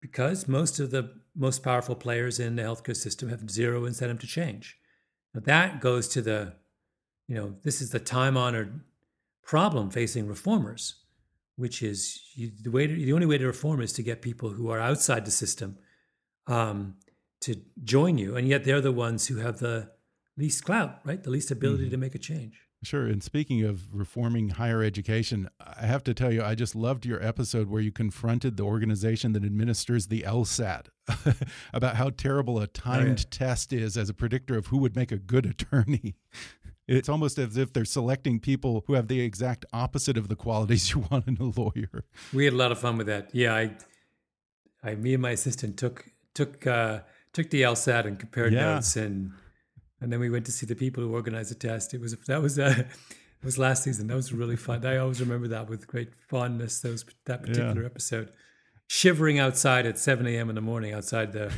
Because 0.00 0.48
most 0.48 0.80
of 0.80 0.90
the 0.90 1.14
most 1.36 1.62
powerful 1.62 1.94
players 1.94 2.40
in 2.40 2.56
the 2.56 2.62
healthcare 2.62 2.96
system 2.96 3.28
have 3.28 3.50
zero 3.50 3.84
incentive 3.84 4.18
to 4.20 4.26
change. 4.26 4.78
Now 5.34 5.42
that 5.44 5.80
goes 5.80 6.08
to 6.08 6.22
the, 6.22 6.54
you 7.28 7.36
know, 7.36 7.54
this 7.62 7.80
is 7.80 7.90
the 7.90 8.00
time 8.00 8.36
honored 8.36 8.80
problem 9.50 9.90
facing 9.90 10.28
reformers, 10.28 10.94
which 11.56 11.82
is 11.82 12.22
you, 12.36 12.52
the 12.62 12.70
way 12.70 12.86
to, 12.86 12.94
the 12.94 13.12
only 13.12 13.26
way 13.26 13.36
to 13.36 13.44
reform 13.44 13.80
is 13.80 13.92
to 13.92 14.00
get 14.00 14.22
people 14.22 14.50
who 14.50 14.70
are 14.70 14.78
outside 14.78 15.24
the 15.24 15.30
system 15.32 15.76
um, 16.46 16.94
to 17.40 17.56
join 17.82 18.16
you, 18.16 18.36
and 18.36 18.46
yet 18.46 18.62
they're 18.62 18.80
the 18.80 18.92
ones 18.92 19.26
who 19.26 19.38
have 19.38 19.58
the 19.58 19.90
least 20.36 20.64
clout, 20.64 21.00
right? 21.04 21.20
The 21.24 21.30
least 21.30 21.50
ability 21.50 21.86
mm-hmm. 21.86 21.90
to 21.90 21.96
make 21.96 22.14
a 22.14 22.18
change. 22.18 22.60
Sure. 22.82 23.06
And 23.06 23.22
speaking 23.22 23.62
of 23.64 23.92
reforming 23.92 24.50
higher 24.50 24.82
education, 24.82 25.50
I 25.60 25.84
have 25.84 26.02
to 26.04 26.14
tell 26.14 26.32
you, 26.32 26.42
I 26.42 26.54
just 26.54 26.74
loved 26.74 27.04
your 27.04 27.22
episode 27.22 27.68
where 27.68 27.82
you 27.82 27.92
confronted 27.92 28.56
the 28.56 28.62
organization 28.62 29.32
that 29.32 29.44
administers 29.44 30.06
the 30.06 30.22
LSAT 30.22 30.86
about 31.74 31.96
how 31.96 32.08
terrible 32.10 32.58
a 32.58 32.66
timed 32.68 33.08
oh, 33.08 33.10
yeah. 33.10 33.24
test 33.30 33.72
is 33.74 33.98
as 33.98 34.08
a 34.08 34.14
predictor 34.14 34.56
of 34.56 34.68
who 34.68 34.78
would 34.78 34.96
make 34.96 35.12
a 35.12 35.18
good 35.18 35.44
attorney. 35.44 36.14
It's 36.90 37.08
almost 37.08 37.38
as 37.38 37.56
if 37.56 37.72
they're 37.72 37.84
selecting 37.84 38.40
people 38.40 38.82
who 38.86 38.94
have 38.94 39.06
the 39.06 39.20
exact 39.20 39.64
opposite 39.72 40.18
of 40.18 40.26
the 40.26 40.34
qualities 40.34 40.90
you 40.94 41.06
want 41.10 41.28
in 41.28 41.36
a 41.38 41.44
lawyer. 41.44 42.04
We 42.32 42.44
had 42.44 42.52
a 42.54 42.56
lot 42.56 42.72
of 42.72 42.80
fun 42.80 42.98
with 42.98 43.06
that. 43.06 43.30
Yeah, 43.32 43.54
I, 43.54 43.76
I 44.82 44.96
me 44.96 45.14
and 45.14 45.22
my 45.22 45.30
assistant 45.30 45.76
took 45.76 46.06
took 46.34 46.66
uh, 46.66 47.00
took 47.32 47.50
the 47.50 47.62
LSAT 47.62 48.06
and 48.06 48.18
compared 48.18 48.52
yeah. 48.52 48.74
notes, 48.74 48.96
and 48.96 49.32
and 50.00 50.12
then 50.12 50.18
we 50.18 50.30
went 50.30 50.46
to 50.46 50.52
see 50.52 50.66
the 50.66 50.74
people 50.74 51.04
who 51.04 51.12
organized 51.12 51.52
the 51.52 51.54
test. 51.54 51.94
It 51.94 52.00
was 52.00 52.16
that 52.26 52.42
was 52.42 52.58
uh, 52.58 52.74
it 52.78 53.44
was 53.44 53.56
last 53.56 53.84
season. 53.84 54.08
That 54.08 54.16
was 54.16 54.32
really 54.32 54.56
fun. 54.56 54.84
I 54.84 54.96
always 54.96 55.20
remember 55.20 55.46
that 55.48 55.68
with 55.68 55.86
great 55.86 56.10
fondness. 56.28 56.80
Those 56.80 57.04
that 57.26 57.42
particular 57.42 57.82
yeah. 57.82 57.86
episode, 57.86 58.32
shivering 58.88 59.38
outside 59.38 59.86
at 59.86 59.96
seven 59.96 60.26
a.m. 60.26 60.48
in 60.48 60.56
the 60.56 60.60
morning 60.60 60.92
outside 60.92 61.32
the 61.32 61.52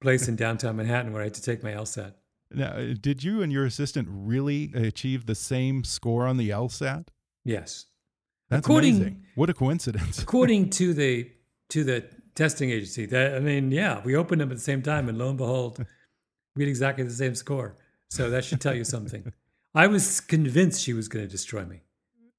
place 0.00 0.28
in 0.28 0.36
downtown 0.36 0.76
Manhattan 0.76 1.12
where 1.12 1.22
I 1.22 1.24
had 1.24 1.34
to 1.34 1.42
take 1.42 1.62
my 1.62 1.72
LSAT. 1.72 2.12
Now, 2.50 2.68
uh, 2.68 2.94
did 3.00 3.22
you 3.22 3.42
and 3.42 3.52
your 3.52 3.64
assistant 3.64 4.08
really 4.10 4.70
achieve 4.74 5.26
the 5.26 5.34
same 5.34 5.84
score 5.84 6.26
on 6.26 6.36
the 6.36 6.50
LSAT? 6.50 7.08
Yes. 7.44 7.86
That's 8.48 8.60
according, 8.60 8.96
amazing. 8.96 9.26
What 9.34 9.50
a 9.50 9.54
coincidence. 9.54 10.18
according 10.22 10.70
to 10.70 10.94
the 10.94 11.30
to 11.70 11.84
the 11.84 12.04
testing 12.34 12.70
agency, 12.70 13.04
that 13.06 13.34
I 13.34 13.40
mean, 13.40 13.70
yeah, 13.70 14.00
we 14.04 14.16
opened 14.16 14.40
them 14.40 14.50
at 14.50 14.56
the 14.56 14.62
same 14.62 14.82
time, 14.82 15.08
and 15.08 15.18
lo 15.18 15.28
and 15.28 15.36
behold, 15.36 15.84
we 16.56 16.64
had 16.64 16.68
exactly 16.68 17.04
the 17.04 17.10
same 17.10 17.34
score. 17.34 17.76
So 18.10 18.30
that 18.30 18.44
should 18.44 18.60
tell 18.60 18.74
you 18.74 18.84
something. 18.84 19.32
I 19.74 19.86
was 19.86 20.20
convinced 20.20 20.82
she 20.82 20.94
was 20.94 21.08
going 21.08 21.26
to 21.26 21.30
destroy 21.30 21.64
me. 21.66 21.82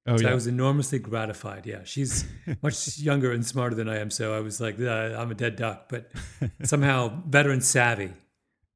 Oh, 0.07 0.17
so 0.17 0.23
yeah. 0.23 0.31
I 0.31 0.33
was 0.33 0.47
enormously 0.47 0.97
gratified. 0.97 1.67
Yeah, 1.67 1.83
she's 1.83 2.25
much 2.63 2.97
younger 2.97 3.31
and 3.31 3.45
smarter 3.45 3.75
than 3.75 3.87
I 3.87 3.99
am, 3.99 4.09
so 4.09 4.35
I 4.35 4.39
was 4.39 4.59
like, 4.59 4.79
uh, 4.79 5.15
I'm 5.15 5.29
a 5.29 5.35
dead 5.35 5.57
duck, 5.57 5.89
but 5.89 6.11
somehow 6.63 7.21
veteran 7.27 7.61
savvy 7.61 8.13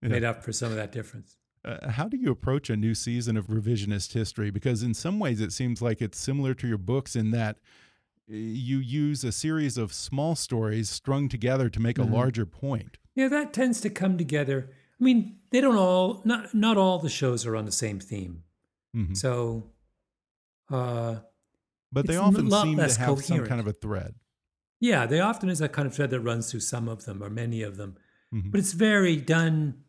yeah. 0.03 0.09
made 0.09 0.23
up 0.23 0.43
for 0.43 0.51
some 0.51 0.69
of 0.71 0.75
that 0.77 0.91
difference. 0.91 1.37
Uh, 1.65 1.89
how 1.89 2.09
do 2.09 2.17
you 2.17 2.31
approach 2.31 2.69
a 2.69 2.75
new 2.75 2.93
season 2.93 3.37
of 3.37 3.47
revisionist 3.47 4.13
history? 4.13 4.51
Because 4.51 4.83
in 4.83 4.93
some 4.93 5.17
ways, 5.19 5.39
it 5.39 5.53
seems 5.53 5.81
like 5.81 6.01
it's 6.01 6.19
similar 6.19 6.53
to 6.55 6.67
your 6.67 6.77
books 6.77 7.15
in 7.15 7.31
that 7.31 7.57
you 8.27 8.77
use 8.77 9.23
a 9.23 9.31
series 9.31 9.77
of 9.77 9.93
small 9.93 10.35
stories 10.35 10.89
strung 10.89 11.29
together 11.29 11.69
to 11.69 11.79
make 11.79 11.97
mm 11.97 12.03
-hmm. 12.03 12.07
a 12.07 12.11
mm-hmm. 12.11 12.21
larger 12.21 12.45
point. 12.45 12.97
Yeah, 13.15 13.29
that 13.29 13.53
tends 13.53 13.81
to 13.81 13.89
come 13.89 14.17
together. 14.17 14.69
I 14.99 15.03
mean, 15.03 15.39
they 15.51 15.61
don't 15.61 15.77
all 15.77 16.21
not 16.25 16.53
not 16.53 16.77
all 16.77 16.99
the 16.99 17.09
shows 17.09 17.45
are 17.45 17.55
on 17.55 17.65
the 17.65 17.71
same 17.71 17.99
theme. 17.99 18.43
Mm 18.93 19.05
-hmm. 19.05 19.15
So, 19.15 19.63
uh, 20.69 21.19
but 21.91 22.05
they 22.07 22.17
often 22.17 22.49
seem 22.51 22.75
to 22.75 22.81
have 22.81 22.95
coherent. 22.95 23.25
some 23.25 23.47
kind 23.47 23.59
of 23.59 23.67
a 23.67 23.73
thread. 23.73 24.15
Yeah, 24.79 25.07
they 25.07 25.21
often 25.21 25.49
is 25.49 25.61
a 25.61 25.67
kind 25.67 25.87
of 25.87 25.93
thread 25.93 26.09
that 26.09 26.21
runs 26.21 26.49
through 26.49 26.63
some 26.63 26.91
of 26.91 27.03
them 27.03 27.21
or 27.23 27.29
many 27.29 27.65
of 27.65 27.75
them. 27.75 27.95
Mm 28.31 28.41
-hmm. 28.41 28.51
But 28.51 28.59
it's 28.59 28.73
very 28.73 29.23
done 29.23 29.82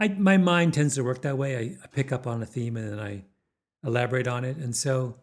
I, 0.00 0.08
my 0.08 0.36
mind 0.36 0.74
tends 0.74 0.96
to 0.96 1.04
work 1.04 1.22
that 1.22 1.38
way. 1.38 1.56
I, 1.56 1.84
I, 1.84 1.86
pick 1.86 2.10
up 2.10 2.26
on 2.26 2.42
a 2.42 2.46
theme 2.46 2.76
and 2.76 2.90
then 2.90 2.98
I 2.98 3.24
elaborate 3.86 4.26
on 4.26 4.44
it. 4.44 4.56
And 4.56 4.74
so, 4.74 5.16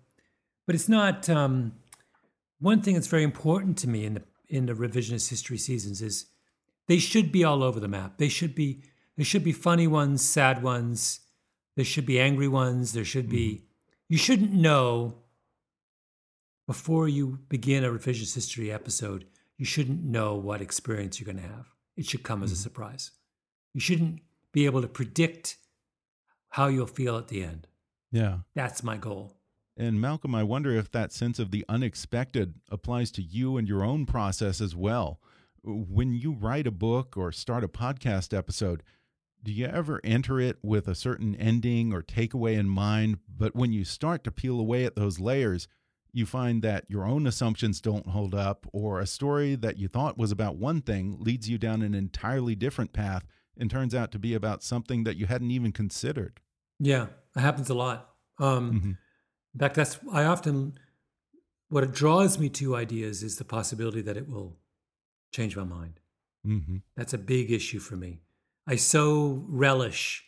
but 0.65 0.75
it's 0.75 0.87
not 0.87 1.29
um, 1.29 1.73
one 2.59 2.81
thing 2.81 2.93
that's 2.93 3.07
very 3.07 3.23
important 3.23 3.77
to 3.79 3.89
me 3.89 4.05
in 4.05 4.13
the 4.15 4.23
in 4.47 4.65
the 4.65 4.73
revisionist 4.73 5.29
history 5.29 5.57
seasons 5.57 6.01
is 6.01 6.25
they 6.87 6.99
should 6.99 7.31
be 7.31 7.43
all 7.43 7.63
over 7.63 7.79
the 7.79 7.87
map. 7.87 8.17
They 8.17 8.29
should 8.29 8.53
be 8.53 8.83
there 9.15 9.25
should 9.25 9.43
be 9.43 9.51
funny 9.51 9.87
ones, 9.87 10.21
sad 10.21 10.63
ones. 10.63 11.21
There 11.75 11.85
should 11.85 12.05
be 12.05 12.19
angry 12.19 12.47
ones. 12.47 12.93
There 12.93 13.05
should 13.05 13.29
be. 13.29 13.47
Mm-hmm. 13.47 13.65
You 14.09 14.17
shouldn't 14.17 14.53
know 14.53 15.15
before 16.67 17.07
you 17.07 17.39
begin 17.49 17.83
a 17.83 17.89
revisionist 17.89 18.35
history 18.35 18.71
episode. 18.71 19.25
You 19.57 19.65
shouldn't 19.65 20.03
know 20.03 20.35
what 20.35 20.61
experience 20.61 21.19
you're 21.19 21.31
going 21.31 21.43
to 21.43 21.53
have. 21.53 21.67
It 21.95 22.05
should 22.05 22.23
come 22.23 22.43
as 22.43 22.51
a 22.51 22.55
mm-hmm. 22.55 22.63
surprise. 22.63 23.11
You 23.73 23.79
shouldn't 23.79 24.21
be 24.51 24.65
able 24.65 24.81
to 24.81 24.87
predict 24.87 25.57
how 26.49 26.67
you'll 26.67 26.87
feel 26.87 27.17
at 27.17 27.29
the 27.29 27.43
end. 27.43 27.67
Yeah. 28.11 28.39
That's 28.55 28.83
my 28.83 28.97
goal. 28.97 29.37
And 29.77 30.01
Malcolm, 30.01 30.35
I 30.35 30.43
wonder 30.43 30.75
if 30.75 30.91
that 30.91 31.13
sense 31.13 31.39
of 31.39 31.51
the 31.51 31.63
unexpected 31.69 32.55
applies 32.69 33.09
to 33.11 33.21
you 33.21 33.57
and 33.57 33.67
your 33.67 33.83
own 33.83 34.05
process 34.05 34.59
as 34.59 34.75
well. 34.75 35.19
When 35.63 36.13
you 36.13 36.33
write 36.33 36.67
a 36.67 36.71
book 36.71 37.15
or 37.15 37.31
start 37.31 37.63
a 37.63 37.69
podcast 37.69 38.37
episode, 38.37 38.83
do 39.43 39.51
you 39.51 39.65
ever 39.65 40.01
enter 40.03 40.39
it 40.39 40.57
with 40.61 40.87
a 40.87 40.95
certain 40.95 41.35
ending 41.35 41.93
or 41.93 42.01
takeaway 42.01 42.57
in 42.59 42.67
mind? 42.67 43.19
But 43.27 43.55
when 43.55 43.71
you 43.71 43.85
start 43.85 44.23
to 44.25 44.31
peel 44.31 44.59
away 44.59 44.85
at 44.85 44.95
those 44.95 45.19
layers, 45.19 45.67
you 46.13 46.25
find 46.25 46.61
that 46.61 46.85
your 46.89 47.05
own 47.05 47.25
assumptions 47.25 47.79
don't 47.79 48.07
hold 48.07 48.35
up, 48.35 48.67
or 48.73 48.99
a 48.99 49.07
story 49.07 49.55
that 49.55 49.77
you 49.77 49.87
thought 49.87 50.17
was 50.17 50.31
about 50.31 50.57
one 50.57 50.81
thing 50.81 51.17
leads 51.19 51.49
you 51.49 51.57
down 51.57 51.81
an 51.81 51.95
entirely 51.95 52.53
different 52.53 52.91
path 52.91 53.25
and 53.57 53.69
turns 53.69 53.93
out 53.93 54.11
to 54.11 54.19
be 54.19 54.33
about 54.33 54.63
something 54.63 55.03
that 55.03 55.17
you 55.17 55.25
hadn't 55.25 55.51
even 55.51 55.71
considered. 55.71 56.39
Yeah, 56.79 57.07
it 57.35 57.41
happens 57.41 57.69
a 57.69 57.73
lot. 57.73 58.15
Um, 58.39 58.71
mm 58.71 58.81
-hmm. 58.81 58.97
In 59.53 59.59
fact, 59.59 59.75
that's 59.75 59.99
I 60.13 60.25
often 60.25 60.79
what 61.67 61.83
it 61.83 61.93
draws 61.93 62.37
me 62.37 62.49
to 62.49 62.77
ideas 62.77 63.23
is 63.23 63.35
the 63.35 63.45
possibility 63.45 64.01
that 64.03 64.17
it 64.17 64.27
will 64.27 64.57
change 65.31 65.55
my 65.55 65.63
mind. 65.63 65.99
Mm 66.41 66.63
-hmm. 66.65 66.81
That's 66.95 67.13
a 67.13 67.17
big 67.17 67.51
issue 67.51 67.79
for 67.79 67.97
me. 67.97 68.19
I 68.73 68.77
so 68.77 69.45
relish 69.49 70.23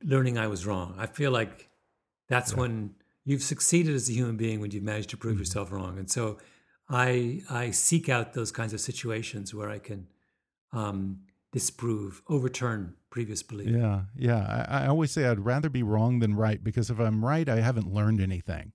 learning 0.00 0.36
I 0.38 0.46
was 0.46 0.64
wrong. 0.64 0.98
I 0.98 1.06
feel 1.06 1.32
like 1.32 1.68
that's 2.28 2.50
yeah. 2.50 2.60
when 2.60 2.94
you've 3.24 3.42
succeeded 3.42 3.94
as 3.94 4.08
a 4.08 4.12
human 4.12 4.36
being 4.36 4.60
when 4.60 4.70
you've 4.70 4.84
managed 4.84 5.10
to 5.10 5.16
prove 5.16 5.34
mm-hmm. 5.34 5.40
yourself 5.40 5.70
wrong. 5.70 5.98
And 5.98 6.10
so 6.10 6.38
I 6.88 7.42
I 7.50 7.72
seek 7.72 8.08
out 8.08 8.32
those 8.32 8.52
kinds 8.52 8.72
of 8.72 8.80
situations 8.80 9.54
where 9.54 9.70
I 9.76 9.78
can 9.78 10.08
um, 10.72 11.20
disprove, 11.52 12.22
overturn 12.28 12.94
previous 13.10 13.42
belief. 13.42 13.68
Yeah, 13.68 14.02
yeah. 14.16 14.66
I, 14.68 14.84
I, 14.84 14.86
always 14.86 15.10
say 15.10 15.26
I'd 15.26 15.40
rather 15.40 15.70
be 15.70 15.82
wrong 15.82 16.18
than 16.18 16.34
right 16.34 16.62
because 16.62 16.90
if 16.90 16.98
I'm 16.98 17.24
right, 17.24 17.48
I 17.48 17.60
haven't 17.60 17.92
learned 17.92 18.20
anything. 18.20 18.72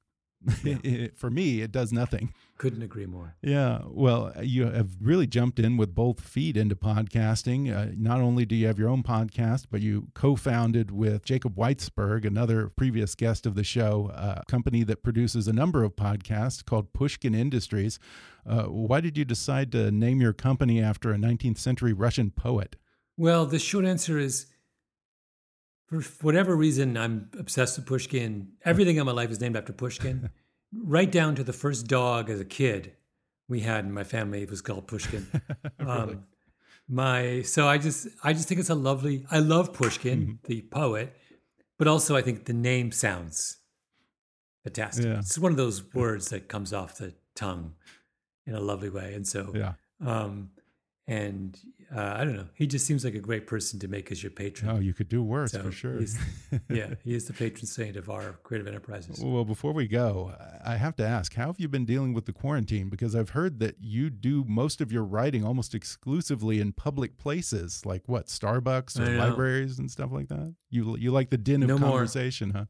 Yeah. 0.63 0.77
it, 0.83 1.17
for 1.17 1.29
me, 1.29 1.61
it 1.61 1.71
does 1.71 1.93
nothing. 1.93 2.33
Couldn't 2.57 2.83
agree 2.83 3.07
more. 3.07 3.35
Yeah. 3.41 3.81
Well, 3.85 4.31
you 4.41 4.67
have 4.67 4.91
really 5.01 5.25
jumped 5.25 5.59
in 5.59 5.75
with 5.75 5.95
both 5.95 6.21
feet 6.21 6.55
into 6.55 6.75
podcasting. 6.75 7.75
Uh, 7.75 7.91
not 7.97 8.21
only 8.21 8.45
do 8.45 8.55
you 8.55 8.67
have 8.67 8.77
your 8.77 8.89
own 8.89 9.01
podcast, 9.01 9.65
but 9.71 9.81
you 9.81 10.09
co 10.13 10.35
founded 10.35 10.91
with 10.91 11.25
Jacob 11.25 11.55
Weisberg, 11.55 12.25
another 12.25 12.69
previous 12.69 13.15
guest 13.15 13.45
of 13.45 13.55
the 13.55 13.63
show, 13.63 14.11
a 14.13 14.43
company 14.47 14.83
that 14.83 15.03
produces 15.03 15.47
a 15.47 15.53
number 15.53 15.83
of 15.83 15.95
podcasts 15.95 16.63
called 16.63 16.93
Pushkin 16.93 17.33
Industries. 17.33 17.97
Uh, 18.45 18.63
why 18.63 19.01
did 19.01 19.17
you 19.17 19.25
decide 19.25 19.71
to 19.71 19.89
name 19.91 20.21
your 20.21 20.33
company 20.33 20.81
after 20.81 21.11
a 21.11 21.17
19th 21.17 21.57
century 21.57 21.91
Russian 21.91 22.29
poet? 22.29 22.75
Well, 23.17 23.45
the 23.45 23.59
short 23.59 23.85
answer 23.85 24.19
is 24.19 24.47
for 25.87 26.01
whatever 26.25 26.55
reason, 26.55 26.97
I'm 26.97 27.29
obsessed 27.37 27.77
with 27.77 27.85
Pushkin. 27.85 28.53
Everything 28.65 28.97
in 28.97 29.05
my 29.05 29.11
life 29.11 29.29
is 29.29 29.39
named 29.39 29.55
after 29.55 29.73
Pushkin, 29.73 30.29
right 30.81 31.11
down 31.11 31.35
to 31.35 31.43
the 31.43 31.53
first 31.53 31.87
dog 31.87 32.29
as 32.29 32.39
a 32.39 32.45
kid 32.45 32.93
we 33.47 33.61
had 33.61 33.85
in 33.85 33.91
my 33.91 34.03
family. 34.03 34.41
It 34.41 34.49
was 34.49 34.61
called 34.61 34.87
Pushkin. 34.87 35.27
really? 35.79 35.91
um, 35.91 36.23
my 36.87 37.41
so 37.43 37.67
I 37.67 37.77
just 37.77 38.07
I 38.23 38.33
just 38.33 38.47
think 38.47 38.59
it's 38.59 38.69
a 38.69 38.75
lovely. 38.75 39.25
I 39.31 39.39
love 39.39 39.73
Pushkin, 39.73 40.21
mm-hmm. 40.21 40.33
the 40.45 40.61
poet, 40.61 41.15
but 41.77 41.87
also 41.87 42.15
I 42.15 42.21
think 42.21 42.45
the 42.45 42.53
name 42.53 42.91
sounds 42.91 43.57
fantastic. 44.63 45.05
Yeah. 45.05 45.19
It's 45.19 45.37
one 45.37 45.51
of 45.51 45.57
those 45.57 45.93
words 45.93 46.29
that 46.29 46.47
comes 46.47 46.73
off 46.73 46.97
the 46.97 47.13
tongue 47.35 47.73
in 48.45 48.55
a 48.55 48.59
lovely 48.59 48.89
way, 48.89 49.13
and 49.13 49.27
so 49.27 49.51
yeah. 49.55 49.73
Um, 50.05 50.49
and 51.07 51.57
uh, 51.95 52.15
I 52.17 52.23
don't 52.23 52.35
know. 52.35 52.47
He 52.55 52.65
just 52.65 52.87
seems 52.87 53.05
like 53.05 53.13
a 53.13 53.19
great 53.19 53.45
person 53.45 53.79
to 53.79 53.87
make 53.87 54.11
as 54.11 54.23
your 54.23 54.31
patron. 54.31 54.71
Oh, 54.71 54.79
you 54.79 54.93
could 54.93 55.09
do 55.09 55.21
worse 55.21 55.51
so 55.51 55.61
for 55.61 55.71
sure. 55.71 56.01
yeah, 56.69 56.95
he 57.03 57.13
is 57.13 57.25
the 57.25 57.33
patron 57.33 57.67
saint 57.67 57.97
of 57.97 58.09
our 58.09 58.39
creative 58.43 58.67
enterprises. 58.67 59.23
Well, 59.23 59.45
before 59.45 59.73
we 59.73 59.87
go, 59.87 60.33
I 60.65 60.75
have 60.77 60.95
to 60.95 61.05
ask, 61.05 61.35
how 61.35 61.47
have 61.47 61.59
you 61.59 61.67
been 61.67 61.85
dealing 61.85 62.13
with 62.13 62.25
the 62.25 62.33
quarantine? 62.33 62.89
Because 62.89 63.15
I've 63.15 63.29
heard 63.29 63.59
that 63.59 63.75
you 63.79 64.09
do 64.09 64.43
most 64.47 64.81
of 64.81 64.91
your 64.91 65.03
writing 65.03 65.45
almost 65.45 65.75
exclusively 65.75 66.59
in 66.59 66.71
public 66.71 67.17
places, 67.17 67.85
like 67.85 68.03
what 68.07 68.25
Starbucks 68.25 68.99
or 68.99 69.17
libraries 69.17 69.77
and 69.77 69.91
stuff 69.91 70.11
like 70.11 70.29
that. 70.29 70.55
You 70.71 70.97
you 70.97 71.11
like 71.11 71.29
the 71.29 71.37
din 71.37 71.61
of 71.61 71.69
no 71.69 71.77
conversation, 71.77 72.49
more. 72.49 72.61
huh? 72.61 72.65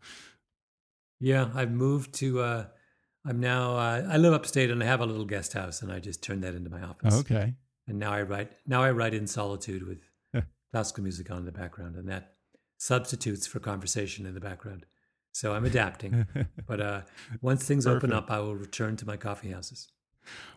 Yeah, 1.21 1.49
I've 1.55 1.71
moved 1.71 2.13
to. 2.15 2.41
Uh, 2.41 2.65
I'm 3.25 3.39
now. 3.39 3.77
Uh, 3.77 4.05
I 4.09 4.17
live 4.17 4.33
upstate 4.33 4.69
and 4.69 4.83
I 4.83 4.85
have 4.85 4.99
a 4.99 5.05
little 5.05 5.23
guest 5.23 5.53
house, 5.53 5.81
and 5.81 5.93
I 5.93 5.99
just 5.99 6.21
turned 6.21 6.43
that 6.43 6.55
into 6.55 6.69
my 6.69 6.81
office. 6.81 7.13
Okay 7.21 7.55
and 7.87 7.99
now 7.99 8.13
I 8.13 8.21
write 8.21 8.51
now 8.65 8.83
I 8.83 8.91
write 8.91 9.13
in 9.13 9.27
solitude 9.27 9.87
with 9.87 9.99
classical 10.73 11.03
music 11.03 11.29
on 11.29 11.37
in 11.37 11.45
the 11.45 11.51
background, 11.51 11.95
and 11.95 12.09
that 12.09 12.33
substitutes 12.77 13.45
for 13.45 13.59
conversation 13.59 14.25
in 14.25 14.33
the 14.33 14.39
background. 14.39 14.85
So 15.31 15.53
I'm 15.53 15.65
adapting, 15.65 16.25
but 16.67 16.81
uh, 16.81 17.01
once 17.41 17.63
things 17.65 17.85
Perfect. 17.85 18.05
open 18.05 18.13
up, 18.15 18.31
I 18.31 18.39
will 18.39 18.55
return 18.55 18.97
to 18.97 19.05
my 19.05 19.15
coffee 19.15 19.51
houses. 19.51 19.89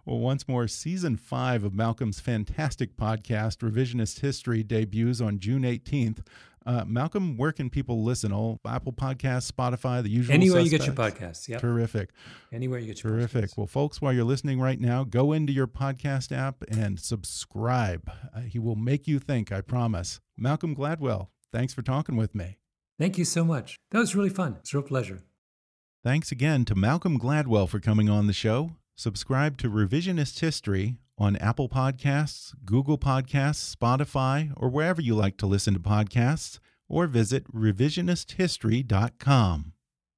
Well, 0.04 0.18
once 0.18 0.48
more, 0.48 0.68
season 0.68 1.16
five 1.16 1.64
of 1.64 1.74
Malcolm's 1.74 2.20
fantastic 2.20 2.96
podcast, 2.96 3.58
Revisionist 3.58 4.20
History, 4.20 4.62
debuts 4.62 5.20
on 5.20 5.38
June 5.38 5.62
18th. 5.62 6.24
Uh, 6.66 6.84
Malcolm, 6.84 7.36
where 7.36 7.52
can 7.52 7.70
people 7.70 8.02
listen? 8.02 8.32
All 8.32 8.58
Apple 8.66 8.92
Podcasts, 8.92 9.50
Spotify, 9.50 10.02
the 10.02 10.10
usual. 10.10 10.34
Anywhere 10.34 10.62
suspects? 10.62 10.86
you 10.86 10.94
get 10.94 11.20
your 11.20 11.28
podcasts. 11.28 11.48
Yeah. 11.48 11.58
Terrific. 11.58 12.10
Anywhere 12.52 12.80
you 12.80 12.86
get 12.86 13.02
your 13.04 13.12
Terrific. 13.12 13.44
Podcasts. 13.50 13.56
Well, 13.56 13.66
folks, 13.68 14.02
while 14.02 14.12
you're 14.12 14.24
listening 14.24 14.60
right 14.60 14.80
now, 14.80 15.04
go 15.04 15.32
into 15.32 15.52
your 15.52 15.68
podcast 15.68 16.36
app 16.36 16.64
and 16.68 16.98
subscribe. 16.98 18.10
Uh, 18.34 18.40
he 18.40 18.58
will 18.58 18.74
make 18.76 19.06
you 19.06 19.18
think, 19.20 19.52
I 19.52 19.60
promise. 19.60 20.20
Malcolm 20.36 20.74
Gladwell, 20.74 21.28
thanks 21.52 21.72
for 21.72 21.82
talking 21.82 22.16
with 22.16 22.34
me. 22.34 22.58
Thank 22.98 23.16
you 23.16 23.24
so 23.24 23.44
much. 23.44 23.76
That 23.92 23.98
was 23.98 24.16
really 24.16 24.30
fun. 24.30 24.56
It's 24.60 24.74
a 24.74 24.78
real 24.78 24.86
pleasure. 24.86 25.22
Thanks 26.02 26.32
again 26.32 26.64
to 26.66 26.74
Malcolm 26.74 27.18
Gladwell 27.18 27.68
for 27.68 27.78
coming 27.80 28.08
on 28.08 28.26
the 28.26 28.32
show. 28.32 28.72
Subscribe 28.98 29.58
to 29.58 29.68
Revisionist 29.68 30.40
History 30.40 30.96
on 31.18 31.36
Apple 31.36 31.68
Podcasts, 31.68 32.54
Google 32.64 32.96
Podcasts, 32.96 33.76
Spotify, 33.76 34.54
or 34.56 34.70
wherever 34.70 35.02
you 35.02 35.14
like 35.14 35.36
to 35.36 35.46
listen 35.46 35.74
to 35.74 35.80
podcasts, 35.80 36.60
or 36.88 37.06
visit 37.06 37.44
revisionisthistory.com. 37.52 39.74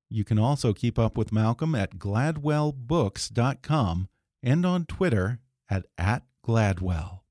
You 0.08 0.24
can 0.24 0.38
also 0.38 0.72
keep 0.72 0.96
up 0.96 1.18
with 1.18 1.32
Malcolm 1.32 1.74
at 1.74 1.98
gladwellbooks.com 1.98 4.08
and 4.44 4.64
on 4.64 4.84
Twitter 4.84 5.40
at, 5.68 5.86
at 5.98 6.22
@gladwell. 6.46 7.22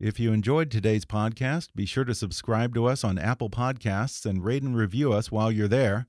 If 0.00 0.18
you 0.18 0.32
enjoyed 0.32 0.72
today's 0.72 1.04
podcast, 1.04 1.68
be 1.76 1.86
sure 1.86 2.04
to 2.04 2.16
subscribe 2.16 2.74
to 2.74 2.86
us 2.86 3.04
on 3.04 3.16
Apple 3.16 3.48
Podcasts 3.48 4.26
and 4.26 4.44
rate 4.44 4.64
and 4.64 4.76
review 4.76 5.12
us 5.12 5.30
while 5.30 5.52
you're 5.52 5.68
there. 5.68 6.08